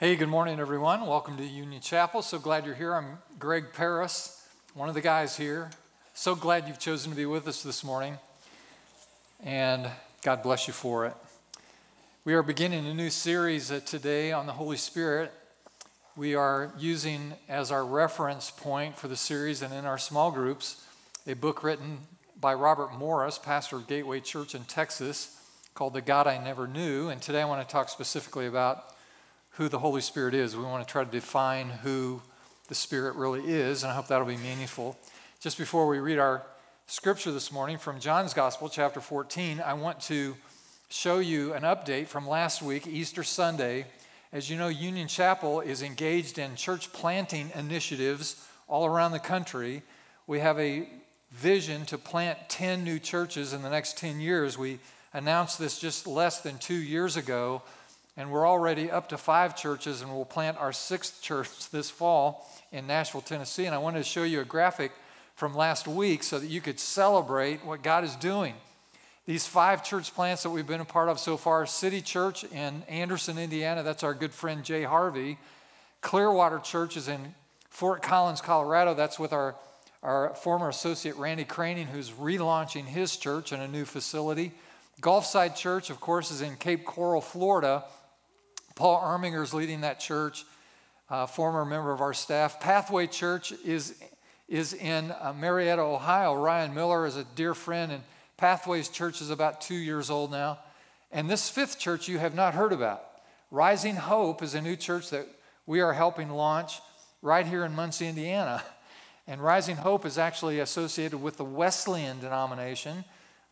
Hey, 0.00 0.16
good 0.16 0.30
morning, 0.30 0.58
everyone. 0.60 1.06
Welcome 1.06 1.36
to 1.36 1.44
Union 1.44 1.82
Chapel. 1.82 2.22
So 2.22 2.38
glad 2.38 2.64
you're 2.64 2.74
here. 2.74 2.94
I'm 2.94 3.18
Greg 3.38 3.74
Paris, 3.74 4.48
one 4.72 4.88
of 4.88 4.94
the 4.94 5.02
guys 5.02 5.36
here. 5.36 5.68
So 6.14 6.34
glad 6.34 6.66
you've 6.66 6.78
chosen 6.78 7.10
to 7.10 7.16
be 7.18 7.26
with 7.26 7.46
us 7.46 7.62
this 7.62 7.84
morning, 7.84 8.16
and 9.44 9.90
God 10.22 10.42
bless 10.42 10.66
you 10.66 10.72
for 10.72 11.04
it. 11.04 11.12
We 12.24 12.32
are 12.32 12.42
beginning 12.42 12.86
a 12.86 12.94
new 12.94 13.10
series 13.10 13.70
uh, 13.70 13.80
today 13.84 14.32
on 14.32 14.46
the 14.46 14.54
Holy 14.54 14.78
Spirit. 14.78 15.32
We 16.16 16.34
are 16.34 16.72
using 16.78 17.34
as 17.46 17.70
our 17.70 17.84
reference 17.84 18.50
point 18.50 18.96
for 18.96 19.06
the 19.06 19.16
series 19.16 19.60
and 19.60 19.74
in 19.74 19.84
our 19.84 19.98
small 19.98 20.30
groups 20.30 20.82
a 21.26 21.34
book 21.34 21.62
written 21.62 21.98
by 22.40 22.54
Robert 22.54 22.94
Morris, 22.94 23.38
pastor 23.38 23.76
of 23.76 23.86
Gateway 23.86 24.20
Church 24.20 24.54
in 24.54 24.64
Texas, 24.64 25.38
called 25.74 25.92
The 25.92 26.00
God 26.00 26.26
I 26.26 26.42
Never 26.42 26.66
Knew. 26.66 27.10
And 27.10 27.20
today 27.20 27.42
I 27.42 27.44
want 27.44 27.68
to 27.68 27.70
talk 27.70 27.90
specifically 27.90 28.46
about 28.46 28.86
who 29.52 29.68
the 29.68 29.78
Holy 29.78 30.00
Spirit 30.00 30.34
is. 30.34 30.56
We 30.56 30.62
want 30.62 30.86
to 30.86 30.90
try 30.90 31.04
to 31.04 31.10
define 31.10 31.68
who 31.68 32.22
the 32.68 32.74
Spirit 32.74 33.16
really 33.16 33.42
is, 33.42 33.82
and 33.82 33.90
I 33.90 33.94
hope 33.94 34.08
that'll 34.08 34.26
be 34.26 34.36
meaningful. 34.36 34.96
Just 35.40 35.58
before 35.58 35.88
we 35.88 35.98
read 35.98 36.18
our 36.18 36.42
scripture 36.86 37.32
this 37.32 37.50
morning 37.50 37.78
from 37.78 37.98
John's 37.98 38.32
Gospel, 38.32 38.68
chapter 38.68 39.00
14, 39.00 39.60
I 39.60 39.74
want 39.74 40.00
to 40.02 40.36
show 40.88 41.18
you 41.18 41.52
an 41.52 41.62
update 41.62 42.06
from 42.06 42.28
last 42.28 42.62
week, 42.62 42.86
Easter 42.86 43.24
Sunday. 43.24 43.86
As 44.32 44.48
you 44.48 44.56
know, 44.56 44.68
Union 44.68 45.08
Chapel 45.08 45.60
is 45.60 45.82
engaged 45.82 46.38
in 46.38 46.54
church 46.54 46.92
planting 46.92 47.50
initiatives 47.54 48.46
all 48.68 48.86
around 48.86 49.12
the 49.12 49.18
country. 49.18 49.82
We 50.26 50.38
have 50.38 50.58
a 50.60 50.88
vision 51.32 51.86
to 51.86 51.98
plant 51.98 52.38
10 52.48 52.84
new 52.84 52.98
churches 52.98 53.52
in 53.52 53.62
the 53.62 53.70
next 53.70 53.98
10 53.98 54.20
years. 54.20 54.56
We 54.56 54.78
announced 55.12 55.58
this 55.58 55.78
just 55.78 56.06
less 56.06 56.40
than 56.40 56.58
two 56.58 56.74
years 56.74 57.16
ago 57.16 57.62
and 58.20 58.30
we're 58.30 58.46
already 58.46 58.90
up 58.90 59.08
to 59.08 59.18
five 59.18 59.56
churches, 59.56 60.02
and 60.02 60.12
we'll 60.12 60.24
plant 60.24 60.58
our 60.58 60.72
sixth 60.72 61.22
church 61.22 61.70
this 61.70 61.90
fall 61.90 62.46
in 62.70 62.86
Nashville, 62.86 63.22
Tennessee. 63.22 63.64
And 63.64 63.74
I 63.74 63.78
wanted 63.78 63.98
to 63.98 64.04
show 64.04 64.22
you 64.22 64.40
a 64.40 64.44
graphic 64.44 64.92
from 65.34 65.54
last 65.54 65.88
week 65.88 66.22
so 66.22 66.38
that 66.38 66.48
you 66.48 66.60
could 66.60 66.78
celebrate 66.78 67.64
what 67.64 67.82
God 67.82 68.04
is 68.04 68.14
doing. 68.16 68.54
These 69.26 69.46
five 69.46 69.82
church 69.84 70.14
plants 70.14 70.42
that 70.42 70.50
we've 70.50 70.66
been 70.66 70.80
a 70.80 70.84
part 70.84 71.08
of 71.08 71.18
so 71.18 71.36
far 71.36 71.64
City 71.64 72.02
Church 72.02 72.44
in 72.44 72.82
Anderson, 72.88 73.38
Indiana, 73.38 73.82
that's 73.82 74.02
our 74.02 74.12
good 74.12 74.34
friend 74.34 74.64
Jay 74.64 74.82
Harvey. 74.82 75.38
Clearwater 76.00 76.58
Church 76.58 76.96
is 76.96 77.08
in 77.08 77.34
Fort 77.68 78.02
Collins, 78.02 78.40
Colorado, 78.40 78.92
that's 78.94 79.18
with 79.18 79.32
our, 79.32 79.54
our 80.02 80.34
former 80.34 80.68
associate 80.68 81.16
Randy 81.16 81.44
Craning, 81.44 81.86
who's 81.86 82.10
relaunching 82.10 82.84
his 82.84 83.16
church 83.16 83.52
in 83.52 83.60
a 83.60 83.68
new 83.68 83.84
facility. 83.84 84.52
Gulfside 85.00 85.56
Church, 85.56 85.88
of 85.88 86.00
course, 86.00 86.30
is 86.30 86.42
in 86.42 86.56
Cape 86.56 86.84
Coral, 86.84 87.20
Florida. 87.20 87.84
Paul 88.80 89.02
Erminger 89.02 89.42
is 89.42 89.52
leading 89.52 89.82
that 89.82 90.00
church, 90.00 90.46
former 91.28 91.66
member 91.66 91.92
of 91.92 92.00
our 92.00 92.14
staff. 92.14 92.60
Pathway 92.60 93.08
Church 93.08 93.52
is, 93.62 94.02
is 94.48 94.72
in 94.72 95.10
uh, 95.20 95.34
Marietta, 95.38 95.82
Ohio. 95.82 96.32
Ryan 96.32 96.72
Miller 96.72 97.04
is 97.04 97.14
a 97.18 97.24
dear 97.34 97.52
friend, 97.52 97.92
and 97.92 98.02
Pathways 98.38 98.88
Church 98.88 99.20
is 99.20 99.28
about 99.28 99.60
two 99.60 99.74
years 99.74 100.08
old 100.08 100.30
now. 100.30 100.60
And 101.12 101.28
this 101.28 101.50
fifth 101.50 101.78
church 101.78 102.08
you 102.08 102.18
have 102.20 102.34
not 102.34 102.54
heard 102.54 102.72
about. 102.72 103.04
Rising 103.50 103.96
Hope 103.96 104.42
is 104.42 104.54
a 104.54 104.62
new 104.62 104.76
church 104.76 105.10
that 105.10 105.26
we 105.66 105.82
are 105.82 105.92
helping 105.92 106.30
launch 106.30 106.80
right 107.20 107.44
here 107.44 107.66
in 107.66 107.74
Muncie, 107.74 108.08
Indiana. 108.08 108.64
And 109.26 109.40
Rising 109.40 109.76
Hope 109.76 110.06
is 110.06 110.18
actually 110.18 110.58
associated 110.58 111.18
with 111.22 111.36
the 111.36 111.44
Wesleyan 111.44 112.18
denomination, 112.18 113.04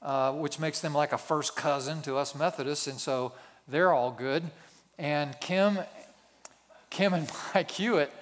uh, 0.03 0.33
which 0.33 0.59
makes 0.59 0.81
them 0.81 0.93
like 0.93 1.13
a 1.13 1.19
first 1.19 1.55
cousin 1.55 2.03
to 2.03 2.17
us 2.17 2.35
Methodists, 2.35 2.89
and 2.89 2.99
so 2.99 3.33
they're 3.69 3.93
all 3.93 4.11
good. 4.11 4.51
And 4.99 5.39
Kim, 5.41 5.79
Kim 6.91 7.15
and 7.15 7.31
Mike 7.55 7.71
Hewitt 7.71 8.13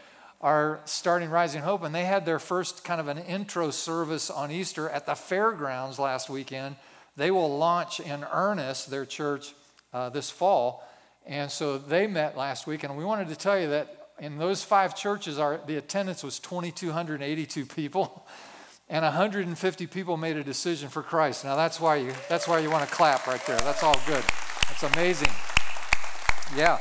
are 0.41 0.81
starting 0.85 1.31
Rising 1.31 1.63
Hope, 1.63 1.83
and 1.83 1.95
they 1.95 2.05
had 2.05 2.27
their 2.27 2.39
first 2.39 2.85
kind 2.85 3.01
of 3.01 3.09
an 3.09 3.19
intro 3.19 3.71
service 3.71 4.31
on 4.31 4.51
Easter 4.51 4.89
at 4.89 5.07
the 5.07 5.15
fairgrounds 5.15 5.99
last 5.99 6.29
weekend. 6.29 6.77
They 7.17 7.31
will 7.31 7.57
launch 7.57 8.01
in 8.01 8.25
earnest 8.31 8.91
their 8.91 9.07
church 9.07 9.55
uh, 9.95 10.11
this 10.11 10.31
fall. 10.31 10.87
And 11.27 11.51
so 11.51 11.79
they 11.79 12.07
met 12.07 12.37
last 12.37 12.67
week, 12.67 12.85
and 12.85 12.97
we 12.97 13.05
wanted 13.05 13.29
to 13.29 13.37
tell 13.37 13.59
you 13.59 13.69
that 13.71 14.09
in 14.19 14.39
those 14.39 14.63
five 14.63 14.95
churches, 14.95 15.39
our, 15.39 15.59
the 15.67 15.77
attendance 15.77 16.23
was 16.23 16.39
2,282 16.39 17.67
people, 17.67 18.27
and 18.89 19.03
150 19.03 19.87
people 19.87 20.17
made 20.17 20.37
a 20.37 20.45
decision 20.45 20.89
for 20.89 21.03
Christ. 21.03 21.45
Now 21.45 21.57
that's 21.57 21.81
why 21.81 21.97
you 21.97 22.13
that's 22.29 22.47
why 22.47 22.61
you 22.61 22.71
want 22.71 22.89
to 22.89 22.95
clap 22.95 23.27
right 23.27 23.45
there. 23.47 23.59
That's 23.59 23.83
all 23.83 24.01
good. 24.07 24.23
That's 24.69 24.85
amazing. 24.85 25.33
Yeah, 26.55 26.79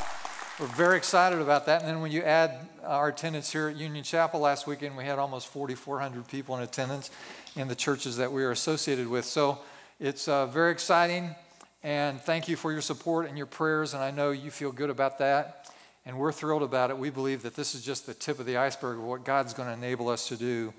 we're 0.59 0.67
very 0.67 0.95
excited 0.95 1.39
about 1.39 1.65
that. 1.65 1.81
And 1.81 1.89
then 1.89 1.99
when 1.99 2.11
you 2.11 2.21
add 2.21 2.69
our 2.83 3.07
attendance 3.07 3.51
here 3.51 3.67
at 3.67 3.75
Union 3.75 4.03
Chapel 4.03 4.39
last 4.39 4.67
weekend, 4.67 4.95
we 4.95 5.05
had 5.05 5.17
almost 5.17 5.47
4,400 5.47 6.27
people 6.27 6.55
in 6.55 6.61
attendance 6.61 7.09
in 7.55 7.67
the 7.67 7.75
churches 7.75 8.17
that 8.17 8.31
we 8.31 8.43
are 8.43 8.51
associated 8.51 9.07
with. 9.07 9.25
So 9.25 9.57
it's 9.99 10.27
uh, 10.27 10.45
very 10.45 10.71
exciting. 10.71 11.35
And 11.83 12.21
thank 12.21 12.47
you 12.47 12.55
for 12.55 12.71
your 12.71 12.81
support 12.81 13.27
and 13.27 13.37
your 13.37 13.47
prayers. 13.47 13.93
And 13.93 14.03
I 14.03 14.11
know 14.11 14.31
you 14.31 14.51
feel 14.51 14.71
good 14.71 14.91
about 14.91 15.17
that. 15.17 15.67
And 16.05 16.17
we're 16.19 16.31
thrilled 16.31 16.63
about 16.63 16.91
it. 16.91 16.97
We 16.97 17.09
believe 17.09 17.41
that 17.41 17.55
this 17.55 17.73
is 17.73 17.83
just 17.83 18.05
the 18.05 18.13
tip 18.13 18.39
of 18.39 18.45
the 18.45 18.57
iceberg 18.57 18.99
of 18.99 19.03
what 19.03 19.25
God's 19.25 19.53
going 19.53 19.67
to 19.67 19.73
enable 19.73 20.09
us 20.09 20.27
to 20.27 20.37
do 20.37 20.73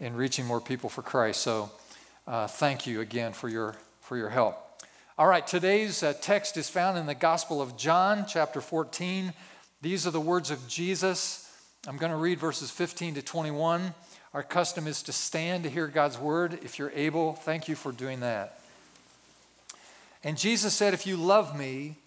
in 0.00 0.16
reaching 0.16 0.46
more 0.46 0.60
people 0.60 0.88
for 0.88 1.02
Christ. 1.02 1.42
So 1.42 1.70
uh, 2.26 2.46
thank 2.46 2.86
you 2.86 3.02
again 3.02 3.34
for 3.34 3.50
your, 3.50 3.76
for 4.00 4.16
your 4.16 4.30
help. 4.30 4.61
All 5.22 5.28
right, 5.28 5.46
today's 5.46 6.02
uh, 6.02 6.14
text 6.20 6.56
is 6.56 6.68
found 6.68 6.98
in 6.98 7.06
the 7.06 7.14
Gospel 7.14 7.62
of 7.62 7.76
John, 7.76 8.26
chapter 8.26 8.60
14. 8.60 9.32
These 9.80 10.04
are 10.04 10.10
the 10.10 10.20
words 10.20 10.50
of 10.50 10.66
Jesus. 10.66 11.48
I'm 11.86 11.96
going 11.96 12.10
to 12.10 12.18
read 12.18 12.40
verses 12.40 12.72
15 12.72 13.14
to 13.14 13.22
21. 13.22 13.94
Our 14.34 14.42
custom 14.42 14.88
is 14.88 15.00
to 15.04 15.12
stand 15.12 15.62
to 15.62 15.70
hear 15.70 15.86
God's 15.86 16.18
word. 16.18 16.58
If 16.64 16.76
you're 16.76 16.90
able, 16.90 17.34
thank 17.34 17.68
you 17.68 17.76
for 17.76 17.92
doing 17.92 18.18
that. 18.18 18.58
And 20.24 20.36
Jesus 20.36 20.74
said, 20.74 20.92
If 20.92 21.06
you 21.06 21.16
love 21.16 21.56
me, 21.56 21.98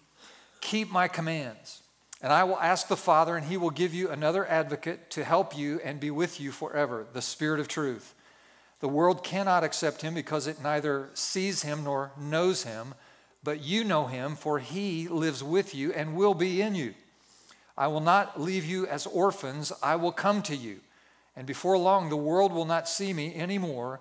keep 0.60 0.92
my 0.92 1.08
commands. 1.08 1.80
And 2.20 2.34
I 2.34 2.44
will 2.44 2.58
ask 2.58 2.86
the 2.86 2.98
Father, 2.98 3.34
and 3.34 3.46
he 3.46 3.56
will 3.56 3.70
give 3.70 3.94
you 3.94 4.10
another 4.10 4.44
advocate 4.46 5.08
to 5.12 5.24
help 5.24 5.56
you 5.56 5.80
and 5.82 5.98
be 5.98 6.10
with 6.10 6.38
you 6.38 6.52
forever, 6.52 7.06
the 7.14 7.22
Spirit 7.22 7.60
of 7.60 7.66
truth. 7.66 8.12
The 8.80 8.88
world 8.88 9.24
cannot 9.24 9.64
accept 9.64 10.02
him 10.02 10.12
because 10.12 10.46
it 10.46 10.62
neither 10.62 11.08
sees 11.14 11.62
him 11.62 11.82
nor 11.84 12.12
knows 12.20 12.64
him, 12.64 12.92
but 13.46 13.62
you 13.62 13.84
know 13.84 14.06
him, 14.06 14.34
for 14.34 14.58
he 14.58 15.06
lives 15.06 15.40
with 15.40 15.72
you 15.72 15.92
and 15.92 16.16
will 16.16 16.34
be 16.34 16.60
in 16.60 16.74
you. 16.74 16.92
I 17.78 17.86
will 17.86 18.00
not 18.00 18.40
leave 18.40 18.64
you 18.64 18.88
as 18.88 19.06
orphans, 19.06 19.72
I 19.80 19.94
will 19.94 20.10
come 20.10 20.42
to 20.42 20.56
you. 20.56 20.80
And 21.36 21.46
before 21.46 21.78
long, 21.78 22.08
the 22.08 22.16
world 22.16 22.52
will 22.52 22.64
not 22.64 22.88
see 22.88 23.12
me 23.12 23.36
anymore, 23.36 24.00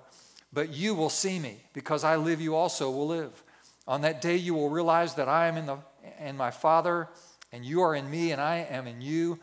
but 0.52 0.74
you 0.74 0.96
will 0.96 1.12
see 1.12 1.38
me, 1.38 1.58
because 1.74 2.04
I 2.04 2.16
live, 2.16 2.42
you 2.42 2.56
also 2.56 2.90
will 2.90 3.06
live. 3.06 3.44
On 3.88 4.02
that 4.02 4.20
day, 4.20 4.36
you 4.36 4.56
will 4.56 4.70
realize 4.70 5.14
that 5.14 5.30
I 5.30 5.46
am 5.46 5.58
in, 5.58 5.68
the, 5.68 5.78
in 6.20 6.38
my 6.38 6.50
Father, 6.50 7.08
and 7.52 7.64
you 7.64 7.84
are 7.84 7.94
in 7.94 8.10
me, 8.10 8.32
and 8.32 8.42
I 8.42 8.66
am 8.68 8.88
in 8.88 9.00
you. 9.00 9.38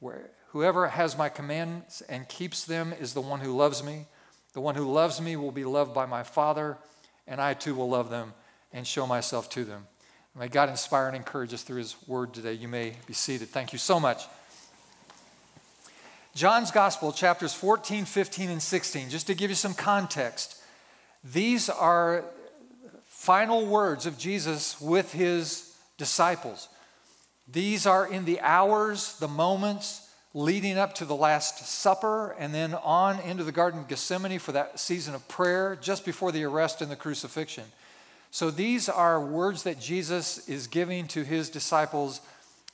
Where, 0.00 0.28
whoever 0.48 0.88
has 0.88 1.16
my 1.16 1.30
commands 1.30 2.02
and 2.10 2.28
keeps 2.28 2.66
them 2.66 2.92
is 3.00 3.14
the 3.14 3.22
one 3.22 3.40
who 3.40 3.56
loves 3.56 3.82
me. 3.82 4.04
The 4.52 4.60
one 4.60 4.74
who 4.74 4.92
loves 4.92 5.18
me 5.18 5.34
will 5.34 5.50
be 5.50 5.64
loved 5.64 5.94
by 5.94 6.04
my 6.04 6.24
Father, 6.24 6.76
and 7.26 7.40
I 7.40 7.54
too 7.54 7.74
will 7.74 7.88
love 7.88 8.10
them 8.10 8.34
and 8.72 8.86
show 8.86 9.06
myself 9.06 9.48
to 9.50 9.64
them. 9.64 9.86
May 10.38 10.48
God 10.48 10.68
inspire 10.68 11.06
and 11.06 11.16
encourage 11.16 11.54
us 11.54 11.62
through 11.62 11.78
His 11.78 11.96
word 12.06 12.34
today. 12.34 12.52
You 12.52 12.68
may 12.68 12.94
be 13.06 13.14
seated. 13.14 13.48
Thank 13.48 13.72
you 13.72 13.78
so 13.78 13.98
much. 13.98 14.24
John's 16.34 16.70
Gospel, 16.70 17.12
chapters 17.12 17.54
14, 17.54 18.04
15, 18.04 18.50
and 18.50 18.62
16, 18.62 19.08
just 19.08 19.26
to 19.28 19.34
give 19.34 19.48
you 19.48 19.56
some 19.56 19.72
context, 19.72 20.62
these 21.24 21.70
are 21.70 22.24
final 23.06 23.64
words 23.64 24.04
of 24.04 24.18
Jesus 24.18 24.78
with 24.78 25.14
his 25.14 25.74
disciples. 25.96 26.68
These 27.48 27.86
are 27.86 28.06
in 28.06 28.26
the 28.26 28.38
hours, 28.40 29.18
the 29.18 29.28
moments, 29.28 30.10
leading 30.34 30.76
up 30.76 30.94
to 30.96 31.06
the 31.06 31.16
Last 31.16 31.66
Supper 31.66 32.36
and 32.38 32.54
then 32.54 32.74
on 32.74 33.18
into 33.20 33.42
the 33.42 33.52
Garden 33.52 33.80
of 33.80 33.88
Gethsemane 33.88 34.38
for 34.38 34.52
that 34.52 34.78
season 34.78 35.14
of 35.14 35.26
prayer 35.28 35.78
just 35.80 36.04
before 36.04 36.30
the 36.30 36.44
arrest 36.44 36.82
and 36.82 36.90
the 36.90 36.96
crucifixion. 36.96 37.64
So 38.30 38.50
these 38.50 38.88
are 38.88 39.20
words 39.20 39.62
that 39.62 39.80
Jesus 39.80 40.48
is 40.48 40.66
giving 40.66 41.06
to 41.08 41.24
his 41.24 41.48
disciples, 41.48 42.20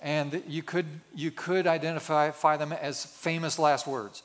and 0.00 0.43
you 0.49 0.62
could, 0.62 0.87
you 1.14 1.31
could 1.31 1.66
identify 1.66 2.56
them 2.56 2.72
as 2.72 3.04
famous 3.04 3.58
last 3.58 3.87
words. 3.87 4.22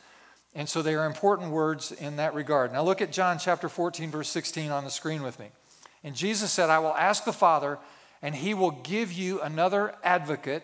And 0.55 0.67
so 0.67 0.81
they 0.81 0.95
are 0.95 1.05
important 1.05 1.51
words 1.51 1.91
in 1.91 2.15
that 2.15 2.33
regard. 2.33 2.73
Now 2.73 2.83
look 2.83 3.01
at 3.01 3.11
John 3.11 3.37
chapter 3.37 3.69
14, 3.69 4.09
verse 4.09 4.29
16 4.29 4.71
on 4.71 4.83
the 4.83 4.89
screen 4.89 5.21
with 5.21 5.39
me. 5.39 5.47
And 6.03 6.15
Jesus 6.15 6.51
said, 6.51 6.69
I 6.69 6.79
will 6.79 6.95
ask 6.95 7.25
the 7.25 7.33
Father, 7.33 7.77
and 8.21 8.33
he 8.33 8.53
will 8.53 8.71
give 8.71 9.11
you 9.11 9.41
another 9.41 9.93
advocate 10.03 10.63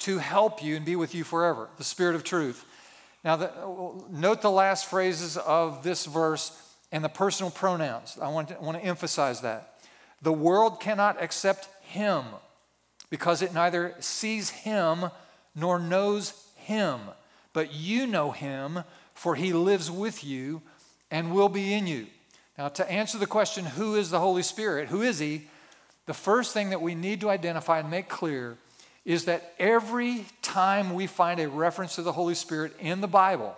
to 0.00 0.18
help 0.18 0.62
you 0.62 0.76
and 0.76 0.84
be 0.84 0.96
with 0.96 1.14
you 1.14 1.24
forever, 1.24 1.68
the 1.76 1.84
Spirit 1.84 2.14
of 2.14 2.24
truth. 2.24 2.64
Now, 3.24 3.36
the, 3.36 3.50
note 4.10 4.42
the 4.42 4.50
last 4.50 4.86
phrases 4.86 5.36
of 5.36 5.82
this 5.82 6.06
verse 6.06 6.58
and 6.92 7.02
the 7.02 7.08
personal 7.08 7.50
pronouns. 7.50 8.18
I 8.20 8.28
want 8.28 8.48
to, 8.48 8.56
I 8.56 8.60
want 8.60 8.78
to 8.78 8.84
emphasize 8.84 9.40
that. 9.40 9.73
The 10.24 10.32
world 10.32 10.80
cannot 10.80 11.22
accept 11.22 11.68
him 11.82 12.24
because 13.10 13.42
it 13.42 13.52
neither 13.52 13.94
sees 14.00 14.48
him 14.48 15.10
nor 15.54 15.78
knows 15.78 16.48
him, 16.56 16.98
but 17.52 17.74
you 17.74 18.06
know 18.06 18.30
him, 18.30 18.84
for 19.12 19.34
he 19.34 19.52
lives 19.52 19.90
with 19.90 20.24
you 20.24 20.62
and 21.10 21.34
will 21.34 21.50
be 21.50 21.74
in 21.74 21.86
you. 21.86 22.06
Now, 22.56 22.68
to 22.70 22.90
answer 22.90 23.18
the 23.18 23.26
question, 23.26 23.66
who 23.66 23.96
is 23.96 24.08
the 24.08 24.18
Holy 24.18 24.42
Spirit? 24.42 24.88
Who 24.88 25.02
is 25.02 25.18
he? 25.18 25.42
The 26.06 26.14
first 26.14 26.54
thing 26.54 26.70
that 26.70 26.80
we 26.80 26.94
need 26.94 27.20
to 27.20 27.28
identify 27.28 27.80
and 27.80 27.90
make 27.90 28.08
clear 28.08 28.56
is 29.04 29.26
that 29.26 29.52
every 29.58 30.24
time 30.40 30.94
we 30.94 31.06
find 31.06 31.38
a 31.38 31.50
reference 31.50 31.96
to 31.96 32.02
the 32.02 32.12
Holy 32.12 32.34
Spirit 32.34 32.72
in 32.80 33.02
the 33.02 33.06
Bible, 33.06 33.54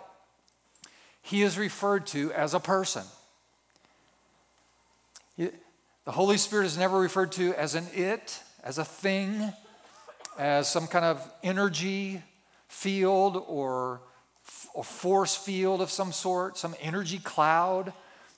he 1.21 1.43
is 1.43 1.57
referred 1.57 2.07
to 2.07 2.33
as 2.33 2.53
a 2.53 2.59
person. 2.59 3.05
The 6.07 6.13
Holy 6.13 6.37
Spirit 6.37 6.67
is 6.67 6.77
never 6.77 6.97
referred 6.97 7.33
to 7.33 7.53
as 7.55 7.75
an 7.75 7.85
it, 7.93 8.41
as 8.63 8.77
a 8.77 8.85
thing, 8.85 9.51
as 10.39 10.69
some 10.69 10.87
kind 10.87 11.03
of 11.03 11.29
energy 11.43 12.23
field 12.69 13.43
or, 13.45 13.99
or 14.73 14.85
force 14.85 15.35
field 15.35 15.81
of 15.81 15.91
some 15.91 16.13
sort, 16.13 16.57
some 16.57 16.75
energy 16.79 17.19
cloud. 17.19 17.91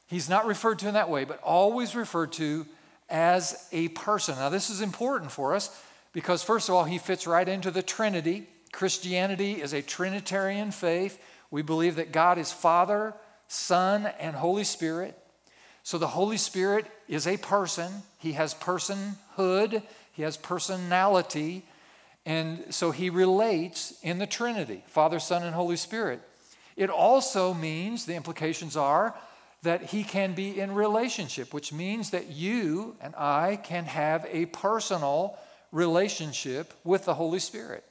He's 0.07 0.27
not 0.27 0.47
referred 0.47 0.79
to 0.79 0.87
in 0.87 0.95
that 0.95 1.11
way, 1.11 1.25
but 1.25 1.39
always 1.43 1.95
referred 1.95 2.31
to 2.33 2.65
as 3.07 3.67
a 3.71 3.89
person. 3.89 4.33
Now, 4.37 4.49
this 4.49 4.71
is 4.71 4.81
important 4.81 5.31
for 5.31 5.53
us 5.53 5.69
because, 6.11 6.41
first 6.41 6.69
of 6.69 6.73
all, 6.73 6.85
he 6.85 6.97
fits 6.97 7.27
right 7.27 7.47
into 7.47 7.69
the 7.69 7.83
Trinity. 7.83 8.49
Christianity 8.71 9.61
is 9.61 9.73
a 9.73 9.83
Trinitarian 9.83 10.71
faith. 10.71 11.23
We 11.51 11.61
believe 11.61 11.97
that 11.97 12.11
God 12.11 12.39
is 12.39 12.51
Father, 12.51 13.13
Son, 13.47 14.07
and 14.19 14.35
Holy 14.35 14.63
Spirit. 14.63 15.18
So 15.89 15.97
the 15.97 16.05
Holy 16.05 16.37
Spirit 16.37 16.85
is 17.07 17.25
a 17.25 17.37
person. 17.37 17.91
He 18.19 18.33
has 18.33 18.53
personhood, 18.53 19.81
he 20.11 20.21
has 20.21 20.37
personality, 20.37 21.65
and 22.27 22.63
so 22.69 22.91
he 22.91 23.09
relates 23.09 23.99
in 24.03 24.19
the 24.19 24.27
Trinity 24.27 24.83
Father, 24.85 25.17
Son, 25.17 25.41
and 25.41 25.55
Holy 25.55 25.77
Spirit. 25.77 26.21
It 26.75 26.91
also 26.91 27.55
means, 27.55 28.05
the 28.05 28.13
implications 28.13 28.77
are, 28.77 29.15
that 29.63 29.85
he 29.85 30.03
can 30.03 30.35
be 30.35 30.59
in 30.59 30.75
relationship, 30.75 31.55
which 31.55 31.73
means 31.73 32.11
that 32.11 32.27
you 32.27 32.95
and 33.01 33.15
I 33.15 33.55
can 33.55 33.85
have 33.85 34.27
a 34.29 34.45
personal 34.45 35.39
relationship 35.71 36.71
with 36.83 37.05
the 37.05 37.15
Holy 37.15 37.39
Spirit. 37.39 37.83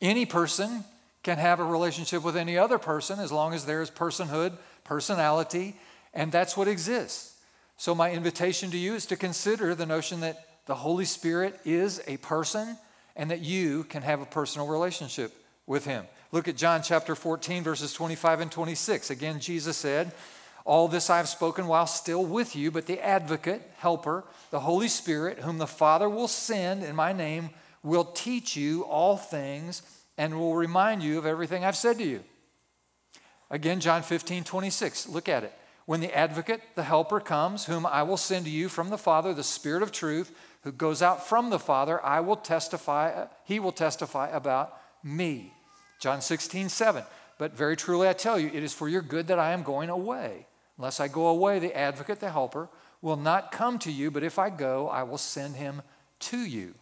Any 0.00 0.24
person 0.24 0.82
can 1.22 1.36
have 1.36 1.60
a 1.60 1.64
relationship 1.64 2.24
with 2.24 2.38
any 2.38 2.56
other 2.56 2.78
person 2.78 3.20
as 3.20 3.30
long 3.30 3.52
as 3.52 3.66
there 3.66 3.82
is 3.82 3.90
personhood, 3.90 4.52
personality, 4.82 5.76
and 6.16 6.32
that's 6.32 6.56
what 6.56 6.66
exists. 6.66 7.34
So, 7.76 7.94
my 7.94 8.10
invitation 8.10 8.70
to 8.70 8.78
you 8.78 8.94
is 8.94 9.06
to 9.06 9.16
consider 9.16 9.74
the 9.74 9.86
notion 9.86 10.20
that 10.20 10.44
the 10.64 10.74
Holy 10.74 11.04
Spirit 11.04 11.60
is 11.64 12.02
a 12.06 12.16
person 12.16 12.78
and 13.14 13.30
that 13.30 13.40
you 13.40 13.84
can 13.84 14.02
have 14.02 14.22
a 14.22 14.26
personal 14.26 14.66
relationship 14.66 15.32
with 15.66 15.84
Him. 15.84 16.06
Look 16.32 16.48
at 16.48 16.56
John 16.56 16.82
chapter 16.82 17.14
14, 17.14 17.62
verses 17.62 17.92
25 17.92 18.40
and 18.40 18.50
26. 18.50 19.10
Again, 19.10 19.40
Jesus 19.40 19.76
said, 19.76 20.12
All 20.64 20.88
this 20.88 21.10
I 21.10 21.18
have 21.18 21.28
spoken 21.28 21.66
while 21.66 21.86
still 21.86 22.24
with 22.24 22.56
you, 22.56 22.70
but 22.70 22.86
the 22.86 22.98
advocate, 23.00 23.62
helper, 23.76 24.24
the 24.50 24.60
Holy 24.60 24.88
Spirit, 24.88 25.40
whom 25.40 25.58
the 25.58 25.66
Father 25.66 26.08
will 26.08 26.28
send 26.28 26.82
in 26.82 26.96
my 26.96 27.12
name, 27.12 27.50
will 27.82 28.04
teach 28.04 28.56
you 28.56 28.84
all 28.84 29.18
things 29.18 29.82
and 30.16 30.38
will 30.38 30.56
remind 30.56 31.02
you 31.02 31.18
of 31.18 31.26
everything 31.26 31.62
I've 31.62 31.76
said 31.76 31.98
to 31.98 32.04
you. 32.04 32.24
Again, 33.50 33.80
John 33.80 34.02
15, 34.02 34.44
26. 34.44 35.10
Look 35.10 35.28
at 35.28 35.44
it. 35.44 35.52
When 35.86 36.00
the 36.00 36.14
advocate, 36.16 36.60
the 36.74 36.82
helper, 36.82 37.20
comes, 37.20 37.66
whom 37.66 37.86
I 37.86 38.02
will 38.02 38.16
send 38.16 38.44
to 38.44 38.50
you 38.50 38.68
from 38.68 38.90
the 38.90 38.98
Father, 38.98 39.32
the 39.32 39.44
Spirit 39.44 39.82
of 39.82 39.92
truth, 39.92 40.32
who 40.62 40.72
goes 40.72 41.00
out 41.00 41.26
from 41.26 41.50
the 41.50 41.60
Father, 41.60 42.04
I 42.04 42.20
will 42.20 42.36
testify, 42.36 43.26
he 43.44 43.60
will 43.60 43.72
testify 43.72 44.28
about 44.28 44.76
me. 45.04 45.52
John 46.00 46.20
16, 46.20 46.68
7. 46.68 47.04
But 47.38 47.56
very 47.56 47.76
truly 47.76 48.08
I 48.08 48.14
tell 48.14 48.38
you, 48.38 48.48
it 48.48 48.62
is 48.62 48.74
for 48.74 48.88
your 48.88 49.02
good 49.02 49.28
that 49.28 49.38
I 49.38 49.52
am 49.52 49.62
going 49.62 49.88
away. 49.88 50.46
Unless 50.76 51.00
I 51.00 51.08
go 51.08 51.28
away, 51.28 51.58
the 51.60 51.76
advocate, 51.76 52.20
the 52.20 52.30
helper, 52.30 52.68
will 53.00 53.16
not 53.16 53.52
come 53.52 53.78
to 53.80 53.92
you, 53.92 54.10
but 54.10 54.24
if 54.24 54.38
I 54.38 54.50
go, 54.50 54.88
I 54.88 55.04
will 55.04 55.18
send 55.18 55.56
him 55.56 55.82
to 56.20 56.38
you. 56.38 56.74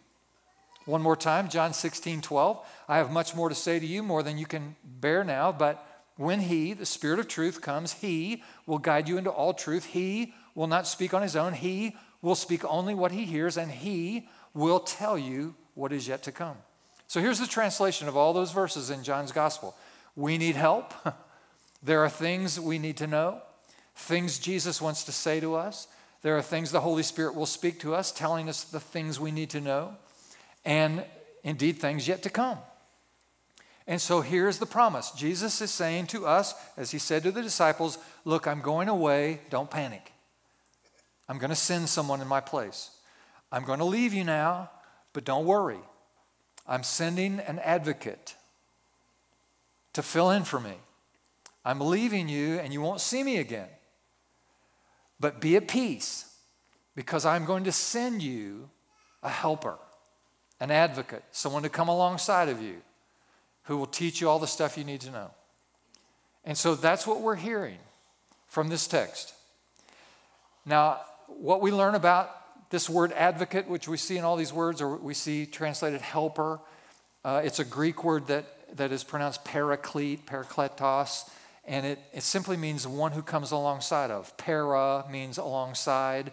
One 0.85 1.01
more 1.01 1.15
time, 1.15 1.49
John 1.49 1.73
16, 1.73 2.21
12. 2.21 2.65
I 2.87 2.97
have 2.97 3.11
much 3.11 3.35
more 3.35 3.49
to 3.49 3.55
say 3.55 3.79
to 3.79 3.85
you, 3.85 4.03
more 4.03 4.23
than 4.23 4.37
you 4.37 4.45
can 4.45 4.75
bear 4.83 5.23
now, 5.23 5.51
but 5.51 5.85
when 6.17 6.41
He, 6.41 6.73
the 6.73 6.85
Spirit 6.85 7.19
of 7.19 7.27
truth, 7.27 7.61
comes, 7.61 7.93
He 7.93 8.43
will 8.65 8.77
guide 8.77 9.07
you 9.07 9.17
into 9.17 9.29
all 9.29 9.53
truth. 9.53 9.85
He 9.85 10.33
will 10.53 10.67
not 10.67 10.87
speak 10.87 11.13
on 11.13 11.21
His 11.21 11.35
own. 11.35 11.53
He 11.53 11.95
will 12.21 12.35
speak 12.35 12.63
only 12.65 12.93
what 12.93 13.11
He 13.11 13.25
hears, 13.25 13.57
and 13.57 13.71
He 13.71 14.29
will 14.53 14.79
tell 14.79 15.17
you 15.17 15.55
what 15.73 15.91
is 15.91 16.07
yet 16.07 16.23
to 16.23 16.31
come. 16.31 16.57
So 17.07 17.19
here's 17.19 17.39
the 17.39 17.47
translation 17.47 18.07
of 18.07 18.17
all 18.17 18.33
those 18.33 18.51
verses 18.51 18.89
in 18.89 19.03
John's 19.03 19.31
Gospel. 19.31 19.75
We 20.15 20.37
need 20.37 20.55
help. 20.55 20.93
there 21.83 22.03
are 22.03 22.09
things 22.09 22.59
we 22.59 22.79
need 22.79 22.97
to 22.97 23.07
know, 23.07 23.41
things 23.95 24.39
Jesus 24.39 24.81
wants 24.81 25.03
to 25.03 25.11
say 25.11 25.39
to 25.39 25.55
us. 25.55 25.87
There 26.21 26.37
are 26.37 26.41
things 26.41 26.71
the 26.71 26.81
Holy 26.81 27.03
Spirit 27.03 27.35
will 27.35 27.45
speak 27.45 27.79
to 27.81 27.93
us, 27.93 28.11
telling 28.11 28.49
us 28.49 28.63
the 28.63 28.79
things 28.79 29.19
we 29.19 29.31
need 29.31 29.51
to 29.51 29.61
know, 29.61 29.95
and 30.63 31.05
indeed 31.43 31.77
things 31.77 32.07
yet 32.07 32.23
to 32.23 32.29
come. 32.31 32.57
And 33.87 34.01
so 34.01 34.21
here's 34.21 34.57
the 34.57 34.65
promise 34.65 35.11
Jesus 35.11 35.61
is 35.61 35.71
saying 35.71 36.07
to 36.07 36.25
us, 36.25 36.53
as 36.75 36.91
he 36.91 36.97
said 36.97 37.23
to 37.23 37.31
the 37.31 37.41
disciples, 37.41 37.97
Look, 38.23 38.47
I'm 38.47 38.61
going 38.61 38.89
away, 38.89 39.41
don't 39.49 39.69
panic. 39.69 40.11
I'm 41.29 41.37
going 41.37 41.49
to 41.49 41.55
send 41.55 41.89
someone 41.89 42.21
in 42.21 42.27
my 42.27 42.39
place. 42.39 42.91
I'm 43.51 43.63
going 43.63 43.79
to 43.79 43.85
leave 43.85 44.13
you 44.13 44.23
now, 44.23 44.69
but 45.13 45.23
don't 45.23 45.45
worry. 45.45 45.79
I'm 46.67 46.83
sending 46.83 47.39
an 47.39 47.59
advocate 47.59 48.35
to 49.93 50.01
fill 50.01 50.31
in 50.31 50.43
for 50.43 50.59
me. 50.59 50.73
I'm 51.63 51.79
leaving 51.79 52.27
you, 52.27 52.59
and 52.59 52.73
you 52.73 52.81
won't 52.81 53.01
see 53.01 53.23
me 53.23 53.37
again. 53.37 53.69
But 55.19 55.41
be 55.41 55.55
at 55.55 55.67
peace 55.67 56.35
because 56.95 57.25
I'm 57.25 57.45
going 57.45 57.63
to 57.63 57.71
send 57.71 58.21
you 58.21 58.69
a 59.23 59.29
helper, 59.29 59.77
an 60.59 60.69
advocate, 60.69 61.23
someone 61.31 61.63
to 61.63 61.69
come 61.69 61.87
alongside 61.87 62.49
of 62.49 62.61
you 62.61 62.81
who 63.65 63.77
will 63.77 63.87
teach 63.87 64.21
you 64.21 64.29
all 64.29 64.39
the 64.39 64.47
stuff 64.47 64.77
you 64.77 64.83
need 64.83 65.01
to 65.01 65.11
know. 65.11 65.31
And 66.43 66.57
so 66.57 66.75
that's 66.75 67.05
what 67.07 67.21
we're 67.21 67.35
hearing 67.35 67.79
from 68.47 68.69
this 68.69 68.87
text. 68.87 69.33
Now, 70.65 71.01
what 71.27 71.61
we 71.61 71.71
learn 71.71 71.95
about 71.95 72.69
this 72.69 72.89
word 72.89 73.11
advocate, 73.13 73.67
which 73.67 73.87
we 73.87 73.97
see 73.97 74.17
in 74.17 74.23
all 74.23 74.35
these 74.35 74.53
words, 74.53 74.81
or 74.81 74.95
we 74.95 75.13
see 75.13 75.45
translated 75.45 76.01
helper, 76.01 76.59
uh, 77.23 77.41
it's 77.43 77.59
a 77.59 77.65
Greek 77.65 78.03
word 78.03 78.27
that, 78.27 78.45
that 78.77 78.91
is 78.91 79.03
pronounced 79.03 79.43
paraclete, 79.43 80.25
parakletos, 80.27 81.29
and 81.67 81.85
it, 81.85 81.99
it 82.13 82.21
simply 82.21 82.57
means 82.57 82.87
one 82.87 83.11
who 83.11 83.23
comes 83.23 83.51
alongside 83.51 84.11
of. 84.11 84.35
Para 84.37 85.05
means 85.09 85.39
alongside. 85.39 86.31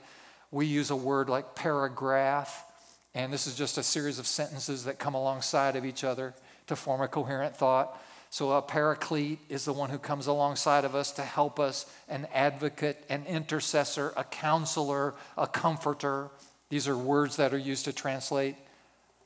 We 0.50 0.66
use 0.66 0.90
a 0.90 0.96
word 0.96 1.30
like 1.30 1.54
paragraph, 1.54 2.66
and 3.14 3.32
this 3.32 3.46
is 3.46 3.54
just 3.54 3.78
a 3.78 3.82
series 3.82 4.18
of 4.18 4.26
sentences 4.26 4.84
that 4.84 4.98
come 4.98 5.14
alongside 5.14 5.76
of 5.76 5.86
each 5.86 6.04
other 6.04 6.34
to 6.72 6.76
form 6.76 7.00
a 7.00 7.08
coherent 7.08 7.56
thought. 7.56 8.00
So, 8.30 8.52
a 8.52 8.62
paraclete 8.62 9.40
is 9.50 9.66
the 9.66 9.74
one 9.74 9.90
who 9.90 9.98
comes 9.98 10.26
alongside 10.26 10.86
of 10.86 10.94
us 10.94 11.12
to 11.12 11.22
help 11.22 11.60
us, 11.60 11.84
an 12.08 12.26
advocate, 12.32 13.04
an 13.10 13.26
intercessor, 13.26 14.14
a 14.16 14.24
counselor, 14.24 15.14
a 15.36 15.46
comforter. 15.46 16.30
These 16.70 16.88
are 16.88 16.96
words 16.96 17.36
that 17.36 17.52
are 17.52 17.58
used 17.58 17.84
to 17.84 17.92
translate 17.92 18.56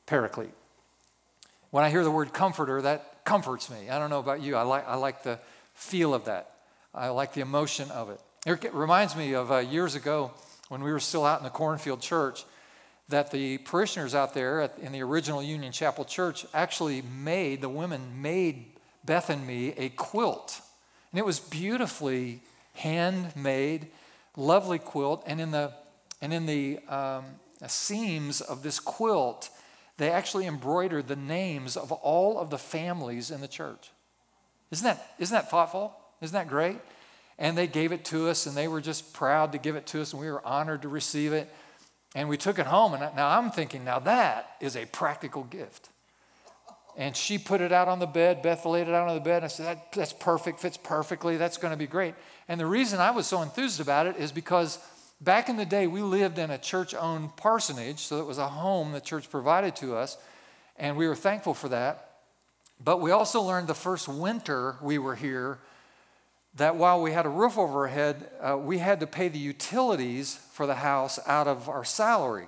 paraclete. 0.05 0.53
When 1.71 1.85
I 1.85 1.89
hear 1.89 2.03
the 2.03 2.11
word 2.11 2.33
comforter, 2.33 2.81
that 2.81 3.23
comforts 3.23 3.69
me. 3.69 3.89
I 3.89 3.97
don't 3.97 4.09
know 4.09 4.19
about 4.19 4.41
you, 4.41 4.57
I 4.57 4.63
like, 4.63 4.85
I 4.87 4.95
like 4.95 5.23
the 5.23 5.39
feel 5.73 6.13
of 6.13 6.25
that, 6.25 6.51
I 6.93 7.07
like 7.09 7.33
the 7.33 7.41
emotion 7.41 7.89
of 7.91 8.09
it. 8.09 8.19
It 8.45 8.73
reminds 8.73 9.15
me 9.15 9.33
of 9.33 9.51
uh, 9.51 9.57
years 9.59 9.95
ago 9.95 10.31
when 10.67 10.83
we 10.83 10.91
were 10.91 10.99
still 10.99 11.25
out 11.25 11.39
in 11.39 11.45
the 11.45 11.49
Cornfield 11.49 12.01
Church 12.01 12.43
that 13.09 13.31
the 13.31 13.57
parishioners 13.59 14.13
out 14.13 14.33
there 14.33 14.69
in 14.81 14.91
the 14.91 15.01
original 15.01 15.41
Union 15.41 15.71
Chapel 15.71 16.03
Church 16.03 16.45
actually 16.53 17.01
made, 17.01 17.61
the 17.61 17.69
women 17.69 18.21
made 18.21 18.65
Beth 19.05 19.29
and 19.29 19.47
me 19.47 19.73
a 19.77 19.89
quilt. 19.89 20.61
And 21.11 21.19
it 21.19 21.25
was 21.25 21.39
beautifully 21.39 22.41
handmade, 22.73 23.87
lovely 24.35 24.79
quilt. 24.79 25.23
And 25.25 25.39
in 25.39 25.51
the, 25.51 25.71
and 26.21 26.33
in 26.33 26.45
the 26.45 26.79
um, 26.89 27.25
seams 27.65 28.41
of 28.41 28.61
this 28.61 28.79
quilt, 28.79 29.49
they 29.97 30.11
actually 30.11 30.45
embroidered 30.45 31.07
the 31.07 31.15
names 31.15 31.77
of 31.77 31.91
all 31.91 32.37
of 32.37 32.49
the 32.49 32.57
families 32.57 33.31
in 33.31 33.39
the 33.39 33.47
church. 33.47 33.89
Isn't 34.69 34.83
that, 34.83 35.15
isn't 35.17 35.33
that 35.33 35.49
thoughtful? 35.49 35.95
Isn't 36.21 36.33
that 36.33 36.49
great? 36.49 36.77
And 37.39 37.57
they 37.57 37.67
gave 37.67 37.91
it 37.91 38.03
to 38.05 38.29
us, 38.29 38.47
and 38.47 38.57
they 38.57 38.67
were 38.67 38.81
just 38.81 39.13
proud 39.13 39.53
to 39.53 39.57
give 39.57 39.75
it 39.75 39.85
to 39.87 40.01
us, 40.01 40.11
and 40.11 40.21
we 40.21 40.29
were 40.29 40.45
honored 40.45 40.81
to 40.81 40.89
receive 40.89 41.33
it. 41.33 41.49
And 42.15 42.29
we 42.29 42.37
took 42.37 42.57
it 42.57 42.65
home, 42.65 42.93
and 42.93 43.15
now 43.15 43.37
I'm 43.37 43.51
thinking, 43.51 43.83
now 43.83 43.99
that 43.99 44.55
is 44.59 44.75
a 44.75 44.85
practical 44.85 45.43
gift. 45.43 45.89
And 46.97 47.15
she 47.15 47.37
put 47.37 47.61
it 47.61 47.71
out 47.71 47.87
on 47.87 47.99
the 47.99 48.07
bed. 48.07 48.41
Beth 48.41 48.65
laid 48.65 48.87
it 48.87 48.93
out 48.93 49.07
on 49.07 49.13
the 49.13 49.21
bed. 49.21 49.37
And 49.37 49.45
I 49.45 49.49
said, 49.49 49.65
that, 49.67 49.91
That's 49.91 50.13
perfect, 50.13 50.59
fits 50.59 50.77
perfectly. 50.77 51.37
That's 51.37 51.57
going 51.57 51.71
to 51.71 51.77
be 51.77 51.85
great. 51.85 52.15
And 52.47 52.59
the 52.59 52.65
reason 52.65 52.99
I 52.99 53.11
was 53.11 53.27
so 53.27 53.43
enthused 53.43 53.79
about 53.79 54.07
it 54.07 54.17
is 54.17 54.31
because 54.31 54.79
back 55.21 55.47
in 55.47 55.57
the 55.57 55.65
day, 55.65 55.85
we 55.85 56.01
lived 56.01 56.39
in 56.39 56.49
a 56.49 56.57
church 56.57 56.95
owned 56.95 57.35
parsonage, 57.37 57.99
so 57.99 58.19
it 58.19 58.25
was 58.25 58.39
a 58.39 58.47
home 58.47 58.93
the 58.93 59.01
church 59.01 59.29
provided 59.29 59.75
to 59.77 59.95
us. 59.95 60.17
And 60.75 60.97
we 60.97 61.07
were 61.07 61.15
thankful 61.15 61.53
for 61.53 61.69
that. 61.69 62.09
But 62.83 62.99
we 62.99 63.11
also 63.11 63.41
learned 63.41 63.67
the 63.67 63.75
first 63.75 64.07
winter 64.07 64.75
we 64.81 64.97
were 64.97 65.15
here 65.15 65.59
that 66.57 66.75
while 66.75 67.01
we 67.01 67.11
had 67.11 67.25
a 67.25 67.29
roof 67.29 67.57
over 67.57 67.81
our 67.81 67.87
head, 67.87 68.29
uh, 68.41 68.57
we 68.57 68.79
had 68.79 68.99
to 68.99 69.07
pay 69.07 69.27
the 69.27 69.39
utilities 69.39 70.35
for 70.51 70.65
the 70.65 70.75
house 70.75 71.19
out 71.27 71.47
of 71.47 71.69
our 71.69 71.85
salary. 71.85 72.47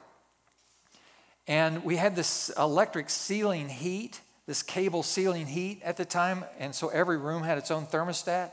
And 1.47 1.83
we 1.83 1.95
had 1.95 2.15
this 2.15 2.51
electric 2.57 3.09
ceiling 3.09 3.69
heat, 3.69 4.21
this 4.45 4.63
cable 4.63 5.03
ceiling 5.03 5.45
heat 5.45 5.81
at 5.83 5.97
the 5.97 6.05
time, 6.05 6.43
and 6.59 6.73
so 6.73 6.89
every 6.89 7.17
room 7.17 7.43
had 7.43 7.57
its 7.57 7.71
own 7.71 7.85
thermostat. 7.85 8.51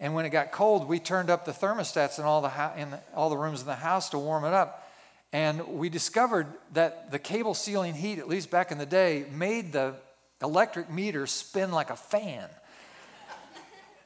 And 0.00 0.14
when 0.14 0.24
it 0.24 0.30
got 0.30 0.52
cold, 0.52 0.88
we 0.88 0.98
turned 0.98 1.30
up 1.30 1.44
the 1.44 1.52
thermostats 1.52 2.18
in 2.18 2.24
all 2.24 2.40
the, 2.40 2.48
ho- 2.48 2.72
in 2.76 2.90
the, 2.90 3.00
all 3.14 3.30
the 3.30 3.36
rooms 3.36 3.60
in 3.60 3.66
the 3.66 3.74
house 3.74 4.10
to 4.10 4.18
warm 4.18 4.44
it 4.44 4.52
up. 4.52 4.86
And 5.32 5.78
we 5.78 5.88
discovered 5.88 6.46
that 6.72 7.10
the 7.10 7.18
cable 7.18 7.54
ceiling 7.54 7.94
heat, 7.94 8.18
at 8.18 8.28
least 8.28 8.50
back 8.50 8.70
in 8.70 8.78
the 8.78 8.86
day, 8.86 9.24
made 9.32 9.72
the 9.72 9.94
electric 10.42 10.90
meter 10.90 11.26
spin 11.26 11.70
like 11.70 11.90
a 11.90 11.96
fan. 11.96 12.48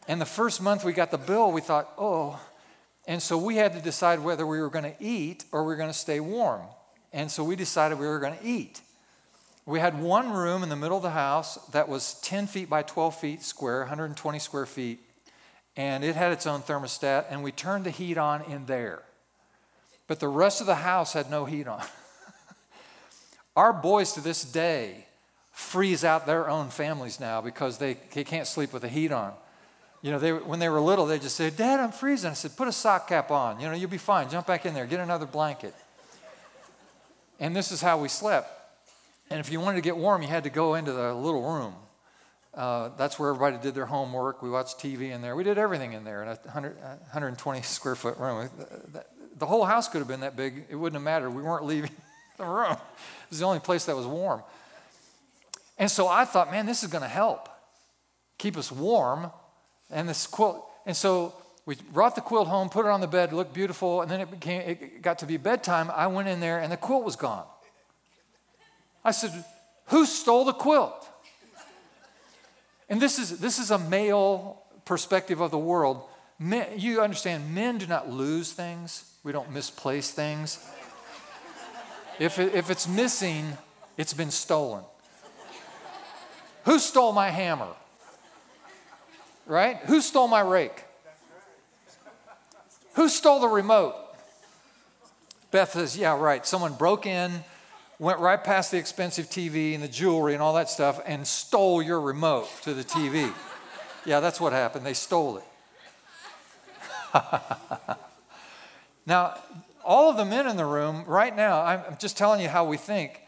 And 0.08 0.20
the 0.20 0.26
first 0.26 0.62
month 0.62 0.84
we 0.84 0.92
got 0.92 1.11
the 1.11 1.18
bill, 1.18 1.50
we 1.52 1.61
thought, 1.61 1.90
oh. 1.99 2.40
And 3.06 3.23
so 3.23 3.37
we 3.37 3.56
had 3.56 3.73
to 3.75 3.80
decide 3.80 4.20
whether 4.20 4.46
we 4.46 4.61
were 4.61 4.70
going 4.70 4.84
to 4.84 4.94
eat 5.02 5.44
or 5.52 5.62
we 5.62 5.68
were 5.68 5.76
going 5.76 5.90
to 5.90 5.94
stay 5.94 6.20
warm. 6.20 6.62
And 7.12 7.30
so 7.30 7.44
we 7.44 7.56
decided 7.56 7.99
we 7.99 8.06
were 8.06 8.18
going 8.18 8.38
to 8.38 8.44
eat. 8.44 8.80
We 9.66 9.80
had 9.80 10.00
one 10.00 10.32
room 10.32 10.62
in 10.62 10.68
the 10.68 10.76
middle 10.76 10.96
of 10.96 11.02
the 11.02 11.11
house 11.11 11.56
that 11.68 11.88
was 11.88 12.14
10 12.23 12.46
feet 12.46 12.68
by 12.68 12.82
12 12.82 13.18
feet 13.18 13.42
square, 13.42 13.80
120 13.80 14.38
square 14.38 14.66
feet 14.66 15.00
and 15.76 16.04
it 16.04 16.14
had 16.14 16.32
its 16.32 16.46
own 16.46 16.62
thermostat, 16.62 17.26
and 17.30 17.42
we 17.42 17.50
turned 17.50 17.84
the 17.84 17.90
heat 17.90 18.16
on 18.16 18.42
in 18.42 18.66
there. 18.66 19.02
But 20.06 20.20
the 20.20 20.28
rest 20.28 20.61
of 20.61 20.66
the 20.66 20.76
house 20.76 21.14
had 21.14 21.30
no 21.30 21.46
heat 21.46 21.66
on. 21.66 21.82
Our 23.56 23.73
boys 23.73 24.12
to 24.12 24.20
this 24.20 24.44
day 24.44 25.06
freeze 25.52 26.04
out 26.04 26.26
their 26.26 26.49
own 26.49 26.68
families 26.68 27.18
now 27.18 27.40
because 27.40 27.78
they, 27.78 27.96
they 28.12 28.25
can't 28.25 28.46
sleep 28.46 28.73
with 28.73 28.82
the 28.82 28.88
heat 28.88 29.12
on. 29.12 29.32
You 30.04 30.11
know, 30.11 30.18
they, 30.18 30.34
when 30.34 30.58
they 30.58 30.68
were 30.68 30.82
little, 30.82 31.06
they 31.06 31.18
just 31.18 31.34
said, 31.34 31.56
Dad, 31.56 31.80
I'm 31.80 31.90
freezing. 31.90 32.30
I 32.30 32.34
said, 32.34 32.58
put 32.58 32.68
a 32.68 32.73
sock 32.73 33.08
cap 33.08 33.30
on. 33.30 33.58
You 33.58 33.68
know, 33.68 33.73
you'll 33.73 33.88
be 33.88 33.96
fine. 33.96 34.28
Jump 34.28 34.46
back 34.46 34.66
in 34.66 34.75
there. 34.75 34.84
Get 34.84 35.00
another 35.00 35.25
blanket. 35.25 35.75
And 37.40 37.56
this 37.56 37.73
is 37.73 37.80
how 37.80 37.96
we 37.96 38.08
slept. 38.08 38.50
And 39.30 39.40
if 39.40 39.50
you 39.50 39.61
wanted 39.61 39.76
to 39.76 39.80
get 39.80 39.96
warm, 39.96 40.20
you 40.20 40.28
had 40.28 40.44
to 40.44 40.50
go 40.50 40.75
into 40.75 40.92
the 40.92 41.14
little 41.14 41.40
room. 41.40 41.75
Uh, 42.52 42.90
that's 42.99 43.18
where 43.18 43.30
everybody 43.30 43.56
did 43.56 43.75
their 43.75 43.87
homework. 43.87 44.42
We 44.42 44.50
watched 44.50 44.78
TV 44.78 45.11
in 45.11 45.23
there. 45.23 45.34
We 45.37 45.42
did 45.42 45.56
everything 45.56 45.94
in 45.94 46.04
there 46.04 46.23
in 46.23 46.28
a 46.28 46.34
100, 46.34 46.76
120 46.76 47.62
square 47.62 47.94
foot 47.94 48.18
room. 48.18 48.50
The 49.38 49.46
whole 49.46 49.64
house 49.64 49.88
could 49.88 50.00
have 50.00 50.08
been 50.08 50.20
that 50.20 50.37
big. 50.37 50.66
It 50.68 50.76
wouldn't 50.76 50.96
have 50.96 51.02
mattered. 51.02 51.30
We 51.30 51.40
weren't 51.40 51.64
leaving 51.75 51.92
the 52.37 52.44
room. 52.44 52.73
It 52.73 53.30
was 53.30 53.38
the 53.38 53.46
only 53.46 53.61
place 53.61 53.87
that 53.87 53.96
was 53.96 54.06
warm. 54.06 54.42
And 55.78 55.90
so 55.90 56.08
I 56.08 56.26
thought, 56.26 56.50
man, 56.50 56.66
this 56.66 56.82
is 56.82 56.90
going 56.90 57.00
to 57.00 57.08
help 57.08 57.49
keep 58.37 58.58
us 58.58 58.70
warm. 58.70 59.30
And 59.94 60.06
this 60.06 60.26
quilt. 60.26 60.62
And 60.84 60.94
so 60.94 61.32
we 61.64 61.76
brought 61.92 62.14
the 62.14 62.20
quilt 62.20 62.48
home, 62.48 62.68
put 62.68 62.84
it 62.84 62.90
on 62.90 63.00
the 63.00 63.06
bed, 63.06 63.32
looked 63.32 63.54
beautiful, 63.54 64.02
and 64.02 64.10
then 64.10 64.20
it 64.20 64.30
became 64.30 64.60
it 64.68 65.00
got 65.00 65.20
to 65.20 65.26
be 65.26 65.38
bedtime. 65.38 65.90
I 65.90 66.08
went 66.08 66.28
in 66.28 66.40
there 66.40 66.58
and 66.58 66.70
the 66.70 66.76
quilt 66.76 67.04
was 67.04 67.16
gone. 67.16 67.46
I 69.02 69.12
said, 69.12 69.32
"Who 69.86 70.04
stole 70.04 70.44
the 70.44 70.52
quilt?" 70.52 71.08
And 72.88 73.00
this 73.00 73.18
is, 73.18 73.38
this 73.38 73.58
is 73.58 73.70
a 73.70 73.78
male 73.78 74.62
perspective 74.84 75.40
of 75.40 75.50
the 75.50 75.58
world. 75.58 76.02
Men, 76.38 76.66
you 76.76 77.00
understand, 77.00 77.54
men 77.54 77.78
do 77.78 77.86
not 77.86 78.10
lose 78.10 78.52
things, 78.52 79.04
we 79.22 79.32
don't 79.32 79.50
misplace 79.52 80.10
things. 80.10 80.58
If, 82.18 82.38
it, 82.38 82.54
if 82.54 82.70
it's 82.70 82.86
missing, 82.86 83.56
it's 83.96 84.14
been 84.14 84.30
stolen. 84.30 84.84
Who 86.64 86.78
stole 86.78 87.12
my 87.12 87.30
hammer? 87.30 87.68
Right? 89.46 89.76
Who 89.86 90.00
stole 90.00 90.28
my 90.28 90.40
rake? 90.40 90.84
Who 92.94 93.08
stole 93.08 93.40
the 93.40 93.48
remote? 93.48 93.94
Beth 95.50 95.72
says, 95.72 95.96
Yeah, 95.96 96.18
right. 96.18 96.46
Someone 96.46 96.74
broke 96.74 97.06
in, 97.06 97.44
went 97.98 98.18
right 98.20 98.42
past 98.42 98.70
the 98.70 98.78
expensive 98.78 99.26
TV 99.26 99.74
and 99.74 99.82
the 99.82 99.88
jewelry 99.88 100.34
and 100.34 100.42
all 100.42 100.54
that 100.54 100.68
stuff 100.68 101.00
and 101.06 101.26
stole 101.26 101.82
your 101.82 102.00
remote 102.00 102.48
to 102.62 102.74
the 102.74 102.84
TV. 102.84 103.32
yeah, 104.06 104.20
that's 104.20 104.40
what 104.40 104.52
happened. 104.52 104.86
They 104.86 104.94
stole 104.94 105.38
it. 105.38 105.44
now, 109.06 109.34
all 109.84 110.10
of 110.10 110.16
the 110.16 110.24
men 110.24 110.48
in 110.48 110.56
the 110.56 110.64
room, 110.64 111.04
right 111.06 111.34
now, 111.34 111.60
I'm 111.60 111.96
just 111.98 112.16
telling 112.16 112.40
you 112.40 112.48
how 112.48 112.64
we 112.64 112.76
think. 112.76 113.20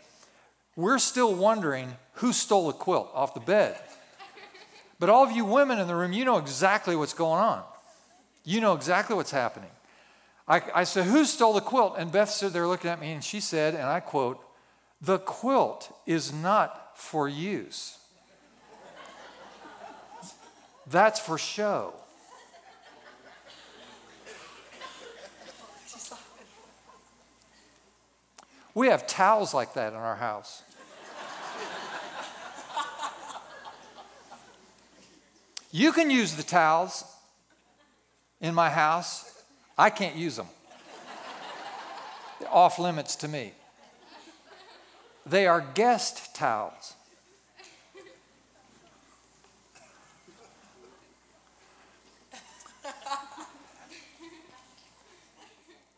We're 0.75 0.99
still 0.99 1.35
wondering 1.35 1.97
who 2.15 2.33
stole 2.33 2.69
a 2.69 2.73
quilt 2.73 3.11
off 3.15 3.35
the 3.35 3.41
bed. 3.41 3.79
But 4.99 5.09
all 5.09 5.25
of 5.25 5.33
you 5.33 5.45
women 5.45 5.79
in 5.79 5.87
the 5.87 5.95
room, 5.95 6.13
you 6.13 6.25
know 6.25 6.39
exactly 6.39 6.97
what's 6.97 7.13
going 7.13 7.41
on. 7.41 7.63
You 8.45 8.61
know 8.61 8.75
exactly 8.75 9.17
what's 9.17 9.31
happening. 9.31 9.71
I, 10.49 10.63
I 10.75 10.85
said, 10.85 11.07
Who 11.07 11.25
stole 11.25 11.53
the 11.53 11.61
quilt? 11.61 11.97
And 11.99 12.11
Beth 12.13 12.31
stood 12.31 12.53
there 12.53 12.67
looking 12.67 12.91
at 12.91 13.01
me 13.01 13.13
and 13.13 13.23
she 13.23 13.41
said, 13.41 13.75
and 13.75 13.85
I 13.85 14.01
quote, 14.01 14.41
the 15.01 15.19
quilt 15.19 15.93
is 16.07 16.33
not 16.33 16.97
for 16.97 17.29
use, 17.29 17.99
that's 20.89 21.21
for 21.21 21.37
show. 21.37 21.93
We 28.75 28.89
have 28.89 29.07
towels 29.07 29.55
like 29.55 29.73
that 29.75 29.95
in 29.95 29.99
our 29.99 30.17
house. 30.17 30.63
You 35.77 35.93
can 35.93 36.09
use 36.09 36.35
the 36.35 36.43
towels 36.43 37.05
in 38.41 38.55
my 38.55 38.71
house. 38.71 39.43
I 39.77 39.91
can't 39.91 40.17
use 40.17 40.37
them. 40.37 40.47
They're 42.41 42.49
off 42.51 42.79
limits 42.79 43.15
to 43.17 43.29
me. 43.29 43.53
They 45.27 45.47
are 45.47 45.61
guest 45.61 46.35
towels. 46.35 46.95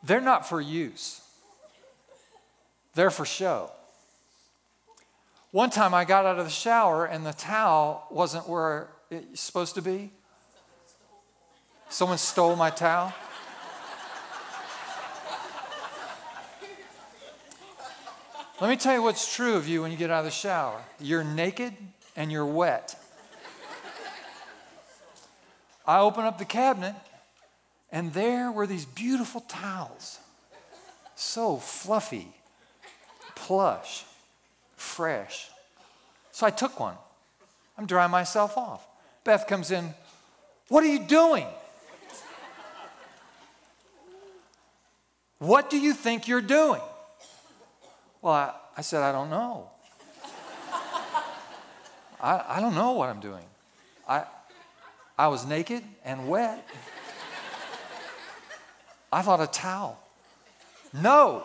They're 0.02 0.20
not 0.20 0.48
for 0.48 0.60
use, 0.60 1.20
they're 2.96 3.10
for 3.10 3.24
show. 3.24 3.70
One 5.52 5.70
time 5.70 5.94
I 5.94 6.04
got 6.04 6.26
out 6.26 6.40
of 6.40 6.46
the 6.46 6.50
shower 6.50 7.06
and 7.06 7.24
the 7.24 7.32
towel 7.32 8.08
wasn't 8.10 8.48
where 8.48 8.88
it's 9.10 9.40
supposed 9.40 9.74
to 9.76 9.82
be. 9.82 10.10
Someone 11.88 12.18
stole 12.18 12.56
my 12.56 12.70
towel. 12.70 13.12
Let 18.60 18.70
me 18.70 18.76
tell 18.76 18.94
you 18.94 19.02
what's 19.02 19.34
true 19.34 19.54
of 19.54 19.68
you 19.68 19.82
when 19.82 19.92
you 19.92 19.96
get 19.96 20.10
out 20.10 20.18
of 20.18 20.24
the 20.24 20.30
shower 20.32 20.82
you're 20.98 21.22
naked 21.22 21.74
and 22.16 22.32
you're 22.32 22.44
wet. 22.44 22.96
I 25.86 26.00
open 26.00 26.24
up 26.24 26.38
the 26.38 26.44
cabinet, 26.44 26.96
and 27.92 28.12
there 28.12 28.50
were 28.50 28.66
these 28.66 28.84
beautiful 28.84 29.40
towels. 29.42 30.18
So 31.14 31.56
fluffy, 31.56 32.28
plush, 33.36 34.04
fresh. 34.76 35.48
So 36.32 36.46
I 36.46 36.50
took 36.50 36.78
one. 36.80 36.96
I'm 37.78 37.86
drying 37.86 38.10
myself 38.10 38.58
off. 38.58 38.87
Beth 39.28 39.46
comes 39.46 39.70
in, 39.70 39.92
What 40.68 40.82
are 40.84 40.86
you 40.86 41.00
doing? 41.00 41.46
What 45.38 45.68
do 45.68 45.78
you 45.78 45.92
think 45.92 46.26
you're 46.26 46.40
doing? 46.40 46.80
Well, 48.22 48.32
I, 48.32 48.54
I 48.78 48.80
said, 48.80 49.02
I 49.02 49.12
don't 49.12 49.28
know. 49.28 49.68
I, 52.22 52.42
I 52.48 52.60
don't 52.62 52.74
know 52.74 52.92
what 52.92 53.10
I'm 53.10 53.20
doing. 53.20 53.44
I, 54.08 54.24
I 55.18 55.28
was 55.28 55.44
naked 55.44 55.82
and 56.06 56.26
wet. 56.26 56.66
I 59.12 59.20
thought 59.20 59.42
a 59.42 59.46
towel. 59.46 60.02
No. 60.94 61.44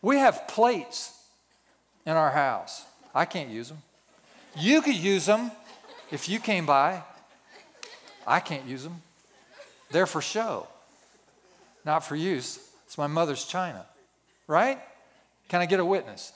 We 0.00 0.16
have 0.16 0.48
plates 0.48 1.12
in 2.06 2.12
our 2.14 2.30
house. 2.30 2.86
I 3.14 3.26
can't 3.26 3.50
use 3.50 3.68
them. 3.68 3.82
You 4.58 4.82
could 4.82 4.96
use 4.96 5.26
them 5.26 5.50
if 6.10 6.28
you 6.28 6.38
came 6.38 6.66
by. 6.66 7.02
I 8.26 8.40
can't 8.40 8.66
use 8.66 8.82
them. 8.82 9.02
They're 9.90 10.06
for 10.06 10.20
show, 10.20 10.68
not 11.84 12.04
for 12.04 12.16
use. 12.16 12.58
It's 12.86 12.98
my 12.98 13.06
mother's 13.06 13.44
china 13.44 13.86
right? 14.48 14.80
Can 15.48 15.60
I 15.60 15.66
get 15.66 15.78
a 15.78 15.84
witness? 15.84 16.32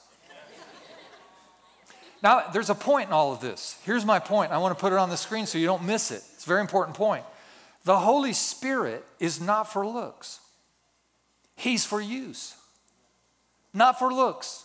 Now, 2.21 2.45
there's 2.53 2.69
a 2.69 2.75
point 2.75 3.09
in 3.09 3.13
all 3.13 3.33
of 3.33 3.41
this. 3.41 3.77
Here's 3.83 4.05
my 4.05 4.17
point. 4.17 4.53
I 4.53 4.57
want 4.59 4.77
to 4.77 4.79
put 4.79 4.93
it 4.93 4.99
on 4.99 5.09
the 5.09 5.17
screen 5.17 5.45
so 5.45 5.57
you 5.57 5.65
don't 5.65 5.83
miss 5.83 6.09
it. 6.09 6.23
It's 6.35 6.45
a 6.45 6.47
very 6.47 6.61
important 6.61 6.95
point. 6.95 7.25
The 7.83 7.99
Holy 7.99 8.31
Spirit 8.31 9.05
is 9.19 9.41
not 9.41 9.63
for 9.63 9.85
looks, 9.85 10.39
He's 11.57 11.85
for 11.85 11.99
use, 11.99 12.55
not 13.73 13.99
for 13.99 14.13
looks. 14.13 14.63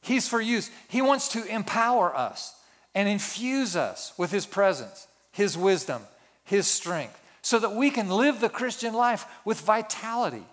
He's 0.00 0.28
for 0.28 0.40
use. 0.40 0.70
He 0.88 1.02
wants 1.02 1.28
to 1.28 1.44
empower 1.44 2.14
us 2.14 2.54
and 2.94 3.08
infuse 3.08 3.76
us 3.76 4.12
with 4.16 4.30
His 4.30 4.46
presence, 4.46 5.06
His 5.32 5.56
wisdom, 5.56 6.02
His 6.44 6.66
strength, 6.66 7.20
so 7.42 7.58
that 7.58 7.74
we 7.74 7.90
can 7.90 8.08
live 8.08 8.40
the 8.40 8.48
Christian 8.48 8.94
life 8.94 9.26
with 9.44 9.60
vitality 9.60 10.44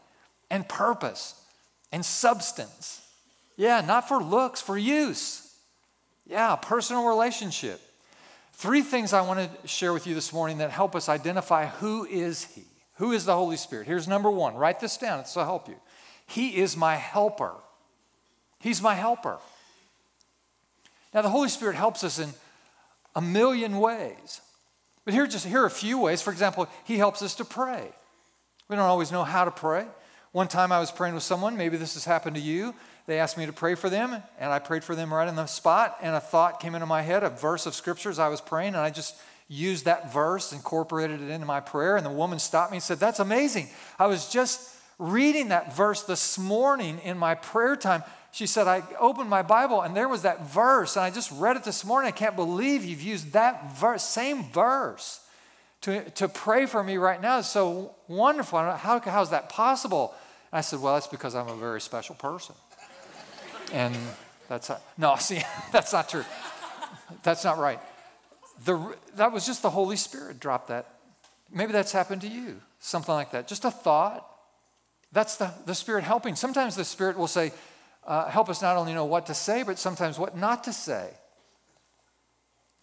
and 0.49 0.67
purpose 0.67 1.41
and 1.91 2.05
substance. 2.05 3.01
Yeah, 3.57 3.81
not 3.81 4.07
for 4.07 4.21
looks, 4.21 4.61
for 4.61 4.77
use. 4.77 5.53
Yeah, 6.27 6.55
personal 6.55 7.07
relationship. 7.07 7.81
Three 8.53 8.81
things 8.81 9.13
I 9.13 9.21
want 9.21 9.39
to 9.39 9.67
share 9.67 9.93
with 9.93 10.07
you 10.07 10.15
this 10.15 10.33
morning 10.33 10.59
that 10.59 10.71
help 10.71 10.95
us 10.95 11.09
identify 11.09 11.67
who 11.67 12.05
is 12.05 12.45
He. 12.45 12.63
Who 12.95 13.11
is 13.11 13.25
the 13.25 13.35
Holy 13.35 13.57
Spirit? 13.57 13.87
Here's 13.87 14.07
number 14.07 14.31
one. 14.31 14.55
Write 14.55 14.79
this 14.79 14.97
down, 14.97 15.19
it'll 15.19 15.43
help 15.43 15.67
you. 15.67 15.75
He 16.25 16.57
is 16.57 16.77
my 16.77 16.95
helper. 16.95 17.53
He's 18.65 18.81
my 18.81 18.95
helper. 18.95 19.37
Now, 21.13 21.21
the 21.21 21.29
Holy 21.29 21.49
Spirit 21.49 21.75
helps 21.75 22.03
us 22.03 22.17
in 22.17 22.33
a 23.13 23.21
million 23.21 23.77
ways. 23.77 24.41
But 25.05 25.13
here, 25.13 25.27
just 25.27 25.45
here 25.45 25.61
are 25.61 25.67
a 25.67 25.69
few 25.69 25.99
ways. 25.99 26.23
For 26.23 26.31
example, 26.31 26.67
He 26.83 26.97
helps 26.97 27.21
us 27.21 27.35
to 27.35 27.45
pray. 27.45 27.89
We 28.67 28.75
don't 28.75 28.85
always 28.85 29.11
know 29.11 29.23
how 29.23 29.45
to 29.45 29.51
pray. 29.51 29.85
One 30.31 30.47
time 30.47 30.71
I 30.71 30.79
was 30.79 30.89
praying 30.89 31.13
with 31.13 31.21
someone, 31.21 31.55
maybe 31.55 31.77
this 31.77 31.93
has 31.93 32.05
happened 32.05 32.37
to 32.37 32.41
you. 32.41 32.73
They 33.05 33.19
asked 33.19 33.37
me 33.37 33.45
to 33.45 33.53
pray 33.53 33.75
for 33.75 33.87
them, 33.87 34.23
and 34.39 34.51
I 34.51 34.57
prayed 34.57 34.83
for 34.83 34.95
them 34.95 35.13
right 35.13 35.27
in 35.27 35.35
the 35.35 35.45
spot, 35.45 35.97
and 36.01 36.15
a 36.15 36.19
thought 36.19 36.59
came 36.59 36.73
into 36.73 36.87
my 36.87 37.03
head, 37.03 37.21
a 37.21 37.29
verse 37.29 37.67
of 37.67 37.75
scriptures 37.75 38.17
I 38.17 38.29
was 38.29 38.41
praying, 38.41 38.69
and 38.69 38.77
I 38.77 38.89
just 38.89 39.15
used 39.47 39.85
that 39.85 40.11
verse, 40.11 40.51
incorporated 40.51 41.21
it 41.21 41.29
into 41.29 41.45
my 41.45 41.59
prayer, 41.59 41.97
and 41.97 42.05
the 42.05 42.09
woman 42.09 42.39
stopped 42.39 42.71
me 42.71 42.77
and 42.77 42.83
said, 42.83 42.99
That's 42.99 43.19
amazing. 43.19 43.69
I 43.99 44.07
was 44.07 44.27
just 44.27 44.71
reading 44.97 45.49
that 45.49 45.75
verse 45.75 46.01
this 46.01 46.39
morning 46.39 46.97
in 47.03 47.19
my 47.19 47.35
prayer 47.35 47.75
time. 47.75 48.03
She 48.35 48.47
said, 48.47 48.67
I 48.67 48.83
opened 48.99 49.29
my 49.29 49.43
Bible 49.43 49.79
and 49.79 49.95
there 49.95 50.09
was 50.09 50.23
that 50.23 50.45
verse, 50.45 50.97
and 50.97 51.05
I 51.05 51.09
just 51.09 51.31
read 51.31 51.55
it 51.55 51.63
this 51.63 51.85
morning. 51.85 52.09
I 52.09 52.11
can't 52.11 52.35
believe 52.35 52.83
you've 52.83 53.01
used 53.01 53.31
that 53.31 53.77
verse, 53.77 54.03
same 54.03 54.43
verse, 54.51 55.21
to, 55.83 56.09
to 56.11 56.27
pray 56.27 56.65
for 56.65 56.83
me 56.83 56.97
right 56.97 57.21
now. 57.21 57.39
It's 57.39 57.47
so 57.47 57.95
wonderful. 58.09 58.59
How, 58.59 58.99
how 58.99 59.21
is 59.21 59.29
that 59.29 59.47
possible? 59.47 60.13
And 60.51 60.57
I 60.57 60.61
said, 60.61 60.81
Well, 60.81 60.95
that's 60.95 61.07
because 61.07 61.33
I'm 61.33 61.47
a 61.47 61.55
very 61.55 61.79
special 61.79 62.13
person. 62.15 62.55
and 63.71 63.95
that's 64.49 64.67
not, 64.67 64.81
no, 64.97 65.15
see, 65.19 65.41
that's 65.71 65.93
not 65.93 66.09
true. 66.09 66.25
That's 67.23 67.45
not 67.45 67.57
right. 67.57 67.79
The, 68.65 68.97
that 69.15 69.31
was 69.31 69.45
just 69.45 69.61
the 69.61 69.69
Holy 69.69 69.95
Spirit 69.95 70.41
dropped 70.41 70.67
that. 70.67 70.87
Maybe 71.53 71.71
that's 71.71 71.93
happened 71.93 72.19
to 72.23 72.27
you, 72.27 72.59
something 72.81 73.15
like 73.15 73.31
that. 73.31 73.47
Just 73.47 73.63
a 73.63 73.71
thought. 73.71 74.29
That's 75.13 75.37
the, 75.37 75.53
the 75.65 75.73
Spirit 75.73 76.03
helping. 76.03 76.35
Sometimes 76.35 76.75
the 76.75 76.83
Spirit 76.83 77.17
will 77.17 77.27
say, 77.27 77.53
uh, 78.05 78.29
help 78.29 78.49
us 78.49 78.61
not 78.61 78.77
only 78.77 78.93
know 78.93 79.05
what 79.05 79.25
to 79.27 79.33
say, 79.33 79.63
but 79.63 79.79
sometimes 79.79 80.19
what 80.19 80.37
not 80.37 80.63
to 80.65 80.73
say. 80.73 81.09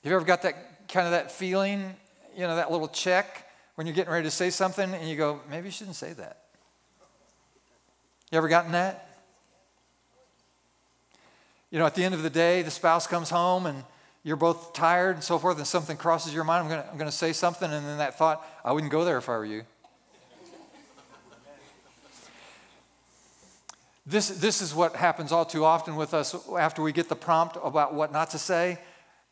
Have 0.03 0.11
you 0.11 0.17
ever 0.17 0.25
got 0.25 0.43
that 0.43 0.89
kind 0.89 1.07
of 1.07 1.13
that 1.13 1.31
feeling, 1.31 1.95
you 2.35 2.43
know, 2.43 2.57
that 2.57 2.73
little 2.73 2.89
check 2.89 3.49
when 3.77 3.87
you're 3.87 3.95
getting 3.95 4.13
ready 4.13 4.25
to 4.27 4.31
say 4.31 4.51
something 4.51 4.93
and 4.93 5.09
you 5.09 5.17
go, 5.17 5.41
maybe 5.49 5.69
you 5.69 5.73
shouldn't 5.73 5.97
say 5.97 6.13
that? 6.13 6.39
You 8.31 8.39
ever 8.39 8.49
gotten 8.49 8.73
that? 8.73 9.09
You 11.71 11.79
know, 11.79 11.87
at 11.87 11.95
the 11.95 12.05
end 12.05 12.15
of 12.15 12.23
the 12.23 12.31
day, 12.31 12.63
the 12.63 12.71
spouse 12.71 13.07
comes 13.07 13.31
home 13.31 13.67
and 13.67 13.85
you're 14.25 14.37
both 14.37 14.73
tired 14.73 15.17
and 15.17 15.25
so 15.25 15.39
forth, 15.39 15.57
and 15.57 15.67
something 15.67 15.97
crosses 15.97 16.33
your 16.33 16.45
mind. 16.45 16.65
I'm 16.65 16.69
going 16.71 16.83
to 16.83 16.89
I'm 16.89 16.97
going 16.97 17.11
to 17.11 17.17
say 17.17 17.33
something, 17.33 17.71
and 17.71 17.85
then 17.87 17.99
that 17.99 18.17
thought, 18.17 18.47
I 18.65 18.73
wouldn't 18.73 18.93
go 18.93 19.05
there 19.05 19.19
if 19.19 19.29
I 19.29 19.33
were 19.33 19.45
you. 19.45 19.65
This, 24.05 24.29
this 24.29 24.61
is 24.61 24.75
what 24.75 24.97
happens 24.97 25.31
all 25.31 25.45
too 25.45 25.65
often 25.65 25.97
with 25.97 26.13
us 26.13 26.35
after 26.59 26.83
we 26.83 26.93
get 26.93 27.09
the 27.09 27.17
prompt 27.17 27.57
about 27.63 27.95
what 27.95 28.13
not 28.13 28.31
to 28.31 28.39
say. 28.39 28.79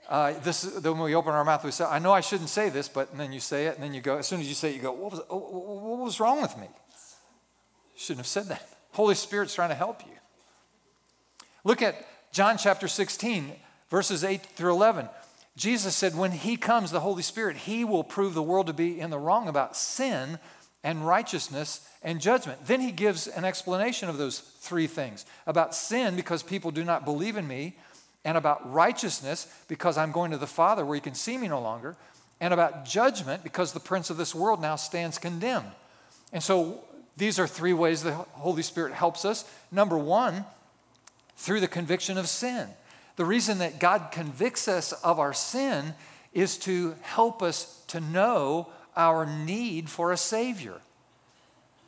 Uh, 0.09 0.33
this, 0.41 0.63
then 0.63 0.93
when 0.93 1.03
we 1.03 1.15
open 1.15 1.33
our 1.33 1.45
mouth, 1.45 1.65
we 1.65 1.71
say, 1.71 1.85
I 1.85 1.99
know 1.99 2.13
I 2.13 2.21
shouldn't 2.21 2.49
say 2.49 2.69
this, 2.69 2.89
but 2.89 3.17
then 3.17 3.33
you 3.33 3.41
say 3.41 3.67
it, 3.67 3.75
and 3.75 3.83
then 3.83 3.95
you 3.95 4.01
go, 4.01 4.17
as 4.17 4.27
soon 4.27 4.41
as 4.41 4.49
you 4.49 4.55
say 4.55 4.71
it, 4.71 4.77
you 4.77 4.83
go, 4.83 4.93
What 4.93 5.13
was, 5.13 5.21
what 5.29 5.99
was 5.99 6.21
wrong 6.21 6.41
with 6.43 6.57
me? 6.57 6.69
Shouldn't 7.97 8.21
have 8.21 8.27
said 8.27 8.47
that. 8.47 8.67
Holy 8.93 9.15
Spirit's 9.15 9.55
trying 9.55 9.69
to 9.69 9.75
help 9.75 10.03
you. 10.07 10.13
Look 11.65 11.83
at 11.83 11.95
John 12.33 12.57
chapter 12.59 12.89
16 12.89 13.53
verses 13.91 14.25
8 14.25 14.43
through 14.43 14.73
11. 14.73 15.09
Jesus 15.57 15.95
said, 15.95 16.17
When 16.17 16.33
He 16.33 16.57
comes, 16.57 16.91
the 16.91 17.01
Holy 17.01 17.23
Spirit, 17.23 17.57
He 17.59 17.85
will 17.85 18.05
prove 18.05 18.35
the 18.35 18.43
world 18.43 18.69
to 18.69 18.73
be 18.73 18.99
in 18.99 19.11
the 19.11 19.19
wrong 19.19 19.49
about 19.49 19.77
sin 19.77 20.39
and 20.83 21.07
righteousness 21.07 21.87
and 22.03 22.21
judgment. 22.21 22.67
Then 22.67 22.81
He 22.81 22.93
gives 22.93 23.27
an 23.27 23.45
explanation 23.45 24.09
of 24.09 24.19
those 24.19 24.39
three 24.39 24.87
things 24.87 25.27
about 25.47 25.75
sin, 25.75 26.17
because 26.17 26.43
people 26.43 26.71
do 26.71 26.85
not 26.85 27.05
believe 27.05 27.37
in 27.37 27.47
me, 27.47 27.77
and 28.25 28.37
about 28.37 28.71
righteousness, 28.73 29.47
because 29.69 29.97
I'm 29.97 30.13
going 30.13 30.31
to 30.31 30.39
the 30.39 30.47
Father 30.47 30.85
where 30.85 30.95
He 30.95 31.01
can 31.01 31.15
see 31.15 31.39
me 31.39 31.49
no 31.49 31.61
longer, 31.61 31.97
and 32.41 32.55
about 32.55 32.85
judgment, 32.85 33.43
because 33.43 33.73
the 33.73 33.81
prince 33.81 34.11
of 34.11 34.17
this 34.17 34.35
world 34.35 34.61
now 34.61 34.77
stands 34.77 35.19
condemned. 35.19 35.71
And 36.33 36.43
so 36.43 36.85
these 37.17 37.39
are 37.39 37.47
three 37.47 37.73
ways 37.73 38.03
the 38.03 38.13
Holy 38.13 38.63
Spirit 38.63 38.95
helps 38.95 39.25
us. 39.25 39.45
Number 39.71 39.99
one, 39.99 40.45
through 41.37 41.61
the 41.61 41.69
conviction 41.69 42.19
of 42.19 42.29
sin. 42.29 42.69
The 43.17 43.25
reason 43.25 43.59
that 43.59 43.81
God 43.81 44.09
convicts 44.13 44.69
us 44.69 44.93
of 44.93 45.19
our 45.19 45.33
sin 45.33 45.95
is 46.33 46.57
to 46.59 46.95
help 47.03 47.43
us 47.43 47.83
to 47.89 48.01
know 48.01 48.69
our 48.97 49.27
need 49.27 49.89
for 49.89 50.13
a 50.13 50.17
Savior. 50.17 50.81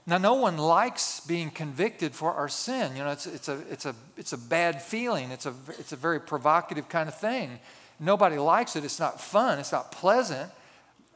Now, 0.06 0.18
no 0.18 0.34
one 0.34 0.58
likes 0.58 1.20
being 1.20 1.50
convicted 1.50 2.14
for 2.14 2.32
our 2.32 2.48
sin. 2.48 2.96
You 2.96 3.04
know, 3.04 3.10
it's, 3.10 3.26
it's, 3.26 3.48
a, 3.48 3.60
it's, 3.70 3.86
a, 3.86 3.94
it's 4.16 4.32
a 4.32 4.38
bad 4.38 4.82
feeling, 4.82 5.30
it's 5.30 5.46
a, 5.46 5.54
it's 5.78 5.92
a 5.92 5.96
very 5.96 6.20
provocative 6.20 6.88
kind 6.88 7.08
of 7.08 7.16
thing. 7.16 7.60
Nobody 8.00 8.36
likes 8.36 8.74
it. 8.74 8.84
It's 8.84 8.98
not 8.98 9.20
fun, 9.20 9.60
it's 9.60 9.70
not 9.70 9.92
pleasant, 9.92 10.50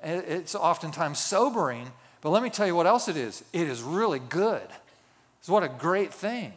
it's 0.02 0.54
oftentimes 0.54 1.18
sobering. 1.18 1.90
But 2.20 2.30
let 2.30 2.42
me 2.42 2.50
tell 2.50 2.66
you 2.66 2.76
what 2.76 2.86
else 2.86 3.08
it 3.08 3.16
is 3.16 3.44
it 3.52 3.66
is 3.66 3.82
really 3.82 4.20
good. 4.20 4.68
It's 5.40 5.48
what 5.48 5.64
a 5.64 5.68
great 5.68 6.14
thing. 6.14 6.52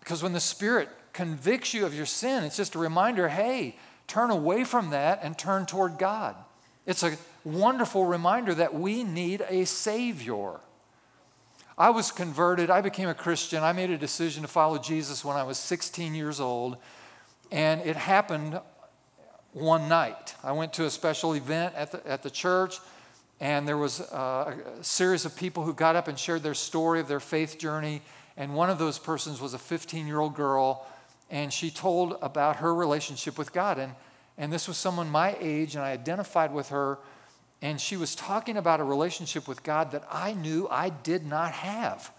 Because 0.00 0.22
when 0.22 0.32
the 0.32 0.40
Spirit 0.40 0.88
convicts 1.12 1.74
you 1.74 1.84
of 1.84 1.94
your 1.94 2.06
sin, 2.06 2.44
it's 2.44 2.56
just 2.56 2.74
a 2.74 2.78
reminder 2.78 3.28
hey, 3.28 3.76
turn 4.06 4.30
away 4.30 4.64
from 4.64 4.90
that 4.90 5.20
and 5.22 5.36
turn 5.36 5.66
toward 5.66 5.98
God. 5.98 6.34
It's 6.88 7.02
a 7.02 7.18
wonderful 7.44 8.06
reminder 8.06 8.54
that 8.54 8.72
we 8.72 9.04
need 9.04 9.44
a 9.46 9.66
Savior. 9.66 10.52
I 11.76 11.90
was 11.90 12.10
converted, 12.10 12.70
I 12.70 12.80
became 12.80 13.10
a 13.10 13.14
Christian, 13.14 13.62
I 13.62 13.74
made 13.74 13.90
a 13.90 13.98
decision 13.98 14.40
to 14.40 14.48
follow 14.48 14.78
Jesus 14.78 15.22
when 15.22 15.36
I 15.36 15.42
was 15.42 15.58
16 15.58 16.14
years 16.14 16.40
old, 16.40 16.78
and 17.52 17.82
it 17.82 17.96
happened 17.96 18.58
one 19.52 19.90
night. 19.90 20.34
I 20.42 20.52
went 20.52 20.72
to 20.72 20.86
a 20.86 20.90
special 20.90 21.34
event 21.34 21.74
at 21.74 21.92
the, 21.92 22.06
at 22.06 22.22
the 22.22 22.30
church, 22.30 22.78
and 23.38 23.68
there 23.68 23.76
was 23.76 24.00
a, 24.00 24.56
a 24.80 24.82
series 24.82 25.26
of 25.26 25.36
people 25.36 25.64
who 25.64 25.74
got 25.74 25.94
up 25.94 26.08
and 26.08 26.18
shared 26.18 26.42
their 26.42 26.54
story 26.54 27.00
of 27.00 27.06
their 27.06 27.20
faith 27.20 27.58
journey, 27.58 28.00
and 28.38 28.54
one 28.54 28.70
of 28.70 28.78
those 28.78 28.98
persons 28.98 29.42
was 29.42 29.52
a 29.52 29.58
15 29.58 30.06
year 30.06 30.20
old 30.20 30.34
girl 30.34 30.86
and 31.30 31.52
she 31.52 31.70
told 31.70 32.16
about 32.22 32.56
her 32.56 32.74
relationship 32.74 33.36
with 33.36 33.52
God. 33.52 33.78
And, 33.78 33.92
and 34.38 34.52
this 34.52 34.68
was 34.68 34.76
someone 34.76 35.10
my 35.10 35.36
age, 35.40 35.74
and 35.74 35.84
I 35.84 35.90
identified 35.90 36.54
with 36.54 36.68
her. 36.68 36.98
And 37.60 37.80
she 37.80 37.96
was 37.96 38.14
talking 38.14 38.56
about 38.56 38.78
a 38.78 38.84
relationship 38.84 39.48
with 39.48 39.64
God 39.64 39.90
that 39.90 40.04
I 40.10 40.32
knew 40.32 40.68
I 40.70 40.90
did 40.90 41.26
not 41.26 41.50
have. 41.52 42.12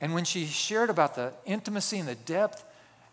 And 0.00 0.12
when 0.12 0.24
she 0.24 0.46
shared 0.46 0.90
about 0.90 1.14
the 1.14 1.32
intimacy 1.44 1.98
and 1.98 2.08
the 2.08 2.16
depth 2.16 2.64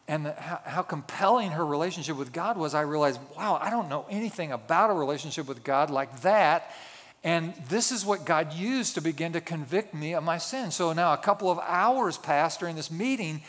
and 0.07 0.25
the, 0.25 0.33
how, 0.33 0.59
how, 0.65 0.81
compelling 0.81 1.51
her 1.51 1.65
relationship 1.65 2.17
with 2.17 2.33
God 2.33 2.57
was, 2.57 2.73
I 2.73 2.81
realized, 2.81 3.19
wow, 3.37 3.57
I 3.61 3.69
don't 3.69 3.89
know 3.89 4.05
anything 4.09 4.51
about 4.51 4.89
a 4.89 4.93
relationship 4.93 5.47
with 5.47 5.63
God 5.63 5.89
like 5.89 6.21
that. 6.21 6.73
And 7.23 7.53
this 7.69 7.91
is 7.91 8.03
what 8.03 8.25
God 8.25 8.51
used 8.51 8.95
to 8.95 9.01
begin 9.01 9.31
to 9.33 9.39
convict 9.39 9.93
me 9.93 10.13
of 10.13 10.23
my 10.23 10.39
sin. 10.39 10.71
So 10.71 10.91
now 10.91 11.13
a 11.13 11.17
couple 11.17 11.49
of 11.49 11.59
hours 11.59 12.17
passed 12.17 12.59
during 12.59 12.75
this 12.75 12.91
meeting, 12.91 13.43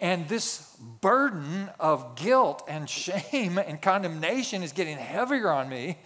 and 0.00 0.26
this 0.28 0.76
burden 1.00 1.68
of 1.78 2.16
guilt 2.16 2.64
and 2.66 2.88
shame 2.88 3.58
and 3.58 3.80
condemnation 3.80 4.62
is 4.62 4.72
getting 4.72 4.96
heavier 4.96 5.50
on 5.50 5.68
me. 5.68 5.98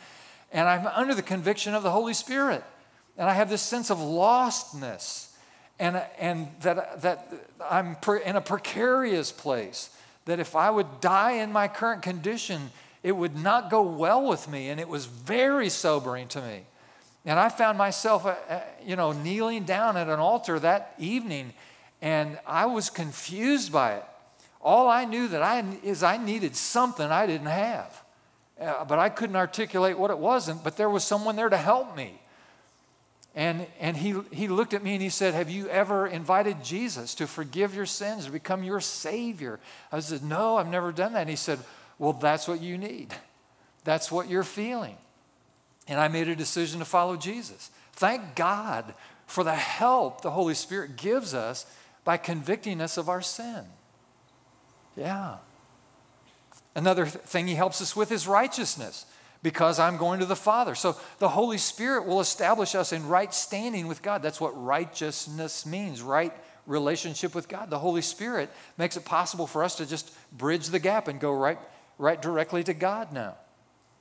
And 0.52 0.68
I'm 0.68 0.86
under 0.86 1.14
the 1.14 1.22
conviction 1.22 1.74
of 1.74 1.82
the 1.82 1.90
Holy 1.90 2.14
Spirit. 2.14 2.64
And 3.16 3.28
I 3.28 3.34
have 3.34 3.48
this 3.48 3.62
sense 3.62 3.90
of 3.90 3.98
lostness 3.98 5.30
and, 5.78 6.02
and 6.18 6.48
that, 6.60 7.02
that 7.02 7.32
I'm 7.68 7.96
in 8.24 8.36
a 8.36 8.40
precarious 8.40 9.32
place. 9.32 9.90
That 10.26 10.40
if 10.40 10.56
I 10.56 10.70
would 10.70 11.00
die 11.00 11.32
in 11.32 11.52
my 11.52 11.68
current 11.68 12.02
condition, 12.02 12.70
it 13.02 13.12
would 13.12 13.36
not 13.36 13.70
go 13.70 13.82
well 13.82 14.26
with 14.26 14.48
me. 14.48 14.70
And 14.70 14.80
it 14.80 14.88
was 14.88 15.06
very 15.06 15.68
sobering 15.68 16.28
to 16.28 16.40
me. 16.40 16.62
And 17.26 17.38
I 17.38 17.48
found 17.48 17.78
myself, 17.78 18.26
uh, 18.26 18.34
uh, 18.48 18.60
you 18.84 18.96
know, 18.96 19.12
kneeling 19.12 19.64
down 19.64 19.96
at 19.96 20.08
an 20.08 20.18
altar 20.18 20.58
that 20.58 20.94
evening 20.98 21.52
and 22.04 22.38
I 22.46 22.66
was 22.66 22.90
confused 22.90 23.72
by 23.72 23.94
it. 23.94 24.04
All 24.60 24.88
I 24.88 25.06
knew 25.06 25.26
that 25.28 25.42
I 25.42 25.64
is 25.82 26.02
I 26.02 26.18
needed 26.18 26.54
something 26.54 27.06
I 27.06 27.26
didn't 27.26 27.46
have, 27.46 28.02
uh, 28.60 28.84
but 28.84 28.98
I 28.98 29.08
couldn't 29.08 29.36
articulate 29.36 29.98
what 29.98 30.10
it 30.10 30.18
wasn't. 30.18 30.62
But 30.62 30.76
there 30.76 30.90
was 30.90 31.02
someone 31.02 31.34
there 31.34 31.48
to 31.48 31.56
help 31.56 31.96
me. 31.96 32.20
And, 33.34 33.66
and 33.80 33.96
he, 33.96 34.16
he 34.32 34.48
looked 34.48 34.74
at 34.74 34.84
me 34.84 34.92
and 34.92 35.02
he 35.02 35.08
said, 35.08 35.32
Have 35.32 35.48
you 35.48 35.66
ever 35.68 36.06
invited 36.06 36.62
Jesus 36.62 37.14
to 37.14 37.26
forgive 37.26 37.74
your 37.74 37.86
sins, 37.86 38.26
to 38.26 38.30
become 38.30 38.62
your 38.62 38.80
Savior? 38.80 39.58
I 39.90 40.00
said, 40.00 40.22
No, 40.22 40.58
I've 40.58 40.68
never 40.68 40.92
done 40.92 41.14
that. 41.14 41.22
And 41.22 41.30
he 41.30 41.36
said, 41.36 41.58
Well, 41.98 42.12
that's 42.12 42.46
what 42.46 42.60
you 42.60 42.76
need. 42.76 43.14
That's 43.84 44.12
what 44.12 44.28
you're 44.28 44.44
feeling. 44.44 44.98
And 45.88 45.98
I 45.98 46.08
made 46.08 46.28
a 46.28 46.36
decision 46.36 46.80
to 46.80 46.84
follow 46.84 47.16
Jesus. 47.16 47.70
Thank 47.94 48.34
God 48.34 48.92
for 49.26 49.42
the 49.42 49.54
help 49.54 50.20
the 50.20 50.32
Holy 50.32 50.54
Spirit 50.54 50.96
gives 50.96 51.32
us 51.32 51.64
by 52.04 52.16
convicting 52.16 52.80
us 52.80 52.96
of 52.96 53.08
our 53.08 53.22
sin. 53.22 53.64
Yeah. 54.96 55.36
Another 56.74 57.06
thing 57.06 57.46
he 57.46 57.54
helps 57.54 57.80
us 57.80 57.96
with 57.96 58.12
is 58.12 58.26
righteousness 58.26 59.06
because 59.42 59.78
I'm 59.78 59.96
going 59.96 60.20
to 60.20 60.26
the 60.26 60.36
Father. 60.36 60.74
So 60.74 60.96
the 61.18 61.28
Holy 61.28 61.58
Spirit 61.58 62.06
will 62.06 62.20
establish 62.20 62.74
us 62.74 62.92
in 62.92 63.06
right 63.08 63.32
standing 63.32 63.86
with 63.86 64.02
God. 64.02 64.22
That's 64.22 64.40
what 64.40 64.60
righteousness 64.60 65.66
means, 65.66 66.02
right 66.02 66.32
relationship 66.66 67.34
with 67.34 67.48
God. 67.48 67.70
The 67.70 67.78
Holy 67.78 68.02
Spirit 68.02 68.50
makes 68.78 68.96
it 68.96 69.04
possible 69.04 69.46
for 69.46 69.62
us 69.62 69.76
to 69.76 69.86
just 69.86 70.12
bridge 70.36 70.68
the 70.68 70.78
gap 70.78 71.08
and 71.08 71.20
go 71.20 71.32
right, 71.32 71.58
right 71.98 72.20
directly 72.20 72.64
to 72.64 72.74
God 72.74 73.12
now. 73.12 73.34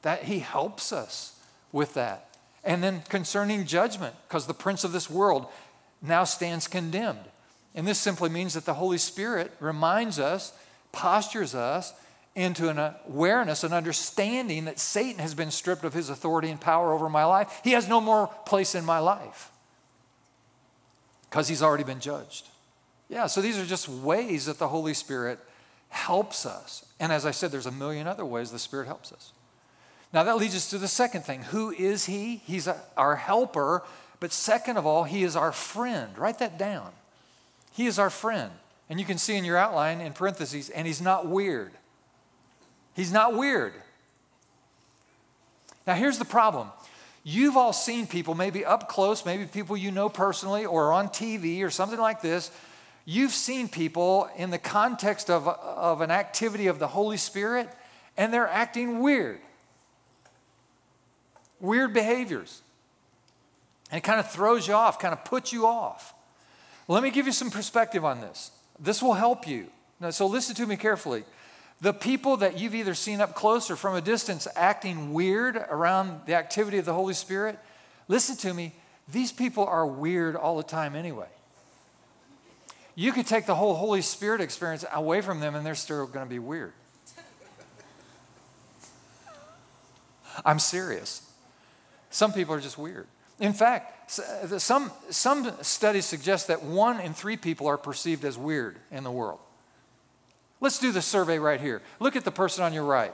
That 0.02 0.24
He 0.24 0.40
helps 0.40 0.92
us 0.94 1.40
with 1.72 1.94
that. 1.96 2.30
And 2.64 2.82
then 2.82 3.04
concerning 3.10 3.66
judgment, 3.66 4.16
because 4.28 4.48
the 4.48 4.54
prince 4.54 4.86
of 4.86 4.94
this 4.94 5.10
world 5.10 5.48
now 6.02 6.24
stands 6.24 6.68
condemned. 6.68 7.26
And 7.76 7.88
this 7.88 8.00
simply 8.00 8.30
means 8.30 8.54
that 8.54 8.66
the 8.66 8.76
Holy 8.76 8.98
Spirit 8.98 9.52
reminds 9.60 10.20
us, 10.20 10.54
postures 10.92 11.56
us 11.56 11.94
into 12.36 12.70
an 12.70 12.94
awareness, 13.08 13.64
an 13.64 13.74
understanding 13.74 14.66
that 14.66 14.80
Satan 14.80 15.20
has 15.20 15.36
been 15.36 15.52
stripped 15.52 15.84
of 15.84 15.94
his 15.94 16.10
authority 16.10 16.50
and 16.50 16.60
power 16.60 16.92
over 16.92 17.10
my 17.10 17.26
life. 17.26 17.62
He 17.64 17.72
has 17.72 17.88
no 17.88 18.02
more 18.02 18.28
place 18.46 18.76
in 18.76 18.86
my 18.86 19.00
life 19.00 19.52
because 21.30 21.48
he's 21.48 21.64
already 21.64 21.84
been 21.84 22.00
judged. 22.00 22.48
Yeah, 23.10 23.28
so 23.28 23.42
these 23.42 23.60
are 23.60 23.66
just 23.66 23.90
ways 23.90 24.46
that 24.46 24.58
the 24.60 24.68
Holy 24.68 24.94
Spirit 24.94 25.40
helps 25.90 26.46
us. 26.46 26.86
And 27.00 27.12
as 27.12 27.26
I 27.26 27.32
said, 27.32 27.52
there's 27.52 27.68
a 27.68 27.72
million 27.72 28.08
other 28.08 28.26
ways 28.26 28.52
the 28.52 28.60
Spirit 28.60 28.88
helps 28.88 29.12
us. 29.12 29.32
Now 30.12 30.24
that 30.24 30.38
leads 30.38 30.56
us 30.56 30.70
to 30.72 30.78
the 30.78 30.88
second 30.88 31.22
thing. 31.22 31.44
Who 31.44 31.72
is 31.72 32.06
he? 32.06 32.38
He's 32.38 32.68
our 32.98 33.16
helper, 33.16 33.84
but 34.20 34.32
second 34.32 34.78
of 34.78 34.86
all, 34.86 35.04
he 35.04 35.24
is 35.24 35.36
our 35.36 35.52
friend. 35.52 36.18
Write 36.18 36.40
that 36.40 36.58
down. 36.58 36.92
He 37.74 37.88
is 37.88 38.00
our 38.00 38.10
friend. 38.10 38.52
And 38.90 39.00
you 39.00 39.06
can 39.06 39.18
see 39.18 39.36
in 39.36 39.44
your 39.44 39.58
outline 39.58 40.02
in 40.02 40.14
parentheses, 40.14 40.70
and 40.70 40.86
he's 40.86 41.02
not 41.02 41.28
weird. 41.28 41.72
He's 42.94 43.12
not 43.12 43.36
weird. 43.36 43.74
Now, 45.88 45.96
here's 45.96 46.20
the 46.20 46.26
problem. 46.26 46.70
You've 47.24 47.58
all 47.58 47.74
seen 47.74 48.06
people, 48.06 48.36
maybe 48.36 48.66
up 48.66 48.90
close, 48.90 49.26
maybe 49.26 49.46
people 49.46 49.76
you 49.76 49.92
know 49.92 50.10
personally, 50.10 50.66
or 50.66 50.92
on 50.92 51.08
TV 51.08 51.64
or 51.64 51.70
something 51.70 52.00
like 52.00 52.22
this. 52.22 52.52
You've 53.06 53.32
seen 53.32 53.68
people 53.68 54.30
in 54.38 54.50
the 54.50 54.58
context 54.58 55.30
of, 55.30 55.48
of 55.48 56.02
an 56.02 56.12
activity 56.12 56.68
of 56.68 56.80
the 56.80 56.88
Holy 56.88 57.18
Spirit, 57.18 57.70
and 58.16 58.34
they're 58.34 58.48
acting 58.48 59.00
weird. 59.00 59.40
Weird 61.60 61.94
behaviors. 61.94 62.62
And 63.90 63.98
it 63.98 64.04
kind 64.04 64.20
of 64.20 64.30
throws 64.30 64.68
you 64.68 64.74
off, 64.74 65.00
kind 65.00 65.14
of 65.14 65.26
puts 65.26 65.52
you 65.52 65.66
off. 65.66 66.14
Let 66.88 67.04
me 67.04 67.12
give 67.12 67.26
you 67.26 67.32
some 67.32 67.50
perspective 67.50 68.04
on 68.04 68.22
this. 68.22 68.52
This 68.80 69.02
will 69.02 69.14
help 69.14 69.48
you. 69.48 69.68
Now, 70.00 70.10
so 70.10 70.28
listen 70.28 70.56
to 70.56 70.66
me 70.66 70.76
carefully. 70.76 71.24
The 71.82 71.94
people 71.94 72.38
that 72.38 72.60
you've 72.60 72.76
either 72.76 72.94
seen 72.94 73.22
up 73.22 73.36
close 73.36 73.70
or 73.70 73.76
from 73.76 73.96
a 73.96 74.02
distance 74.02 74.48
acting 74.56 75.14
weird 75.14 75.56
around 75.56 76.22
the 76.26 76.36
activity 76.36 76.78
of 76.78 76.86
the 76.86 76.94
Holy 76.94 77.14
Spirit, 77.14 77.60
listen 78.08 78.36
to 78.38 78.54
me, 78.54 78.74
these 79.12 79.32
people 79.32 79.66
are 79.66 79.86
weird 79.86 80.36
all 80.36 80.58
the 80.58 80.64
time 80.64 80.96
anyway. 80.96 81.28
You 82.96 83.12
could 83.12 83.28
take 83.28 83.46
the 83.46 83.56
whole 83.56 83.74
Holy 83.74 84.02
Spirit 84.02 84.40
experience 84.40 84.86
away 84.94 85.22
from 85.22 85.40
them 85.40 85.56
and 85.56 85.66
they're 85.66 85.76
still 85.76 86.06
going 86.06 86.26
to 86.26 86.30
be 86.30 86.40
weird. 86.40 86.74
I'm 90.46 90.60
serious. 90.60 91.30
Some 92.10 92.34
people 92.34 92.54
are 92.54 92.62
just 92.62 92.78
weird. 92.78 93.08
In 93.40 93.54
fact, 93.54 94.12
some, 94.12 94.92
some 95.10 95.52
studies 95.62 96.06
suggest 96.06 96.48
that 96.48 96.64
one 96.64 97.00
in 97.00 97.14
three 97.14 97.38
people 97.38 97.68
are 97.68 97.78
perceived 97.78 98.24
as 98.26 98.38
weird 98.38 98.78
in 98.92 99.04
the 99.04 99.12
world. 99.12 99.40
Let's 100.62 100.80
do 100.80 100.92
the 100.92 101.02
survey 101.02 101.40
right 101.40 101.60
here. 101.60 101.82
Look 102.00 102.16
at 102.16 102.24
the 102.24 102.32
person 102.32 102.64
on 102.64 102.74
your 102.74 102.86
right. 102.86 103.14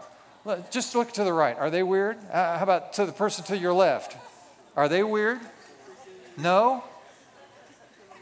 Just 0.72 0.96
look 0.96 1.12
to 1.14 1.24
the 1.24 1.34
right. 1.34 1.58
Are 1.58 1.70
they 1.70 1.84
weird? 1.84 2.18
Uh, 2.32 2.58
how 2.58 2.64
about 2.64 2.94
to 2.94 3.06
the 3.06 3.12
person 3.12 3.44
to 3.46 3.58
your 3.58 3.74
left? 3.74 4.18
Are 4.76 4.88
they 4.88 5.04
weird? 5.04 5.40
No? 6.38 6.84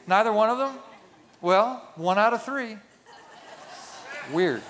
Neither 0.08 0.32
one 0.32 0.50
of 0.50 0.58
them? 0.58 0.76
Well, 1.42 1.84
one 1.96 2.18
out 2.18 2.34
of 2.34 2.44
three. 2.44 2.78
Weird. 4.32 4.62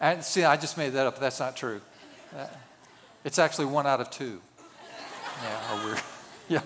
And 0.00 0.22
see, 0.22 0.44
I 0.44 0.56
just 0.56 0.76
made 0.76 0.90
that 0.90 1.06
up. 1.06 1.18
That's 1.18 1.40
not 1.40 1.56
true. 1.56 1.80
Uh, 2.36 2.46
it's 3.24 3.38
actually 3.38 3.66
one 3.66 3.86
out 3.86 4.00
of 4.00 4.10
two. 4.10 4.40
Yeah, 5.42 5.84
weird. 5.84 6.00
yeah. 6.48 6.60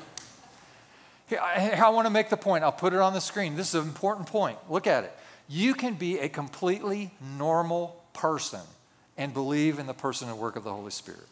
I, 1.40 1.70
I 1.84 1.88
want 1.90 2.06
to 2.06 2.10
make 2.10 2.28
the 2.28 2.36
point. 2.36 2.64
I'll 2.64 2.72
put 2.72 2.92
it 2.92 2.98
on 2.98 3.12
the 3.12 3.20
screen. 3.20 3.56
This 3.56 3.68
is 3.68 3.74
an 3.74 3.88
important 3.88 4.26
point. 4.26 4.58
Look 4.68 4.86
at 4.86 5.04
it. 5.04 5.16
You 5.48 5.74
can 5.74 5.94
be 5.94 6.18
a 6.18 6.28
completely 6.28 7.12
normal 7.38 8.02
person 8.12 8.60
and 9.16 9.34
believe 9.34 9.78
in 9.78 9.86
the 9.86 9.94
person 9.94 10.28
and 10.28 10.38
work 10.38 10.56
of 10.56 10.64
the 10.64 10.72
Holy 10.72 10.90
Spirit. 10.90 11.26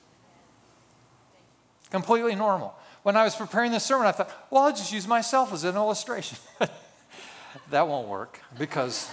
Completely 1.90 2.34
normal. 2.34 2.74
When 3.02 3.16
I 3.16 3.24
was 3.24 3.34
preparing 3.34 3.72
this 3.72 3.84
sermon, 3.84 4.06
I 4.06 4.12
thought, 4.12 4.30
well, 4.50 4.64
I'll 4.64 4.70
just 4.70 4.92
use 4.92 5.08
myself 5.08 5.52
as 5.52 5.64
an 5.64 5.74
illustration. 5.74 6.38
that 7.70 7.88
won't 7.88 8.08
work 8.08 8.40
because, 8.58 9.10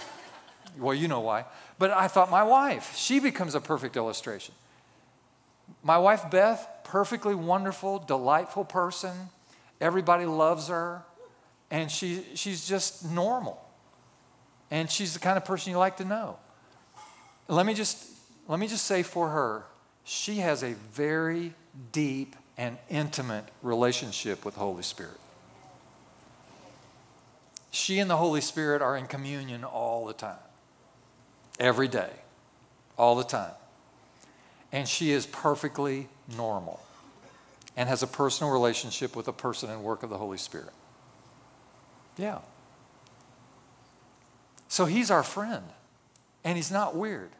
well, 0.78 0.94
you 0.94 1.08
know 1.08 1.20
why. 1.20 1.44
But 1.78 1.90
I 1.90 2.08
thought 2.08 2.30
my 2.30 2.44
wife, 2.44 2.94
she 2.96 3.18
becomes 3.18 3.54
a 3.54 3.60
perfect 3.60 3.96
illustration. 3.96 4.54
My 5.82 5.98
wife, 5.98 6.30
Beth, 6.30 6.66
perfectly 6.84 7.34
wonderful, 7.34 7.98
delightful 7.98 8.64
person. 8.64 9.12
Everybody 9.80 10.24
loves 10.24 10.68
her, 10.68 11.02
and 11.70 11.90
she, 11.90 12.24
she's 12.34 12.66
just 12.66 13.04
normal. 13.08 13.64
And 14.70 14.90
she's 14.90 15.14
the 15.14 15.20
kind 15.20 15.36
of 15.36 15.44
person 15.44 15.72
you 15.72 15.78
like 15.78 15.98
to 15.98 16.04
know. 16.04 16.36
Let 17.46 17.64
me 17.64 17.74
just, 17.74 18.04
let 18.48 18.58
me 18.58 18.66
just 18.66 18.86
say 18.86 19.02
for 19.02 19.30
her, 19.30 19.64
she 20.04 20.36
has 20.36 20.62
a 20.62 20.74
very 20.92 21.54
deep 21.92 22.34
and 22.56 22.76
intimate 22.90 23.44
relationship 23.62 24.44
with 24.44 24.54
the 24.54 24.60
Holy 24.60 24.82
Spirit. 24.82 25.18
She 27.70 27.98
and 28.00 28.10
the 28.10 28.16
Holy 28.16 28.40
Spirit 28.40 28.82
are 28.82 28.96
in 28.96 29.06
communion 29.06 29.62
all 29.64 30.06
the 30.06 30.12
time, 30.12 30.36
every 31.60 31.88
day, 31.88 32.10
all 32.96 33.14
the 33.14 33.24
time. 33.24 33.52
And 34.72 34.86
she 34.88 35.10
is 35.10 35.26
perfectly 35.26 36.08
normal 36.36 36.80
and 37.76 37.88
has 37.88 38.02
a 38.02 38.06
personal 38.06 38.52
relationship 38.52 39.14
with 39.16 39.26
the 39.26 39.32
person 39.32 39.70
and 39.70 39.82
work 39.82 40.02
of 40.02 40.10
the 40.10 40.18
Holy 40.18 40.36
Spirit. 40.36 40.72
Yeah. 42.16 42.38
So 44.68 44.84
he's 44.84 45.10
our 45.10 45.22
friend, 45.22 45.64
and 46.44 46.56
he's 46.56 46.70
not 46.70 46.94
weird. 46.94 47.30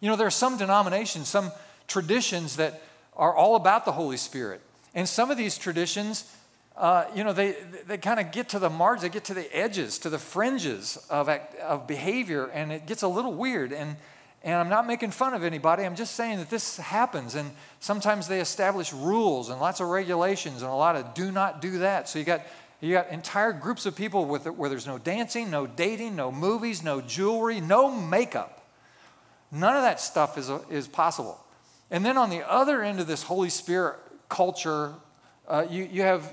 You 0.00 0.08
know, 0.08 0.16
there 0.16 0.26
are 0.26 0.30
some 0.30 0.56
denominations, 0.56 1.28
some 1.28 1.52
traditions 1.86 2.56
that 2.56 2.82
are 3.16 3.34
all 3.34 3.54
about 3.54 3.84
the 3.84 3.92
Holy 3.92 4.16
Spirit. 4.16 4.60
And 4.94 5.08
some 5.08 5.30
of 5.30 5.36
these 5.36 5.58
traditions, 5.58 6.34
uh, 6.76 7.04
you 7.14 7.22
know, 7.22 7.32
they, 7.32 7.56
they 7.86 7.98
kind 7.98 8.18
of 8.18 8.32
get 8.32 8.48
to 8.48 8.58
the 8.58 8.70
margins, 8.70 9.02
they 9.02 9.08
get 9.10 9.24
to 9.26 9.34
the 9.34 9.56
edges, 9.56 9.98
to 9.98 10.10
the 10.10 10.18
fringes 10.18 10.96
of, 11.08 11.28
of 11.28 11.86
behavior, 11.86 12.46
and 12.46 12.72
it 12.72 12.86
gets 12.86 13.02
a 13.02 13.08
little 13.08 13.34
weird. 13.34 13.72
And, 13.72 13.96
and 14.44 14.54
I'm 14.54 14.68
not 14.68 14.86
making 14.86 15.12
fun 15.12 15.34
of 15.34 15.44
anybody, 15.44 15.84
I'm 15.84 15.94
just 15.94 16.14
saying 16.14 16.38
that 16.38 16.50
this 16.50 16.76
happens. 16.76 17.34
And 17.34 17.52
sometimes 17.80 18.28
they 18.28 18.40
establish 18.40 18.92
rules 18.92 19.50
and 19.50 19.60
lots 19.60 19.80
of 19.80 19.88
regulations 19.88 20.62
and 20.62 20.70
a 20.70 20.74
lot 20.74 20.96
of 20.96 21.14
do 21.14 21.30
not 21.30 21.60
do 21.60 21.78
that. 21.78 22.08
So 22.08 22.18
you 22.18 22.24
got 22.24 22.42
you 22.82 22.92
got 22.92 23.10
entire 23.10 23.52
groups 23.52 23.86
of 23.86 23.94
people 23.94 24.24
with, 24.24 24.44
where 24.44 24.68
there's 24.68 24.88
no 24.88 24.98
dancing, 24.98 25.50
no 25.50 25.68
dating, 25.68 26.16
no 26.16 26.32
movies, 26.32 26.82
no 26.82 27.00
jewelry, 27.00 27.60
no 27.60 27.88
makeup. 27.88 28.66
None 29.52 29.76
of 29.76 29.82
that 29.82 30.00
stuff 30.00 30.36
is, 30.36 30.50
is 30.68 30.88
possible. 30.88 31.38
And 31.92 32.04
then 32.04 32.18
on 32.18 32.28
the 32.28 32.42
other 32.50 32.82
end 32.82 32.98
of 32.98 33.06
this 33.06 33.22
Holy 33.22 33.50
Spirit 33.50 34.00
culture, 34.28 34.94
uh, 35.46 35.64
you, 35.70 35.84
you 35.84 36.02
have 36.02 36.32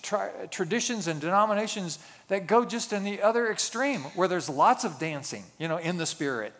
tra- 0.00 0.48
traditions 0.50 1.08
and 1.08 1.20
denominations 1.20 1.98
that 2.28 2.46
go 2.46 2.64
just 2.64 2.94
in 2.94 3.04
the 3.04 3.20
other 3.20 3.50
extreme, 3.50 4.00
where 4.14 4.28
there's 4.28 4.48
lots 4.48 4.84
of 4.84 4.98
dancing, 4.98 5.44
you 5.58 5.68
know, 5.68 5.76
in 5.76 5.98
the 5.98 6.06
Spirit, 6.06 6.54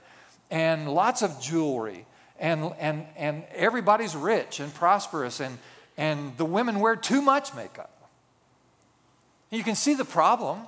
and 0.53 0.87
lots 0.87 1.23
of 1.23 1.41
jewelry, 1.41 2.05
and, 2.39 2.73
and, 2.79 3.07
and 3.17 3.43
everybody's 3.55 4.15
rich 4.15 4.61
and 4.61 4.73
prosperous, 4.75 5.41
and, 5.41 5.59
and 5.97 6.37
the 6.37 6.45
women 6.45 6.79
wear 6.79 6.95
too 6.95 7.23
much 7.23 7.55
makeup. 7.55 8.11
You 9.51 9.65
can 9.65 9.75
see 9.75 9.95
the 9.95 10.05
problem. 10.05 10.61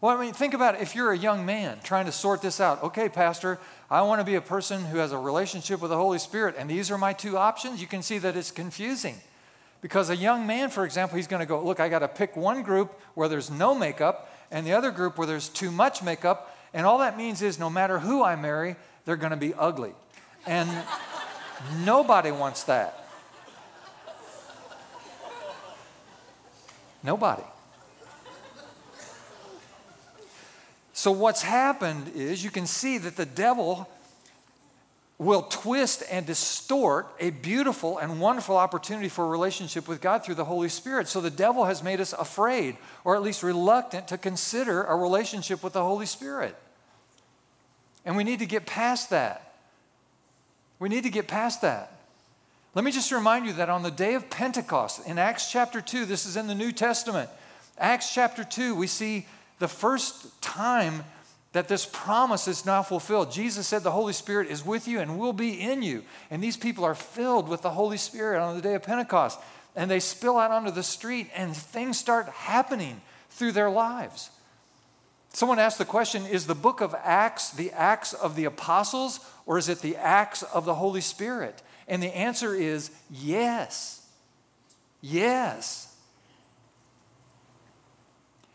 Well, 0.00 0.16
I 0.16 0.20
mean, 0.24 0.32
think 0.32 0.54
about 0.54 0.76
it. 0.76 0.80
If 0.80 0.94
you're 0.94 1.10
a 1.10 1.18
young 1.18 1.44
man 1.44 1.78
trying 1.82 2.06
to 2.06 2.12
sort 2.12 2.40
this 2.40 2.60
out, 2.60 2.82
okay, 2.84 3.08
Pastor, 3.08 3.58
I 3.90 4.02
want 4.02 4.20
to 4.20 4.24
be 4.24 4.36
a 4.36 4.40
person 4.40 4.84
who 4.84 4.98
has 4.98 5.10
a 5.10 5.18
relationship 5.18 5.80
with 5.80 5.90
the 5.90 5.96
Holy 5.96 6.18
Spirit, 6.20 6.54
and 6.56 6.70
these 6.70 6.92
are 6.92 6.98
my 6.98 7.12
two 7.12 7.36
options, 7.36 7.80
you 7.80 7.88
can 7.88 8.02
see 8.02 8.18
that 8.18 8.36
it's 8.36 8.52
confusing 8.52 9.16
Because 9.80 10.10
a 10.10 10.16
young 10.16 10.46
man, 10.46 10.70
for 10.70 10.84
example, 10.84 11.16
he's 11.16 11.26
going 11.26 11.40
to 11.40 11.46
go, 11.46 11.62
look, 11.62 11.80
I 11.80 11.88
got 11.88 12.00
to 12.00 12.08
pick 12.08 12.36
one 12.36 12.62
group 12.62 12.98
where 13.14 13.28
there's 13.28 13.50
no 13.50 13.74
makeup 13.74 14.32
and 14.50 14.66
the 14.66 14.72
other 14.72 14.90
group 14.90 15.18
where 15.18 15.26
there's 15.26 15.48
too 15.48 15.70
much 15.70 16.02
makeup. 16.02 16.56
And 16.72 16.86
all 16.86 16.98
that 16.98 17.16
means 17.16 17.42
is 17.42 17.58
no 17.58 17.70
matter 17.70 17.98
who 17.98 18.22
I 18.22 18.36
marry, 18.36 18.76
they're 19.06 19.16
going 19.16 19.30
to 19.30 19.36
be 19.36 19.54
ugly. 19.54 19.92
And 20.46 20.68
nobody 21.84 22.30
wants 22.30 22.64
that. 22.64 23.08
Nobody. 27.02 27.44
So, 30.92 31.12
what's 31.12 31.42
happened 31.42 32.10
is 32.16 32.42
you 32.42 32.50
can 32.50 32.66
see 32.66 32.98
that 32.98 33.16
the 33.16 33.26
devil 33.26 33.88
will 35.18 35.42
twist 35.42 36.02
and 36.10 36.26
distort 36.26 37.06
a 37.20 37.30
beautiful 37.30 37.98
and 37.98 38.20
wonderful 38.20 38.56
opportunity 38.56 39.08
for 39.08 39.24
a 39.24 39.28
relationship 39.28 39.86
with 39.88 40.00
God 40.00 40.24
through 40.24 40.34
the 40.34 40.44
Holy 40.44 40.68
Spirit. 40.68 41.06
So, 41.06 41.20
the 41.20 41.30
devil 41.30 41.66
has 41.66 41.82
made 41.82 42.00
us 42.00 42.12
afraid, 42.12 42.76
or 43.04 43.14
at 43.14 43.22
least 43.22 43.44
reluctant, 43.44 44.08
to 44.08 44.18
consider 44.18 44.82
a 44.82 44.96
relationship 44.96 45.62
with 45.62 45.74
the 45.74 45.82
Holy 45.82 46.06
Spirit. 46.06 46.56
And 48.06 48.16
we 48.16 48.24
need 48.24 48.38
to 48.38 48.46
get 48.46 48.64
past 48.64 49.10
that. 49.10 49.52
We 50.78 50.88
need 50.88 51.02
to 51.02 51.10
get 51.10 51.26
past 51.26 51.60
that. 51.60 51.92
Let 52.74 52.84
me 52.84 52.92
just 52.92 53.10
remind 53.10 53.46
you 53.46 53.54
that 53.54 53.68
on 53.68 53.82
the 53.82 53.90
day 53.90 54.14
of 54.14 54.30
Pentecost, 54.30 55.06
in 55.06 55.18
Acts 55.18 55.50
chapter 55.50 55.80
2, 55.80 56.04
this 56.04 56.24
is 56.24 56.36
in 56.36 56.46
the 56.46 56.54
New 56.54 56.72
Testament, 56.72 57.28
Acts 57.78 58.14
chapter 58.14 58.44
2, 58.44 58.74
we 58.74 58.86
see 58.86 59.26
the 59.58 59.68
first 59.68 60.40
time 60.40 61.04
that 61.52 61.68
this 61.68 61.88
promise 61.90 62.48
is 62.48 62.66
now 62.66 62.82
fulfilled. 62.82 63.32
Jesus 63.32 63.66
said 63.66 63.82
the 63.82 63.90
Holy 63.90 64.12
Spirit 64.12 64.48
is 64.48 64.64
with 64.64 64.86
you 64.86 65.00
and 65.00 65.18
will 65.18 65.32
be 65.32 65.58
in 65.58 65.82
you. 65.82 66.02
And 66.30 66.44
these 66.44 66.56
people 66.56 66.84
are 66.84 66.94
filled 66.94 67.48
with 67.48 67.62
the 67.62 67.70
Holy 67.70 67.96
Spirit 67.96 68.40
on 68.40 68.54
the 68.54 68.62
day 68.62 68.74
of 68.74 68.82
Pentecost. 68.82 69.40
And 69.74 69.90
they 69.90 70.00
spill 70.00 70.36
out 70.38 70.50
onto 70.50 70.70
the 70.70 70.82
street, 70.82 71.30
and 71.34 71.56
things 71.56 71.98
start 71.98 72.28
happening 72.28 73.00
through 73.30 73.52
their 73.52 73.70
lives. 73.70 74.30
Someone 75.36 75.58
asked 75.58 75.76
the 75.76 75.84
question 75.84 76.24
Is 76.24 76.46
the 76.46 76.54
book 76.54 76.80
of 76.80 76.94
Acts 76.94 77.50
the 77.50 77.70
Acts 77.72 78.14
of 78.14 78.36
the 78.36 78.46
Apostles, 78.46 79.20
or 79.44 79.58
is 79.58 79.68
it 79.68 79.80
the 79.80 79.96
Acts 79.96 80.42
of 80.42 80.64
the 80.64 80.76
Holy 80.76 81.02
Spirit? 81.02 81.62
And 81.86 82.02
the 82.02 82.16
answer 82.16 82.54
is 82.54 82.90
yes. 83.10 84.00
Yes. 85.02 85.94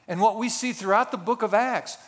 And 0.08 0.20
what 0.20 0.38
we 0.38 0.50
see 0.50 0.74
throughout 0.74 1.12
the 1.12 1.18
book 1.18 1.44
of 1.44 1.54
Acts 1.54 2.00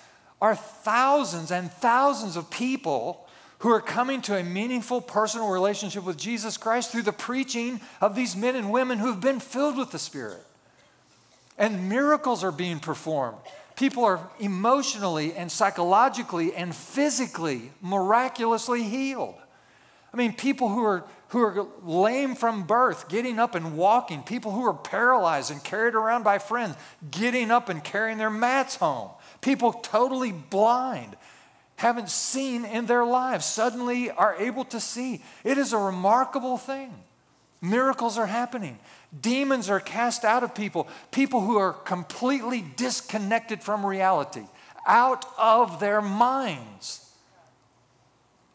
are 0.41 0.55
thousands 0.55 1.51
and 1.51 1.71
thousands 1.71 2.35
of 2.35 2.49
people 2.49 3.27
who 3.59 3.69
are 3.69 3.79
coming 3.79 4.23
to 4.23 4.35
a 4.35 4.43
meaningful 4.43 5.01
personal 5.01 5.51
relationship 5.51 6.03
with 6.03 6.17
Jesus 6.17 6.57
Christ 6.57 6.91
through 6.91 7.03
the 7.03 7.13
preaching 7.13 7.79
of 8.01 8.15
these 8.15 8.35
men 8.35 8.55
and 8.55 8.71
women 8.71 8.97
who 8.97 9.11
have 9.11 9.21
been 9.21 9.39
filled 9.39 9.77
with 9.77 9.91
the 9.91 9.99
Spirit. 9.99 10.43
And 11.59 11.89
miracles 11.89 12.43
are 12.43 12.51
being 12.51 12.79
performed. 12.79 13.37
People 13.75 14.05
are 14.05 14.29
emotionally 14.39 15.33
and 15.33 15.51
psychologically 15.51 16.53
and 16.53 16.75
physically 16.75 17.71
miraculously 17.81 18.83
healed. 18.83 19.35
I 20.13 20.17
mean, 20.17 20.33
people 20.33 20.69
who 20.69 20.83
are, 20.83 21.03
who 21.29 21.39
are 21.39 21.67
lame 21.81 22.35
from 22.35 22.63
birth, 22.63 23.09
getting 23.09 23.39
up 23.39 23.55
and 23.55 23.75
walking, 23.75 24.21
people 24.21 24.51
who 24.51 24.63
are 24.65 24.73
paralyzed 24.75 25.49
and 25.49 25.63
carried 25.63 25.95
around 25.95 26.23
by 26.23 26.37
friends, 26.37 26.75
getting 27.09 27.49
up 27.49 27.69
and 27.69 27.83
carrying 27.83 28.19
their 28.19 28.29
mats 28.29 28.75
home, 28.75 29.09
people 29.41 29.73
totally 29.73 30.31
blind, 30.31 31.17
haven't 31.77 32.09
seen 32.09 32.63
in 32.63 32.85
their 32.85 33.03
lives, 33.03 33.45
suddenly 33.45 34.11
are 34.11 34.35
able 34.35 34.65
to 34.65 34.79
see. 34.79 35.23
It 35.43 35.57
is 35.57 35.73
a 35.73 35.77
remarkable 35.79 36.57
thing. 36.57 36.93
Miracles 37.63 38.17
are 38.17 38.25
happening. 38.25 38.77
Demons 39.21 39.69
are 39.69 39.79
cast 39.79 40.25
out 40.25 40.43
of 40.43 40.53
people, 40.53 40.85
people 41.11 41.39
who 41.39 41.57
are 41.57 41.71
completely 41.71 42.61
disconnected 42.75 43.63
from 43.63 43.85
reality, 43.85 44.43
out 44.85 45.25
of 45.37 45.79
their 45.79 46.01
minds. 46.01 47.09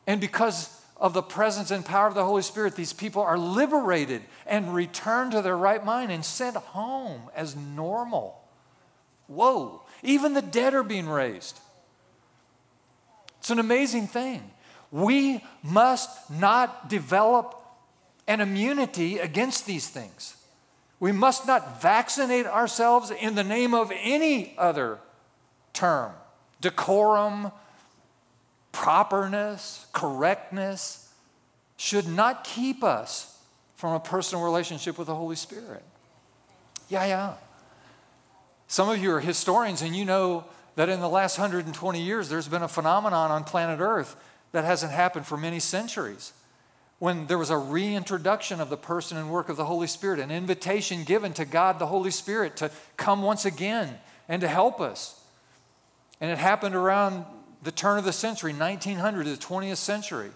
And 0.07 0.21
because 0.21 0.79
of 0.99 1.15
the 1.15 1.23
presence 1.23 1.71
and 1.71 1.87
power 1.87 2.07
of 2.07 2.15
the 2.15 2.25
Holy 2.25 2.43
Spirit, 2.43 2.77
these 2.77 2.93
people 2.93 3.23
are 3.23 3.39
liberated 3.39 4.21
and 4.47 4.75
returned 4.75 5.33
to 5.33 5.41
their 5.41 5.57
right 5.57 5.83
mind 5.83 6.13
and 6.13 6.23
sent 6.23 6.57
home 6.57 7.31
as 7.35 7.57
normal. 7.57 8.39
Whoa, 9.27 9.85
even 10.03 10.35
the 10.35 10.43
dead 10.43 10.75
are 10.75 10.83
being 10.83 11.09
raised. 11.09 11.59
It's 13.39 13.49
an 13.49 13.59
amazing 13.59 14.07
thing. 14.07 14.51
We 14.91 15.43
must 15.63 16.31
not 16.31 16.91
develop 16.91 17.55
an 18.29 18.41
immunity 18.41 19.19
against 19.19 19.67
these 19.67 19.89
things. 19.89 20.37
We 21.01 21.11
must 21.11 21.47
not 21.47 21.81
vaccinate 21.81 22.47
ourselves 22.47 23.11
in 23.11 23.35
the 23.35 23.43
name 23.43 23.75
of 23.75 23.91
any 23.93 24.55
other 24.57 24.99
term 25.73 26.13
decorum, 26.61 27.53
properness, 28.73 29.87
correctness 29.93 31.09
should 31.77 32.09
not 32.09 32.43
keep 32.43 32.83
us 32.83 33.39
from 33.77 33.93
a 33.93 34.01
personal 34.01 34.45
relationship 34.45 34.99
with 34.99 35.07
the 35.07 35.15
Holy 35.15 35.37
Spirit. 35.37 35.85
Yeah, 36.89 37.07
yeah. 37.07 37.35
Some 38.67 38.89
of 38.89 38.99
you 38.99 39.13
are 39.13 39.21
historians 39.21 39.83
and 39.83 39.95
you 39.95 40.05
know 40.05 40.45
that 40.75 40.89
in 40.89 41.01
the 41.01 41.09
last 41.09 41.39
120 41.39 42.03
years 42.03 42.29
there's 42.29 42.49
been 42.49 42.63
a 42.63 42.69
phenomenon 42.69 43.31
on 43.31 43.45
planet 43.45 43.79
Earth 43.81 44.17
that 44.51 44.65
hasn't 44.65 44.91
happened 44.91 45.27
for 45.27 45.37
many 45.37 45.61
centuries. 45.61 46.33
When 46.99 47.27
there 47.27 47.39
was 47.39 47.51
a 47.51 47.57
reintroduction 47.57 48.61
of 48.61 48.71
the 48.71 48.77
person 48.77 49.17
and 49.17 49.31
work 49.31 49.49
of 49.49 49.57
the 49.57 49.65
Holy 49.65 49.87
Spirit, 49.87 50.19
an 50.19 50.31
invitation 50.31 51.05
given 51.05 51.33
to 51.35 51.45
God 51.45 51.79
the 51.79 51.87
Holy 51.87 52.11
Spirit 52.11 52.57
to 52.57 52.71
come 52.97 53.23
once 53.23 53.45
again 53.45 53.99
and 54.29 54.41
to 54.41 54.49
help 54.49 54.81
us. 54.81 55.21
And 56.21 56.31
it 56.31 56.39
happened 56.39 56.75
around 56.75 57.25
the 57.63 57.71
turn 57.71 57.99
of 57.99 58.05
the 58.05 58.13
century, 58.13 58.53
1900 58.53 59.25
to 59.25 59.31
the 59.31 59.37
20th 59.37 59.77
century. 59.77 60.31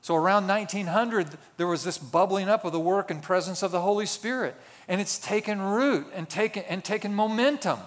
So 0.00 0.14
around 0.14 0.46
1900, 0.46 1.28
there 1.56 1.66
was 1.66 1.84
this 1.84 1.98
bubbling 1.98 2.48
up 2.48 2.64
of 2.64 2.72
the 2.72 2.80
work 2.80 3.10
and 3.10 3.22
presence 3.22 3.62
of 3.62 3.72
the 3.72 3.80
Holy 3.80 4.06
Spirit. 4.06 4.54
And 4.86 5.00
it's 5.00 5.18
taken 5.18 5.60
root 5.60 6.06
and 6.14 6.28
taken, 6.28 6.64
and 6.68 6.82
taken 6.82 7.14
momentum. 7.14 7.80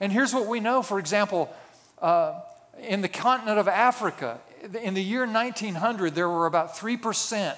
And 0.00 0.12
here's 0.12 0.34
what 0.34 0.46
we 0.46 0.60
know 0.60 0.82
for 0.82 0.98
example, 0.98 1.54
uh, 2.00 2.40
in 2.80 3.00
the 3.00 3.08
continent 3.08 3.58
of 3.58 3.68
Africa, 3.68 4.38
in 4.82 4.94
the 4.94 5.02
year 5.02 5.26
1900, 5.26 6.14
there 6.14 6.28
were 6.28 6.46
about 6.46 6.74
3% 6.74 7.54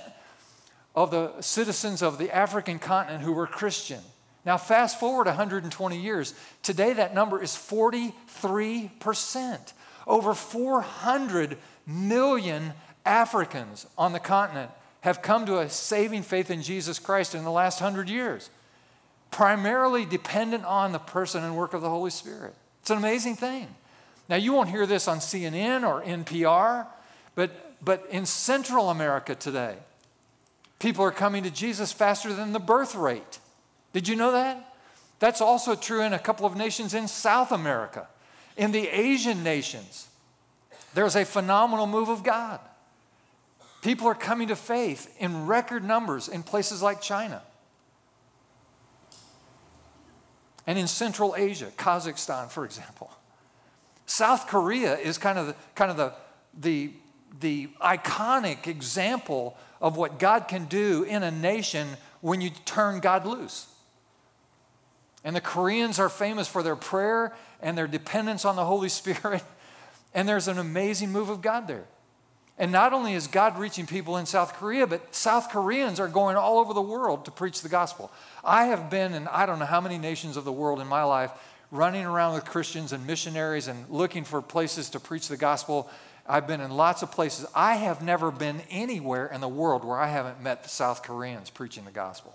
of 0.95 1.11
the 1.11 1.41
citizens 1.41 2.03
of 2.03 2.19
the 2.19 2.35
African 2.35 2.79
continent 2.79 3.23
who 3.23 3.33
were 3.33 3.47
Christian. 3.47 4.01
Now, 4.45 4.57
fast 4.57 4.99
forward 4.99 5.27
120 5.27 6.01
years. 6.01 6.35
Today, 6.63 6.93
that 6.95 7.15
number 7.15 7.43
is 7.43 7.53
43%. 7.53 9.73
Over 10.07 10.35
400 10.35 11.59
million 11.87 12.73
Africans 13.05 13.87
on 13.99 14.13
the 14.13 14.21
continent 14.21 14.71
have 15.03 15.23
come 15.23 15.47
to 15.47 15.59
a 15.59 15.69
saving 15.69 16.23
faith 16.23 16.51
in 16.51 16.63
Jesus 16.63 16.99
Christ 16.99 17.35
in 17.35 17.45
the 17.45 17.51
last 17.51 17.79
hundred 17.79 18.09
years, 18.09 18.51
primarily 19.31 20.05
dependent 20.05 20.65
on 20.65 20.93
the 20.93 20.99
person 20.99 21.45
and 21.45 21.57
work 21.57 21.75
of 21.75 21.81
the 21.81 21.89
Holy 21.89 22.11
Spirit. 22.11 22.55
It's 22.83 22.91
an 22.91 22.99
amazing 22.99 23.37
thing. 23.37 23.69
Now, 24.31 24.37
you 24.37 24.53
won't 24.53 24.71
hear 24.71 24.87
this 24.87 25.09
on 25.09 25.19
CNN 25.19 25.83
or 25.83 26.03
NPR, 26.03 26.87
but, 27.35 27.85
but 27.85 28.07
in 28.11 28.25
Central 28.25 28.89
America 28.89 29.35
today, 29.35 29.75
people 30.79 31.05
are 31.05 31.11
coming 31.11 31.43
to 31.43 31.51
Jesus 31.51 31.91
faster 31.91 32.33
than 32.33 32.53
the 32.53 32.61
birth 32.61 32.95
rate. 32.95 33.41
Did 33.93 34.07
you 34.07 34.15
know 34.15 34.31
that? 34.31 34.73
That's 35.19 35.41
also 35.41 35.75
true 35.75 36.03
in 36.03 36.13
a 36.13 36.19
couple 36.19 36.47
of 36.47 36.57
nations 36.57 36.95
in 36.95 37.09
South 37.09 37.51
America. 37.51 38.07
In 38.57 38.71
the 38.71 38.87
Asian 38.87 39.43
nations, 39.43 40.07
there's 40.95 41.17
a 41.17 41.25
phenomenal 41.25 41.89
move 41.89 42.09
of 42.09 42.23
God. 42.23 42.61
People 43.83 44.07
are 44.07 44.15
coming 44.15 44.47
to 44.47 44.57
faith 44.57 45.13
in 45.19 45.49
record 45.49 45.83
numbers 45.83 46.29
in 46.29 46.45
places 46.45 46.81
like 46.83 47.03
China. 47.03 47.43
And 50.69 50.79
in 50.79 50.87
Central 50.87 51.35
Asia, 51.37 51.73
Kazakhstan, 51.77 52.49
for 52.49 52.65
example. 52.65 53.11
South 54.11 54.49
Korea 54.49 54.99
is 54.99 55.19
kind 55.19 55.39
of 55.39 55.47
the, 55.47 55.55
kind 55.77 55.89
of 55.89 55.97
the, 55.97 56.13
the, 56.59 56.91
the 57.39 57.69
iconic 57.81 58.67
example 58.67 59.57
of 59.81 59.97
what 59.97 60.19
God 60.19 60.49
can 60.49 60.65
do 60.65 61.05
in 61.05 61.23
a 61.23 61.31
nation 61.31 61.87
when 62.21 62.41
you 62.41 62.51
turn 62.65 62.99
God 62.99 63.25
loose. 63.25 63.69
And 65.23 65.37
the 65.37 65.41
Koreans 65.41 66.01
are 66.01 66.09
famous 66.09 66.49
for 66.49 66.65
their 66.65 66.75
prayer 66.75 67.33
and 67.63 67.79
their 67.79 67.87
dependence 67.87 68.45
on 68.45 68.57
the 68.57 68.65
Holy 68.65 68.89
Spirit. 69.01 69.45
And 70.13 70.29
there's 70.29 70.49
an 70.49 70.59
amazing 70.59 71.13
move 71.13 71.29
of 71.29 71.41
God 71.41 71.69
there. 71.69 71.85
And 72.59 72.73
not 72.73 72.93
only 72.93 73.15
is 73.15 73.29
God 73.29 73.61
reaching 73.61 73.87
people 73.87 74.17
in 74.17 74.27
South 74.27 74.55
Korea, 74.55 74.89
but 74.89 75.15
South 75.15 75.51
Koreans 75.51 76.01
are 76.01 76.09
going 76.09 76.37
all 76.37 76.59
over 76.59 76.75
the 76.75 76.83
world 76.83 77.27
to 77.27 77.31
preach 77.31 77.63
the 77.63 77.69
gospel. 77.69 78.11
I 78.43 78.65
have 78.65 78.91
been 78.91 79.15
in 79.15 79.29
I 79.29 79.47
don't 79.47 79.61
know 79.61 79.67
how 79.67 79.81
many 79.81 79.99
nations 79.99 80.37
of 80.37 80.45
the 80.45 80.53
world 80.53 80.81
in 80.81 80.89
my 80.89 81.05
life, 81.05 81.31
running 81.71 82.05
around 82.05 82.35
with 82.35 82.45
Christians 82.45 82.93
and 82.93 83.07
missionaries 83.07 83.69
and 83.69 83.89
looking 83.89 84.25
for 84.25 84.43
places 84.43 84.91
to 84.91 85.01
preach 85.01 85.29
the 85.29 85.37
gospel. 85.37 85.89
I've 86.27 86.47
been 86.47 86.61
in 86.61 86.71
lots 86.71 87.03
of 87.03 87.11
places. 87.13 87.47
I 87.55 87.77
have 87.77 88.03
never 88.03 88.31
been 88.31 88.63
anywhere 88.71 89.27
in 89.27 89.41
the 89.41 89.49
world 89.49 89.85
where 89.85 89.99
I 89.99 90.09
haven't 90.09 90.43
met 90.43 90.69
South 90.69 91.03
Koreans 91.03 91.51
preaching 91.51 91.85
the 91.85 91.91
gospel. 91.91 92.35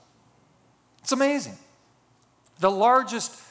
It's 1.01 1.11
amazing. 1.11 1.57
The 2.59 2.71
largest 2.71 3.41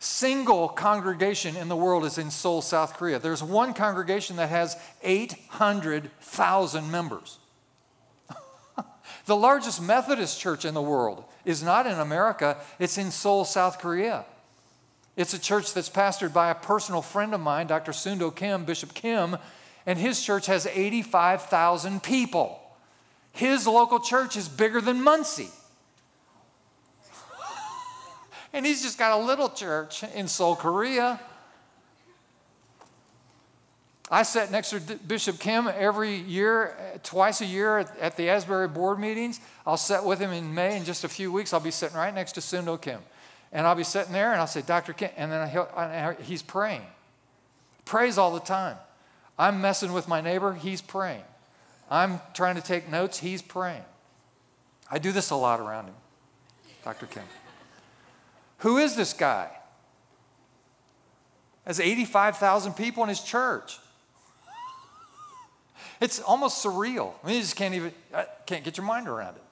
single 0.00 0.68
congregation 0.68 1.56
in 1.56 1.68
the 1.68 1.76
world 1.76 2.04
is 2.04 2.18
in 2.18 2.30
Seoul, 2.30 2.62
South 2.62 2.94
Korea. 2.94 3.18
There's 3.18 3.42
one 3.42 3.74
congregation 3.74 4.36
that 4.36 4.48
has 4.48 4.76
800,000 5.02 6.90
members. 6.90 7.38
the 9.26 9.36
largest 9.36 9.80
Methodist 9.80 10.40
church 10.40 10.64
in 10.64 10.74
the 10.74 10.82
world 10.82 11.24
is 11.44 11.62
not 11.62 11.86
in 11.86 11.98
America, 11.98 12.56
it's 12.78 12.98
in 12.98 13.10
Seoul, 13.10 13.44
South 13.44 13.78
Korea. 13.78 14.24
It's 15.16 15.34
a 15.34 15.38
church 15.38 15.74
that's 15.74 15.90
pastored 15.90 16.32
by 16.32 16.50
a 16.50 16.54
personal 16.54 17.02
friend 17.02 17.34
of 17.34 17.40
mine, 17.40 17.66
Dr. 17.66 17.92
Sundo 17.92 18.34
Kim, 18.34 18.64
Bishop 18.64 18.94
Kim, 18.94 19.36
and 19.86 19.98
his 19.98 20.22
church 20.22 20.46
has 20.46 20.66
85,000 20.66 22.02
people. 22.02 22.60
His 23.32 23.66
local 23.66 24.00
church 24.00 24.36
is 24.36 24.48
bigger 24.48 24.80
than 24.80 25.02
Muncie. 25.02 25.50
and 28.52 28.64
he's 28.64 28.82
just 28.82 28.98
got 28.98 29.18
a 29.18 29.22
little 29.22 29.48
church 29.48 30.02
in 30.14 30.28
Seoul, 30.28 30.56
Korea. 30.56 31.20
I 34.12 34.24
sat 34.24 34.50
next 34.50 34.70
to 34.70 34.80
Bishop 34.80 35.38
Kim 35.38 35.68
every 35.68 36.16
year, 36.16 36.76
twice 37.04 37.40
a 37.40 37.46
year 37.46 37.78
at, 37.78 38.16
the 38.16 38.28
Asbury 38.28 38.66
board 38.66 38.98
meetings. 38.98 39.38
I'll 39.64 39.76
sit 39.76 40.02
with 40.02 40.18
him 40.18 40.32
in 40.32 40.52
May 40.52 40.76
in 40.76 40.84
just 40.84 41.04
a 41.04 41.08
few 41.08 41.30
weeks. 41.30 41.52
I'll 41.52 41.60
be 41.60 41.70
sitting 41.70 41.96
right 41.96 42.12
next 42.12 42.32
to 42.32 42.40
Sundo 42.40 42.80
Kim. 42.80 43.00
And 43.52 43.66
I'll 43.66 43.74
be 43.74 43.84
sitting 43.84 44.12
there 44.12 44.32
and 44.32 44.40
I'll 44.40 44.46
say, 44.46 44.62
Dr. 44.62 44.92
Kim, 44.92 45.10
and 45.16 45.32
then 45.32 45.48
he—he's 45.48 46.42
praying. 46.42 46.82
Prays 47.84 48.18
all 48.18 48.32
the 48.32 48.40
time. 48.40 48.76
I'm 49.38 49.60
messing 49.60 49.92
with 49.92 50.06
my 50.06 50.20
neighbor, 50.20 50.52
he's 50.54 50.82
praying. 50.82 51.24
I'm 51.90 52.20
trying 52.34 52.56
to 52.56 52.62
take 52.62 52.88
notes, 52.88 53.18
he's 53.18 53.42
praying. 53.42 53.84
I 54.90 54.98
do 54.98 55.12
this 55.12 55.30
a 55.30 55.36
lot 55.36 55.60
around 55.60 55.86
him, 55.86 55.94
Dr. 56.84 57.06
Kim. 57.06 57.24
Who 58.58 58.78
is 58.78 58.96
this 58.96 59.12
guy? 59.12 59.48
Has 61.64 61.80
85,000 61.80 62.74
people 62.74 63.02
in 63.02 63.08
his 63.08 63.20
church. 63.20 63.78
It's 66.00 66.20
almost 66.20 66.64
surreal. 66.64 67.12
I 67.22 67.26
mean, 67.26 67.36
you 67.36 67.42
just 67.42 67.56
can't 67.56 67.74
even 67.74 67.92
uh, 68.12 68.24
can't 68.46 68.64
get 68.64 68.76
your 68.76 68.86
mind 68.86 69.06
around 69.06 69.36
it. 69.36 69.42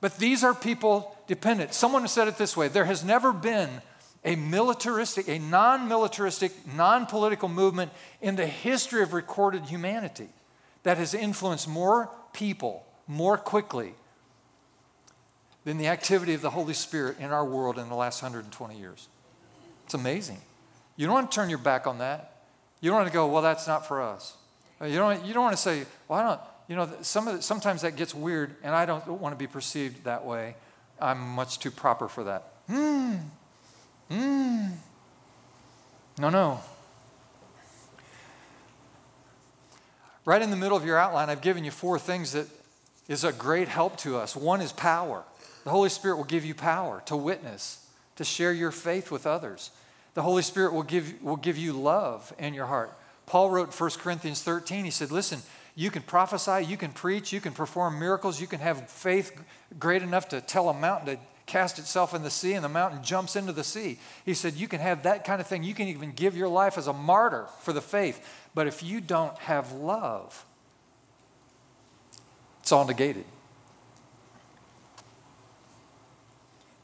But 0.00 0.16
these 0.18 0.42
are 0.42 0.54
people 0.54 1.16
dependent. 1.26 1.74
Someone 1.74 2.06
said 2.08 2.28
it 2.28 2.38
this 2.38 2.56
way: 2.56 2.68
there 2.68 2.86
has 2.86 3.04
never 3.04 3.32
been 3.32 3.82
a 4.24 4.36
militaristic, 4.36 5.28
a 5.28 5.38
non-militaristic, 5.38 6.52
non-political 6.74 7.48
movement 7.48 7.90
in 8.20 8.36
the 8.36 8.46
history 8.46 9.02
of 9.02 9.12
recorded 9.12 9.64
humanity 9.64 10.28
that 10.82 10.98
has 10.98 11.14
influenced 11.14 11.68
more 11.68 12.10
people 12.32 12.84
more 13.06 13.36
quickly 13.36 13.94
than 15.64 15.78
the 15.78 15.88
activity 15.88 16.34
of 16.34 16.40
the 16.40 16.50
Holy 16.50 16.74
Spirit 16.74 17.18
in 17.18 17.30
our 17.30 17.44
world 17.44 17.78
in 17.78 17.88
the 17.88 17.94
last 17.94 18.22
120 18.22 18.78
years. 18.78 19.08
It's 19.84 19.94
amazing. 19.94 20.40
You 20.96 21.06
don't 21.06 21.14
want 21.14 21.30
to 21.30 21.34
turn 21.34 21.50
your 21.50 21.58
back 21.58 21.86
on 21.86 21.98
that. 21.98 22.36
You 22.80 22.90
don't 22.90 22.98
want 22.98 23.08
to 23.08 23.12
go, 23.12 23.26
well, 23.26 23.42
that's 23.42 23.66
not 23.66 23.86
for 23.86 24.00
us. 24.00 24.36
You 24.82 24.96
don't, 24.96 25.24
you 25.24 25.34
don't 25.34 25.42
want 25.42 25.56
to 25.56 25.62
say, 25.62 25.84
well, 26.08 26.18
I 26.18 26.22
don't, 26.22 26.40
you 26.70 26.76
know, 26.76 26.88
some 27.02 27.24
the, 27.24 27.42
sometimes 27.42 27.82
that 27.82 27.96
gets 27.96 28.14
weird, 28.14 28.54
and 28.62 28.72
I 28.76 28.86
don't 28.86 29.04
want 29.08 29.34
to 29.34 29.36
be 29.36 29.48
perceived 29.48 30.04
that 30.04 30.24
way. 30.24 30.54
I'm 31.00 31.18
much 31.18 31.58
too 31.58 31.72
proper 31.72 32.06
for 32.06 32.22
that. 32.24 32.52
Hmm. 32.68 33.16
Hmm. 34.08 34.68
No, 36.16 36.30
no. 36.30 36.60
Right 40.24 40.40
in 40.40 40.50
the 40.50 40.56
middle 40.56 40.76
of 40.76 40.84
your 40.84 40.96
outline, 40.96 41.28
I've 41.28 41.40
given 41.40 41.64
you 41.64 41.72
four 41.72 41.98
things 41.98 42.32
that 42.34 42.46
is 43.08 43.24
a 43.24 43.32
great 43.32 43.66
help 43.66 43.96
to 43.98 44.16
us. 44.16 44.36
One 44.36 44.60
is 44.60 44.70
power. 44.70 45.24
The 45.64 45.70
Holy 45.70 45.88
Spirit 45.88 46.18
will 46.18 46.24
give 46.24 46.44
you 46.44 46.54
power 46.54 47.02
to 47.06 47.16
witness, 47.16 47.84
to 48.14 48.22
share 48.22 48.52
your 48.52 48.70
faith 48.70 49.10
with 49.10 49.26
others. 49.26 49.72
The 50.14 50.22
Holy 50.22 50.42
Spirit 50.42 50.72
will 50.72 50.84
give, 50.84 51.20
will 51.20 51.36
give 51.36 51.58
you 51.58 51.72
love 51.72 52.32
in 52.38 52.54
your 52.54 52.66
heart. 52.66 52.96
Paul 53.26 53.50
wrote 53.50 53.78
1 53.78 53.90
Corinthians 53.98 54.44
13, 54.44 54.84
he 54.84 54.92
said, 54.92 55.10
Listen, 55.10 55.42
you 55.80 55.90
can 55.90 56.02
prophesy, 56.02 56.66
you 56.66 56.76
can 56.76 56.92
preach, 56.92 57.32
you 57.32 57.40
can 57.40 57.54
perform 57.54 57.98
miracles, 57.98 58.38
you 58.38 58.46
can 58.46 58.60
have 58.60 58.90
faith 58.90 59.32
great 59.78 60.02
enough 60.02 60.28
to 60.28 60.42
tell 60.42 60.68
a 60.68 60.74
mountain 60.74 61.06
to 61.06 61.22
cast 61.46 61.78
itself 61.78 62.12
in 62.12 62.22
the 62.22 62.28
sea 62.28 62.52
and 62.52 62.62
the 62.62 62.68
mountain 62.68 63.02
jumps 63.02 63.34
into 63.34 63.50
the 63.50 63.64
sea. 63.64 63.98
He 64.26 64.34
said, 64.34 64.52
You 64.52 64.68
can 64.68 64.80
have 64.80 65.04
that 65.04 65.24
kind 65.24 65.40
of 65.40 65.46
thing. 65.46 65.62
You 65.62 65.72
can 65.72 65.88
even 65.88 66.12
give 66.12 66.36
your 66.36 66.48
life 66.48 66.76
as 66.76 66.86
a 66.86 66.92
martyr 66.92 67.46
for 67.60 67.72
the 67.72 67.80
faith. 67.80 68.22
But 68.54 68.66
if 68.66 68.82
you 68.82 69.00
don't 69.00 69.34
have 69.38 69.72
love, 69.72 70.44
it's 72.60 72.72
all 72.72 72.86
negated. 72.86 73.24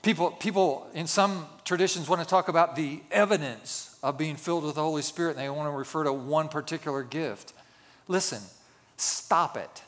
People, 0.01 0.31
people 0.31 0.89
in 0.95 1.07
some 1.07 1.45
traditions 1.67 2.09
want 2.09 2.23
to 2.23 2.27
talk 2.27 2.49
about 2.49 2.77
the 2.77 3.03
evidence 3.11 3.99
of 4.03 4.17
being 4.17 4.37
filled 4.37 4.65
with 4.65 4.77
the 4.77 4.81
Holy 4.81 5.03
Spirit, 5.03 5.33
and 5.33 5.41
they 5.41 5.51
want 5.51 5.67
to 5.71 5.77
refer 5.77 6.03
to 6.05 6.15
one 6.15 6.49
particular 6.49 7.03
gift. 7.03 7.53
Listen, 8.09 8.41
stop 8.97 9.57
it. 9.57 9.83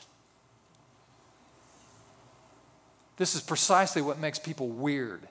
This 3.17 3.35
is 3.35 3.41
precisely 3.41 4.01
what 4.01 4.19
makes 4.19 4.39
people 4.39 4.69
weird 4.69 5.27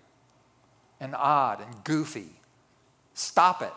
and 1.01 1.15
odd 1.15 1.61
and 1.61 1.85
goofy. 1.85 2.29
Stop 3.15 3.63
it. 3.63 3.73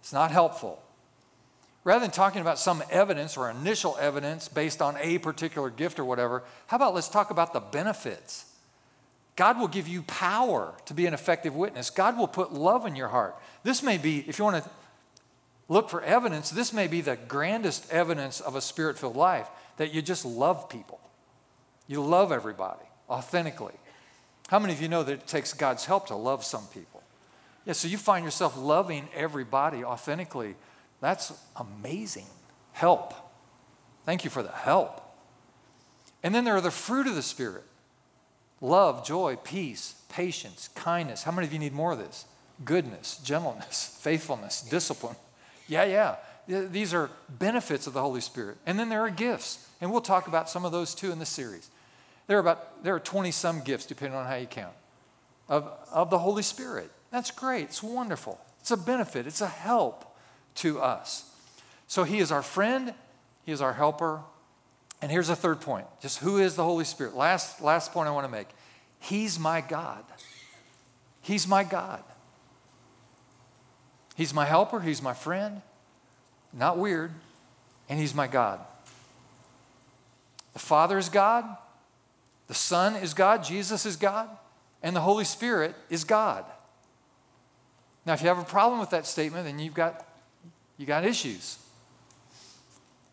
It's 0.00 0.12
not 0.12 0.30
helpful. 0.30 0.82
Rather 1.84 2.00
than 2.00 2.10
talking 2.10 2.40
about 2.40 2.58
some 2.58 2.82
evidence 2.90 3.36
or 3.36 3.50
initial 3.50 3.96
evidence 4.00 4.48
based 4.48 4.82
on 4.82 4.96
a 5.00 5.18
particular 5.18 5.70
gift 5.70 5.98
or 5.98 6.04
whatever, 6.04 6.44
how 6.66 6.76
about 6.76 6.94
let's 6.94 7.08
talk 7.08 7.30
about 7.30 7.52
the 7.52 7.60
benefits? 7.60 8.44
God 9.36 9.58
will 9.58 9.68
give 9.68 9.88
you 9.88 10.02
power 10.02 10.74
to 10.86 10.94
be 10.94 11.06
an 11.06 11.14
effective 11.14 11.54
witness. 11.54 11.90
God 11.90 12.18
will 12.18 12.26
put 12.26 12.52
love 12.52 12.86
in 12.86 12.96
your 12.96 13.08
heart. 13.08 13.36
This 13.62 13.82
may 13.82 13.96
be, 13.96 14.24
if 14.28 14.38
you 14.38 14.44
want 14.44 14.62
to 14.62 14.70
look 15.68 15.90
for 15.90 16.02
evidence, 16.02 16.50
this 16.50 16.72
may 16.72 16.86
be 16.86 17.00
the 17.00 17.16
grandest 17.16 17.90
evidence 17.90 18.40
of 18.40 18.56
a 18.56 18.60
spirit 18.60 18.98
filled 18.98 19.16
life 19.16 19.48
that 19.76 19.92
you 19.92 20.02
just 20.02 20.24
love 20.24 20.68
people. 20.68 21.00
You 21.86 22.02
love 22.02 22.32
everybody 22.32 22.84
authentically. 23.08 23.74
How 24.48 24.58
many 24.58 24.72
of 24.72 24.82
you 24.82 24.88
know 24.88 25.02
that 25.02 25.12
it 25.12 25.26
takes 25.26 25.52
God's 25.52 25.84
help 25.84 26.06
to 26.08 26.14
love 26.14 26.44
some 26.44 26.66
people? 26.68 27.02
Yeah, 27.64 27.74
so 27.74 27.86
you 27.86 27.98
find 27.98 28.24
yourself 28.24 28.56
loving 28.56 29.08
everybody 29.14 29.84
authentically. 29.84 30.54
That's 31.00 31.32
amazing. 31.56 32.26
Help. 32.72 33.12
Thank 34.06 34.24
you 34.24 34.30
for 34.30 34.42
the 34.42 34.50
help. 34.50 35.02
And 36.22 36.34
then 36.34 36.44
there 36.44 36.56
are 36.56 36.62
the 36.62 36.70
fruit 36.70 37.06
of 37.06 37.14
the 37.14 37.22
Spirit 37.22 37.64
love, 38.60 39.06
joy, 39.06 39.36
peace, 39.36 39.94
patience, 40.08 40.68
kindness. 40.74 41.22
How 41.22 41.30
many 41.30 41.46
of 41.46 41.52
you 41.52 41.58
need 41.58 41.72
more 41.72 41.92
of 41.92 41.98
this? 41.98 42.24
Goodness, 42.64 43.18
gentleness, 43.18 43.98
faithfulness, 44.02 44.62
discipline. 44.62 45.16
Yeah, 45.68 45.84
yeah. 45.84 46.16
These 46.66 46.94
are 46.94 47.10
benefits 47.28 47.86
of 47.86 47.92
the 47.92 48.00
Holy 48.00 48.22
Spirit. 48.22 48.56
And 48.66 48.78
then 48.78 48.88
there 48.88 49.02
are 49.02 49.10
gifts. 49.10 49.66
And 49.80 49.92
we'll 49.92 50.00
talk 50.00 50.26
about 50.26 50.48
some 50.48 50.64
of 50.64 50.72
those 50.72 50.94
too 50.94 51.12
in 51.12 51.18
this 51.18 51.28
series. 51.28 51.70
There 52.26 52.36
are 52.36 52.40
about 52.40 52.82
there 52.82 52.94
are 52.94 53.00
20 53.00 53.30
some 53.30 53.60
gifts, 53.60 53.86
depending 53.86 54.18
on 54.18 54.26
how 54.26 54.34
you 54.34 54.46
count, 54.46 54.74
of, 55.48 55.70
of 55.92 56.10
the 56.10 56.18
Holy 56.18 56.42
Spirit. 56.42 56.90
That's 57.10 57.30
great. 57.30 57.64
It's 57.64 57.82
wonderful. 57.82 58.40
It's 58.60 58.70
a 58.70 58.76
benefit. 58.76 59.26
It's 59.26 59.40
a 59.40 59.46
help 59.46 60.04
to 60.56 60.80
us. 60.80 61.30
So 61.86 62.04
he 62.04 62.18
is 62.18 62.32
our 62.32 62.42
friend, 62.42 62.92
he 63.44 63.52
is 63.52 63.62
our 63.62 63.72
helper, 63.72 64.20
and 65.00 65.10
here's 65.10 65.28
a 65.28 65.36
third 65.36 65.60
point 65.60 65.86
just 66.00 66.18
who 66.18 66.38
is 66.38 66.56
the 66.56 66.64
Holy 66.64 66.84
Spirit? 66.84 67.14
Last, 67.16 67.62
last 67.62 67.92
point 67.92 68.08
I 68.08 68.10
want 68.10 68.26
to 68.26 68.32
make 68.32 68.48
He's 69.00 69.38
my 69.38 69.60
God. 69.60 70.04
He's 71.20 71.46
my 71.46 71.62
God. 71.62 72.02
He's 74.18 74.34
my 74.34 74.46
helper, 74.46 74.80
He's 74.80 75.00
my 75.00 75.14
friend, 75.14 75.62
not 76.52 76.76
weird, 76.76 77.12
and 77.88 78.00
He's 78.00 78.16
my 78.16 78.26
God. 78.26 78.58
The 80.54 80.58
Father 80.58 80.98
is 80.98 81.08
God, 81.08 81.44
the 82.48 82.54
Son 82.54 82.96
is 82.96 83.14
God, 83.14 83.44
Jesus 83.44 83.86
is 83.86 83.94
God, 83.94 84.28
and 84.82 84.96
the 84.96 85.00
Holy 85.00 85.24
Spirit 85.24 85.76
is 85.88 86.02
God. 86.02 86.44
Now, 88.04 88.12
if 88.14 88.20
you 88.20 88.26
have 88.26 88.40
a 88.40 88.44
problem 88.44 88.80
with 88.80 88.90
that 88.90 89.06
statement, 89.06 89.44
then 89.44 89.60
you've 89.60 89.74
got, 89.74 90.04
you 90.78 90.84
got 90.84 91.04
issues. 91.04 91.60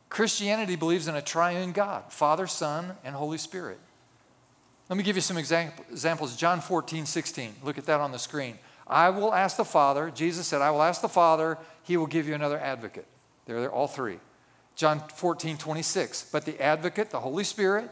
Christianity 0.10 0.76
believes 0.76 1.08
in 1.08 1.16
a 1.16 1.22
triune 1.22 1.72
God 1.72 2.12
Father, 2.12 2.48
Son, 2.48 2.98
and 3.04 3.14
Holy 3.14 3.38
Spirit. 3.38 3.78
Let 4.90 4.98
me 4.98 5.04
give 5.04 5.16
you 5.16 5.22
some 5.22 5.38
examples. 5.38 6.36
John 6.36 6.62
14, 6.62 7.06
16. 7.06 7.58
Look 7.64 7.78
at 7.78 7.86
that 7.86 8.02
on 8.02 8.12
the 8.12 8.18
screen. 8.18 8.58
I 8.88 9.10
will 9.10 9.34
ask 9.34 9.58
the 9.58 9.66
Father, 9.66 10.12
Jesus 10.14 10.48
said, 10.48 10.62
I 10.62 10.72
will 10.72 10.84
ask 10.84 11.02
the 11.02 11.10
Father, 11.10 11.58
he 11.84 11.98
will 11.98 12.08
give 12.08 12.28
you 12.28 12.36
another 12.36 12.60
advocate. 12.60 13.08
There, 13.46 13.60
they're 13.60 13.72
all 13.72 13.88
three. 13.88 14.20
John 14.76 15.00
14, 15.16 15.58
26. 15.58 16.30
But 16.32 16.46
the 16.46 16.62
advocate, 16.62 17.10
the 17.10 17.20
Holy 17.20 17.44
Spirit, 17.44 17.90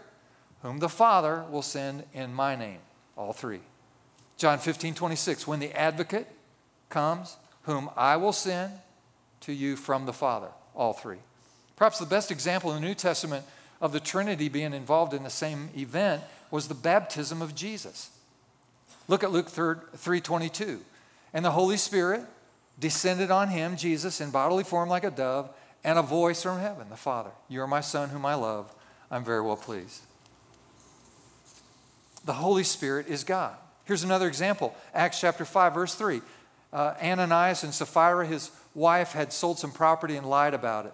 whom 0.62 0.80
the 0.80 0.90
Father 0.90 1.46
will 1.50 1.62
send 1.62 2.04
in 2.14 2.34
my 2.34 2.56
name. 2.56 2.80
All 3.18 3.34
three. 3.34 3.62
John 4.38 4.60
15, 4.60 4.94
26. 4.94 5.48
When 5.48 5.60
the 5.60 5.72
advocate 5.74 6.28
comes, 6.90 7.38
whom 7.64 7.90
I 7.96 8.18
will 8.18 8.34
send 8.34 8.74
to 9.42 9.54
you 9.54 9.76
from 9.76 10.06
the 10.06 10.14
Father. 10.14 10.50
All 10.76 10.94
three. 10.94 11.20
Perhaps 11.76 12.00
the 12.00 12.06
best 12.06 12.32
example 12.32 12.72
in 12.72 12.82
the 12.82 12.88
New 12.88 12.96
Testament 12.96 13.46
of 13.82 13.94
the 13.94 14.00
Trinity 14.00 14.48
being 14.48 14.74
involved 14.74 15.14
in 15.14 15.24
the 15.24 15.30
same 15.30 15.70
event 15.76 16.24
was 16.52 16.68
the 16.68 16.76
baptism 16.76 17.42
of 17.42 17.56
Jesus. 17.56 18.10
Look 19.08 19.24
at 19.24 19.32
Luke 19.32 19.50
3:22. 19.50 20.82
And 21.34 21.44
the 21.44 21.52
Holy 21.52 21.78
Spirit 21.78 22.26
descended 22.80 23.32
on 23.32 23.50
him, 23.50 23.76
Jesus, 23.76 24.22
in 24.22 24.32
bodily 24.32 24.64
form 24.64 24.90
like 24.90 25.04
a 25.04 25.12
dove, 25.12 25.50
and 25.84 26.00
a 26.00 26.02
voice 26.02 26.44
from 26.44 26.60
heaven, 26.60 26.90
the 26.90 26.96
Father, 26.96 27.32
You 27.48 27.62
are 27.62 27.68
my 27.68 27.82
Son, 27.82 28.10
whom 28.10 28.26
I 28.26 28.36
love. 28.36 28.74
I'm 29.12 29.24
very 29.24 29.42
well 29.42 29.58
pleased. 29.58 30.02
The 32.26 32.34
Holy 32.34 32.64
Spirit 32.64 33.08
is 33.08 33.24
God. 33.24 33.56
Here's 33.86 34.04
another 34.04 34.28
example 34.28 34.76
Acts 34.94 35.20
chapter 35.20 35.46
5, 35.46 35.74
verse 35.74 35.96
3. 35.96 36.22
Uh, 36.72 36.96
Ananias 37.04 37.64
and 37.64 37.74
Sapphira, 37.74 38.26
his 38.26 38.50
wife, 38.74 39.12
had 39.12 39.32
sold 39.32 39.60
some 39.60 39.72
property 39.72 40.16
and 40.16 40.28
lied 40.28 40.54
about 40.54 40.86
it. 40.86 40.94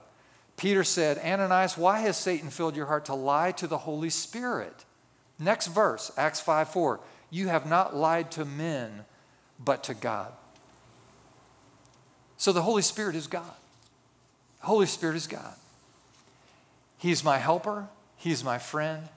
Peter 0.58 0.84
said, 0.84 1.18
Ananias, 1.20 1.78
why 1.78 2.00
has 2.00 2.18
Satan 2.18 2.50
filled 2.50 2.76
your 2.76 2.88
heart 2.88 3.06
to 3.06 3.14
lie 3.14 3.54
to 3.54 3.68
the 3.68 3.78
Holy 3.78 4.10
Spirit? 4.10 4.84
Next 5.40 5.68
verse, 5.68 6.12
Acts 6.18 6.42
5 6.42 6.70
4. 6.70 7.00
You 7.30 7.48
have 7.48 7.66
not 7.66 7.96
lied 7.96 8.32
to 8.32 8.46
men, 8.46 9.06
but 9.60 9.84
to 9.86 9.94
God. 9.94 10.32
So 12.38 12.52
the 12.52 12.62
Holy 12.62 12.82
Spirit 12.82 13.16
is 13.16 13.28
God. 13.28 13.54
Holy 14.62 14.86
Spirit 14.86 15.16
is 15.16 15.28
God. 15.28 15.54
He's 16.98 17.24
my 17.24 17.38
helper, 17.38 17.88
He's 18.18 18.44
my 18.44 18.58
friend, 18.58 19.08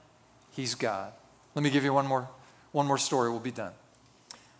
He's 0.51 0.75
God. 0.75 1.11
Let 1.55 1.63
me 1.63 1.69
give 1.69 1.83
you 1.83 1.93
one 1.93 2.07
more, 2.07 2.29
one 2.71 2.87
more 2.87 2.97
story, 2.97 3.29
we'll 3.29 3.39
be 3.39 3.51
done. 3.51 3.73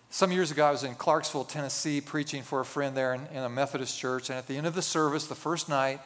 Some 0.09 0.31
years 0.31 0.51
ago, 0.51 0.65
I 0.65 0.71
was 0.71 0.83
in 0.83 0.93
Clarksville, 0.93 1.45
Tennessee, 1.45 1.99
preaching 1.99 2.43
for 2.43 2.59
a 2.59 2.65
friend 2.65 2.95
there 2.95 3.15
in, 3.15 3.25
in 3.33 3.37
a 3.37 3.49
Methodist 3.49 3.97
church. 3.97 4.29
And 4.29 4.37
at 4.37 4.45
the 4.45 4.55
end 4.57 4.67
of 4.67 4.75
the 4.75 4.81
service, 4.83 5.25
the 5.25 5.33
first 5.33 5.69
night, 5.69 6.01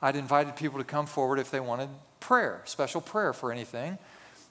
I'd 0.00 0.14
invited 0.14 0.54
people 0.54 0.78
to 0.78 0.84
come 0.84 1.06
forward 1.06 1.40
if 1.40 1.50
they 1.50 1.58
wanted 1.58 1.88
prayer, 2.20 2.62
special 2.66 3.00
prayer 3.00 3.32
for 3.32 3.50
anything. 3.50 3.98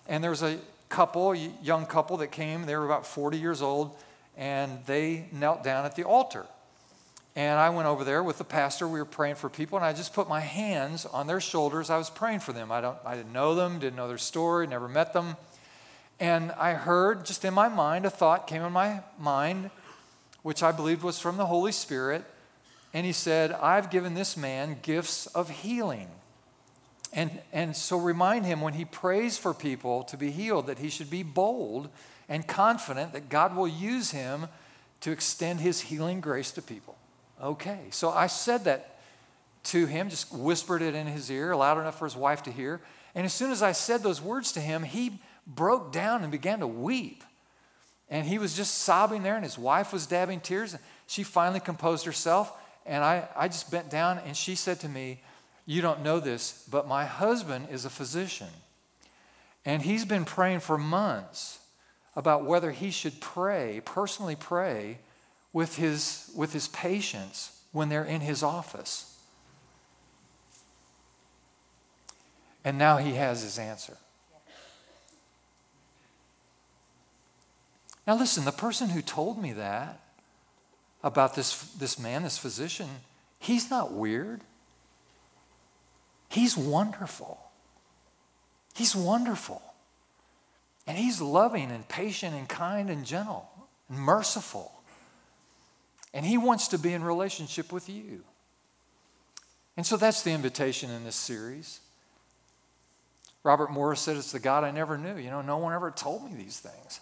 And 0.09 0.21
there 0.21 0.31
was 0.31 0.43
a 0.43 0.57
couple, 0.89 1.35
young 1.35 1.85
couple 1.85 2.17
that 2.17 2.31
came. 2.31 2.65
They 2.65 2.75
were 2.75 2.85
about 2.85 3.05
40 3.05 3.37
years 3.37 3.61
old, 3.61 3.95
and 4.35 4.79
they 4.85 5.27
knelt 5.31 5.63
down 5.63 5.85
at 5.85 5.95
the 5.95 6.03
altar. 6.03 6.45
And 7.35 7.59
I 7.59 7.69
went 7.69 7.87
over 7.87 8.03
there 8.03 8.23
with 8.23 8.39
the 8.39 8.43
pastor. 8.43 8.87
We 8.87 8.97
were 8.99 9.05
praying 9.05 9.35
for 9.35 9.47
people, 9.47 9.77
and 9.77 9.85
I 9.85 9.93
just 9.93 10.13
put 10.13 10.27
my 10.27 10.39
hands 10.39 11.05
on 11.05 11.27
their 11.27 11.39
shoulders. 11.39 11.89
I 11.89 11.97
was 11.97 12.09
praying 12.09 12.39
for 12.39 12.51
them. 12.51 12.71
I, 12.71 12.81
don't, 12.81 12.97
I 13.05 13.15
didn't 13.15 13.31
know 13.31 13.53
them, 13.53 13.77
didn't 13.77 13.95
know 13.95 14.07
their 14.07 14.17
story, 14.17 14.65
never 14.65 14.87
met 14.87 15.13
them. 15.13 15.37
And 16.19 16.51
I 16.53 16.73
heard, 16.73 17.25
just 17.25 17.45
in 17.45 17.53
my 17.53 17.69
mind, 17.69 18.07
a 18.07 18.09
thought 18.09 18.47
came 18.47 18.63
in 18.63 18.71
my 18.71 19.01
mind, 19.19 19.69
which 20.41 20.63
I 20.63 20.71
believed 20.71 21.03
was 21.03 21.19
from 21.19 21.37
the 21.37 21.45
Holy 21.45 21.71
Spirit. 21.71 22.25
And 22.91 23.05
he 23.05 23.11
said, 23.11 23.51
I've 23.51 23.91
given 23.91 24.15
this 24.15 24.35
man 24.35 24.79
gifts 24.81 25.27
of 25.27 25.49
healing. 25.49 26.07
And, 27.13 27.39
and 27.53 27.75
so 27.75 27.97
remind 27.97 28.45
him 28.45 28.61
when 28.61 28.73
he 28.73 28.85
prays 28.85 29.37
for 29.37 29.53
people 29.53 30.03
to 30.03 30.17
be 30.17 30.31
healed 30.31 30.67
that 30.67 30.79
he 30.79 30.89
should 30.89 31.09
be 31.09 31.23
bold 31.23 31.89
and 32.29 32.45
confident 32.45 33.13
that 33.13 33.29
God 33.29 33.55
will 33.55 33.67
use 33.67 34.11
him 34.11 34.47
to 35.01 35.11
extend 35.11 35.61
his 35.61 35.81
healing 35.81 36.21
grace 36.21 36.51
to 36.51 36.61
people. 36.61 36.97
Okay, 37.41 37.79
so 37.91 38.09
I 38.09 38.27
said 38.27 38.65
that 38.65 38.99
to 39.65 39.85
him, 39.85 40.09
just 40.09 40.33
whispered 40.33 40.81
it 40.81 40.95
in 40.95 41.07
his 41.07 41.29
ear, 41.29 41.55
loud 41.55 41.77
enough 41.77 41.99
for 41.99 42.05
his 42.05 42.15
wife 42.15 42.43
to 42.43 42.51
hear. 42.51 42.81
And 43.13 43.25
as 43.25 43.33
soon 43.33 43.51
as 43.51 43.61
I 43.61 43.73
said 43.73 44.01
those 44.01 44.21
words 44.21 44.51
to 44.53 44.59
him, 44.59 44.83
he 44.83 45.19
broke 45.45 45.91
down 45.91 46.23
and 46.23 46.31
began 46.31 46.59
to 46.59 46.67
weep. 46.67 47.23
And 48.09 48.25
he 48.25 48.37
was 48.37 48.55
just 48.55 48.79
sobbing 48.79 49.23
there, 49.23 49.35
and 49.35 49.43
his 49.43 49.57
wife 49.57 49.91
was 49.91 50.07
dabbing 50.07 50.39
tears. 50.39 50.77
She 51.07 51.23
finally 51.23 51.59
composed 51.59 52.05
herself. 52.05 52.53
And 52.85 53.03
I, 53.03 53.27
I 53.35 53.49
just 53.49 53.69
bent 53.69 53.89
down, 53.89 54.19
and 54.19 54.35
she 54.35 54.55
said 54.55 54.79
to 54.81 54.89
me, 54.89 55.21
you 55.67 55.81
don't 55.81 56.01
know 56.01 56.19
this, 56.19 56.65
but 56.71 56.87
my 56.87 57.05
husband 57.05 57.67
is 57.69 57.83
a 57.83 57.89
physician. 57.89 58.47
And 59.65 59.81
he's 59.81 60.05
been 60.05 60.23
praying 60.23 60.61
for 60.61 60.77
months 60.77 61.59
about 62.15 62.45
whether 62.45 62.71
he 62.71 62.89
should 62.89 63.19
pray, 63.19 63.81
personally 63.83 64.37
pray, 64.37 64.99
with 65.51 65.75
his, 65.75 66.31
with 66.33 66.53
his 66.53 66.69
patients 66.69 67.61
when 67.73 67.89
they're 67.89 68.05
in 68.05 68.21
his 68.21 68.43
office. 68.43 69.17
And 72.63 72.77
now 72.77 72.97
he 72.97 73.15
has 73.15 73.43
his 73.43 73.59
answer. 73.59 73.97
Now, 78.07 78.17
listen, 78.17 78.45
the 78.45 78.53
person 78.53 78.89
who 78.89 79.01
told 79.01 79.41
me 79.41 79.51
that 79.51 79.99
about 81.03 81.35
this, 81.35 81.61
this 81.73 81.99
man, 81.99 82.23
this 82.23 82.37
physician, 82.37 82.87
he's 83.37 83.69
not 83.69 83.91
weird. 83.91 84.41
He's 86.29 86.57
wonderful. 86.57 87.39
He's 88.75 88.95
wonderful. 88.95 89.61
And 90.85 90.97
He's 90.97 91.21
loving 91.21 91.71
and 91.71 91.87
patient 91.87 92.35
and 92.35 92.47
kind 92.47 92.89
and 92.89 93.05
gentle 93.05 93.49
and 93.89 93.99
merciful. 93.99 94.71
And 96.13 96.25
He 96.25 96.37
wants 96.37 96.69
to 96.69 96.77
be 96.77 96.93
in 96.93 97.03
relationship 97.03 97.71
with 97.71 97.89
you. 97.89 98.23
And 99.75 99.85
so 99.85 99.97
that's 99.97 100.23
the 100.23 100.31
invitation 100.31 100.89
in 100.89 101.03
this 101.03 101.15
series. 101.15 101.81
Robert 103.43 103.71
Morris 103.71 104.01
said, 104.01 104.17
It's 104.17 104.31
the 104.31 104.39
God 104.39 104.63
I 104.63 104.71
never 104.71 104.97
knew. 104.97 105.17
You 105.17 105.29
know, 105.29 105.41
no 105.41 105.57
one 105.57 105.73
ever 105.73 105.91
told 105.91 106.29
me 106.29 106.35
these 106.35 106.59
things. 106.59 106.99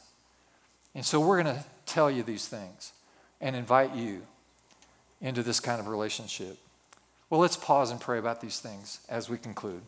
And 0.94 1.06
so 1.06 1.20
we're 1.20 1.42
going 1.42 1.56
to 1.56 1.66
tell 1.86 2.10
you 2.10 2.24
these 2.24 2.48
things 2.48 2.94
and 3.42 3.56
invite 3.56 3.96
you 3.96 4.22
into 5.22 5.44
this 5.44 5.60
kind 5.60 5.80
of 5.80 5.88
relationship. 5.88 6.58
Well, 7.30 7.42
let's 7.42 7.58
pause 7.58 7.92
and 7.92 8.00
pray 8.00 8.20
about 8.20 8.42
these 8.42 8.60
things 8.60 9.00
as 9.10 9.30
we 9.30 9.38
conclude. 9.38 9.82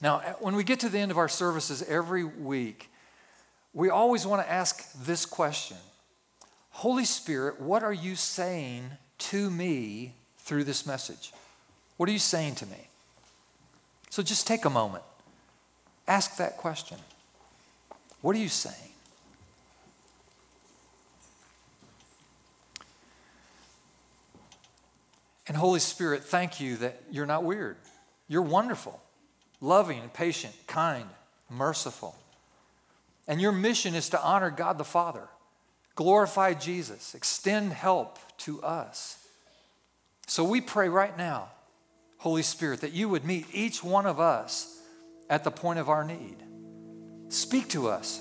Now, 0.00 0.18
when 0.40 0.56
we 0.56 0.64
get 0.64 0.80
to 0.80 0.88
the 0.88 0.98
end 0.98 1.10
of 1.10 1.18
our 1.18 1.28
services 1.28 1.82
every 1.82 2.24
week, 2.24 2.90
we 3.72 3.90
always 3.90 4.26
want 4.26 4.44
to 4.44 4.50
ask 4.50 4.92
this 4.92 5.26
question 5.26 5.76
Holy 6.70 7.04
Spirit, 7.04 7.60
what 7.60 7.82
are 7.82 7.92
you 7.92 8.16
saying 8.16 8.90
to 9.18 9.50
me 9.50 10.14
through 10.38 10.64
this 10.64 10.86
message? 10.86 11.32
What 11.96 12.08
are 12.08 12.12
you 12.12 12.18
saying 12.18 12.56
to 12.56 12.66
me? 12.66 12.88
So 14.10 14.22
just 14.22 14.46
take 14.46 14.64
a 14.64 14.70
moment. 14.70 15.04
Ask 16.06 16.36
that 16.36 16.56
question. 16.56 16.98
What 18.20 18.36
are 18.36 18.38
you 18.38 18.48
saying? 18.48 18.92
And 25.46 25.56
Holy 25.56 25.80
Spirit, 25.80 26.24
thank 26.24 26.60
you 26.60 26.76
that 26.78 27.00
you're 27.10 27.26
not 27.26 27.44
weird. 27.44 27.76
You're 28.28 28.42
wonderful, 28.42 29.00
loving, 29.60 30.10
patient, 30.12 30.54
kind, 30.66 31.06
merciful. 31.48 32.16
And 33.28 33.40
your 33.40 33.52
mission 33.52 33.94
is 33.94 34.08
to 34.10 34.22
honor 34.22 34.50
God 34.50 34.78
the 34.78 34.84
Father, 34.84 35.28
glorify 35.94 36.54
Jesus, 36.54 37.14
extend 37.14 37.72
help 37.72 38.18
to 38.38 38.62
us. 38.62 39.24
So 40.26 40.42
we 40.44 40.60
pray 40.60 40.88
right 40.88 41.16
now, 41.16 41.50
Holy 42.18 42.42
Spirit, 42.42 42.80
that 42.80 42.92
you 42.92 43.08
would 43.08 43.24
meet 43.24 43.46
each 43.52 43.84
one 43.84 44.06
of 44.06 44.18
us 44.18 44.80
at 45.30 45.44
the 45.44 45.50
point 45.50 45.78
of 45.78 45.88
our 45.88 46.04
need. 46.04 46.36
Speak 47.28 47.68
to 47.70 47.88
us. 47.88 48.20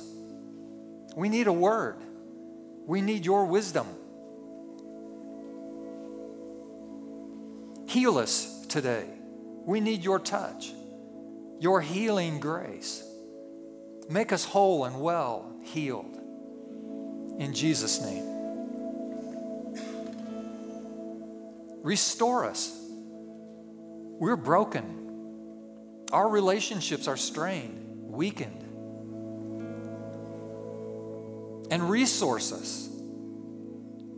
We 1.16 1.30
need 1.30 1.48
a 1.48 1.54
word, 1.54 1.98
we 2.86 3.02
need 3.02 3.26
your 3.26 3.46
wisdom. 3.46 3.88
Heal 7.96 8.18
us 8.18 8.66
today. 8.68 9.06
We 9.64 9.80
need 9.80 10.04
your 10.04 10.20
touch, 10.20 10.74
your 11.62 11.80
healing 11.80 12.42
grace. 12.42 13.02
Make 14.10 14.34
us 14.34 14.44
whole 14.44 14.84
and 14.84 15.00
well, 15.00 15.50
healed. 15.64 16.18
In 17.40 17.54
Jesus' 17.54 18.02
name. 18.02 18.26
Restore 21.84 22.44
us. 22.44 22.78
We're 24.20 24.36
broken. 24.36 26.04
Our 26.12 26.28
relationships 26.28 27.08
are 27.08 27.16
strained, 27.16 28.12
weakened. 28.12 28.62
And 31.72 31.90
resource 31.90 32.52
us. 32.52 32.90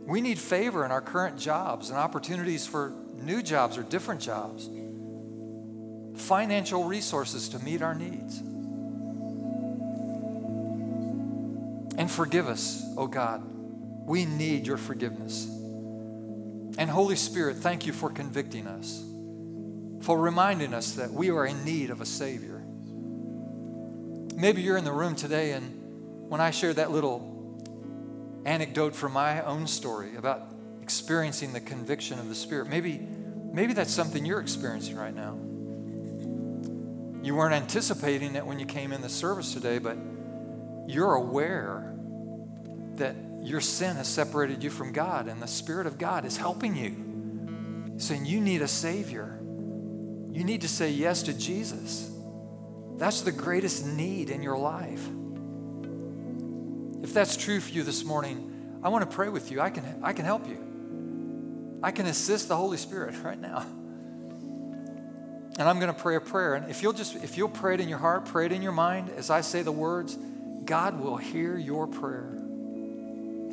We 0.04 0.20
need 0.20 0.40
favor 0.40 0.84
in 0.84 0.90
our 0.90 1.00
current 1.00 1.38
jobs 1.38 1.90
and 1.90 1.96
opportunities 1.96 2.66
for 2.66 2.92
new 3.18 3.42
jobs 3.42 3.76
or 3.76 3.82
different 3.82 4.20
jobs, 4.20 4.68
financial 6.16 6.84
resources 6.84 7.48
to 7.50 7.58
meet 7.60 7.82
our 7.82 7.94
needs. 7.94 8.40
And 11.98 12.10
forgive 12.10 12.48
us, 12.48 12.82
oh 12.96 13.06
God. 13.06 13.42
We 14.06 14.24
need 14.24 14.66
your 14.66 14.78
forgiveness. 14.78 15.46
And 16.78 16.88
Holy 16.88 17.16
Spirit, 17.16 17.56
thank 17.56 17.86
you 17.86 17.92
for 17.92 18.08
convicting 18.08 18.66
us, 18.66 19.04
for 20.02 20.18
reminding 20.18 20.72
us 20.72 20.92
that 20.92 21.10
we 21.10 21.30
are 21.30 21.44
in 21.44 21.64
need 21.64 21.90
of 21.90 22.00
a 22.00 22.06
Savior. 22.06 22.62
Maybe 24.34 24.62
you're 24.62 24.76
in 24.76 24.84
the 24.84 24.92
room 24.92 25.16
today, 25.16 25.52
and 25.52 26.30
when 26.30 26.40
I 26.40 26.52
shared 26.52 26.76
that 26.76 26.92
little 26.92 27.34
anecdote 28.44 28.94
from 28.94 29.12
my 29.12 29.42
own 29.42 29.66
story 29.66 30.14
about 30.16 30.42
experiencing 30.88 31.52
the 31.52 31.60
conviction 31.60 32.18
of 32.18 32.30
the 32.30 32.34
Spirit. 32.34 32.66
Maybe, 32.66 32.98
maybe 33.52 33.74
that's 33.74 33.92
something 33.92 34.24
you're 34.24 34.40
experiencing 34.40 34.96
right 34.96 35.14
now. 35.14 35.38
You 37.22 37.34
weren't 37.34 37.52
anticipating 37.52 38.36
it 38.36 38.46
when 38.46 38.58
you 38.58 38.64
came 38.64 38.90
in 38.94 39.02
the 39.02 39.08
service 39.10 39.52
today, 39.52 39.80
but 39.80 39.98
you're 40.86 41.12
aware 41.12 41.94
that 42.94 43.16
your 43.42 43.60
sin 43.60 43.96
has 43.96 44.08
separated 44.08 44.64
you 44.64 44.70
from 44.70 44.94
God, 44.94 45.28
and 45.28 45.42
the 45.42 45.46
Spirit 45.46 45.86
of 45.86 45.98
God 45.98 46.24
is 46.24 46.38
helping 46.38 46.74
you, 46.74 47.98
saying 47.98 48.24
you 48.24 48.40
need 48.40 48.62
a 48.62 48.68
Savior. 48.68 49.38
You 50.32 50.42
need 50.42 50.62
to 50.62 50.68
say 50.68 50.90
yes 50.90 51.22
to 51.24 51.34
Jesus. 51.34 52.10
That's 52.96 53.20
the 53.20 53.32
greatest 53.32 53.84
need 53.84 54.30
in 54.30 54.42
your 54.42 54.56
life. 54.56 55.06
If 57.02 57.12
that's 57.12 57.36
true 57.36 57.60
for 57.60 57.72
you 57.72 57.82
this 57.82 58.04
morning, 58.04 58.80
I 58.82 58.88
want 58.88 59.08
to 59.08 59.14
pray 59.14 59.28
with 59.28 59.50
you. 59.50 59.60
I 59.60 59.68
can, 59.68 60.00
I 60.02 60.14
can 60.14 60.24
help 60.24 60.48
you. 60.48 60.64
I 61.82 61.90
can 61.90 62.06
assist 62.06 62.48
the 62.48 62.56
Holy 62.56 62.76
Spirit 62.76 63.14
right 63.22 63.40
now. 63.40 63.64
And 65.58 65.68
I'm 65.68 65.80
going 65.80 65.92
to 65.92 66.00
pray 66.00 66.14
a 66.16 66.20
prayer. 66.20 66.54
And 66.54 66.70
if 66.70 66.82
you'll 66.82 66.92
just, 66.92 67.16
if 67.16 67.36
you'll 67.36 67.48
pray 67.48 67.74
it 67.74 67.80
in 67.80 67.88
your 67.88 67.98
heart, 67.98 68.26
pray 68.26 68.46
it 68.46 68.52
in 68.52 68.62
your 68.62 68.72
mind 68.72 69.10
as 69.10 69.28
I 69.28 69.40
say 69.40 69.62
the 69.62 69.72
words, 69.72 70.16
God 70.64 71.00
will 71.00 71.16
hear 71.16 71.56
your 71.56 71.86
prayer. 71.88 72.32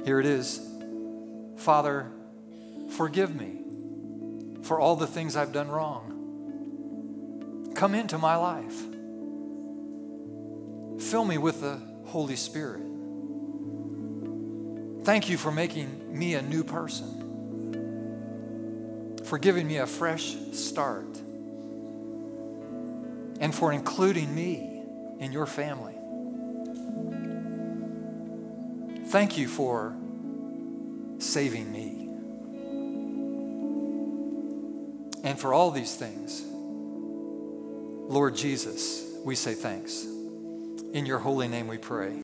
Here 0.05 0.19
it 0.19 0.25
is 0.25 0.61
Father, 1.57 2.11
forgive 2.91 3.33
me 3.35 3.61
for 4.63 4.79
all 4.79 4.95
the 4.95 5.07
things 5.07 5.35
I've 5.35 5.51
done 5.51 5.69
wrong. 5.69 6.11
Come 7.75 7.95
into 7.95 8.17
my 8.17 8.35
life. 8.35 8.75
Fill 11.09 11.25
me 11.25 11.37
with 11.37 11.61
the 11.61 11.79
Holy 12.05 12.35
Spirit. 12.35 12.81
Thank 15.03 15.29
you 15.29 15.37
for 15.37 15.51
making 15.51 16.17
me 16.17 16.33
a 16.35 16.41
new 16.41 16.63
person, 16.63 17.24
for 19.25 19.37
giving 19.37 19.67
me 19.67 19.77
a 19.77 19.87
fresh 19.87 20.35
start, 20.51 21.17
and 23.39 23.53
for 23.53 23.73
including 23.73 24.33
me 24.33 24.83
in 25.19 25.31
your 25.31 25.45
family. 25.45 25.95
Thank 29.07 29.37
you 29.37 29.47
for 29.47 29.95
saving 31.19 31.71
me. 31.71 32.01
And 35.23 35.39
for 35.39 35.53
all 35.53 35.71
these 35.71 35.95
things, 35.95 36.43
Lord 38.07 38.35
Jesus, 38.35 39.03
we 39.23 39.35
say 39.35 39.53
thanks. 39.53 40.05
In 40.93 41.05
your 41.05 41.17
holy 41.17 41.47
name 41.47 41.67
we 41.67 41.79
pray. 41.79 42.13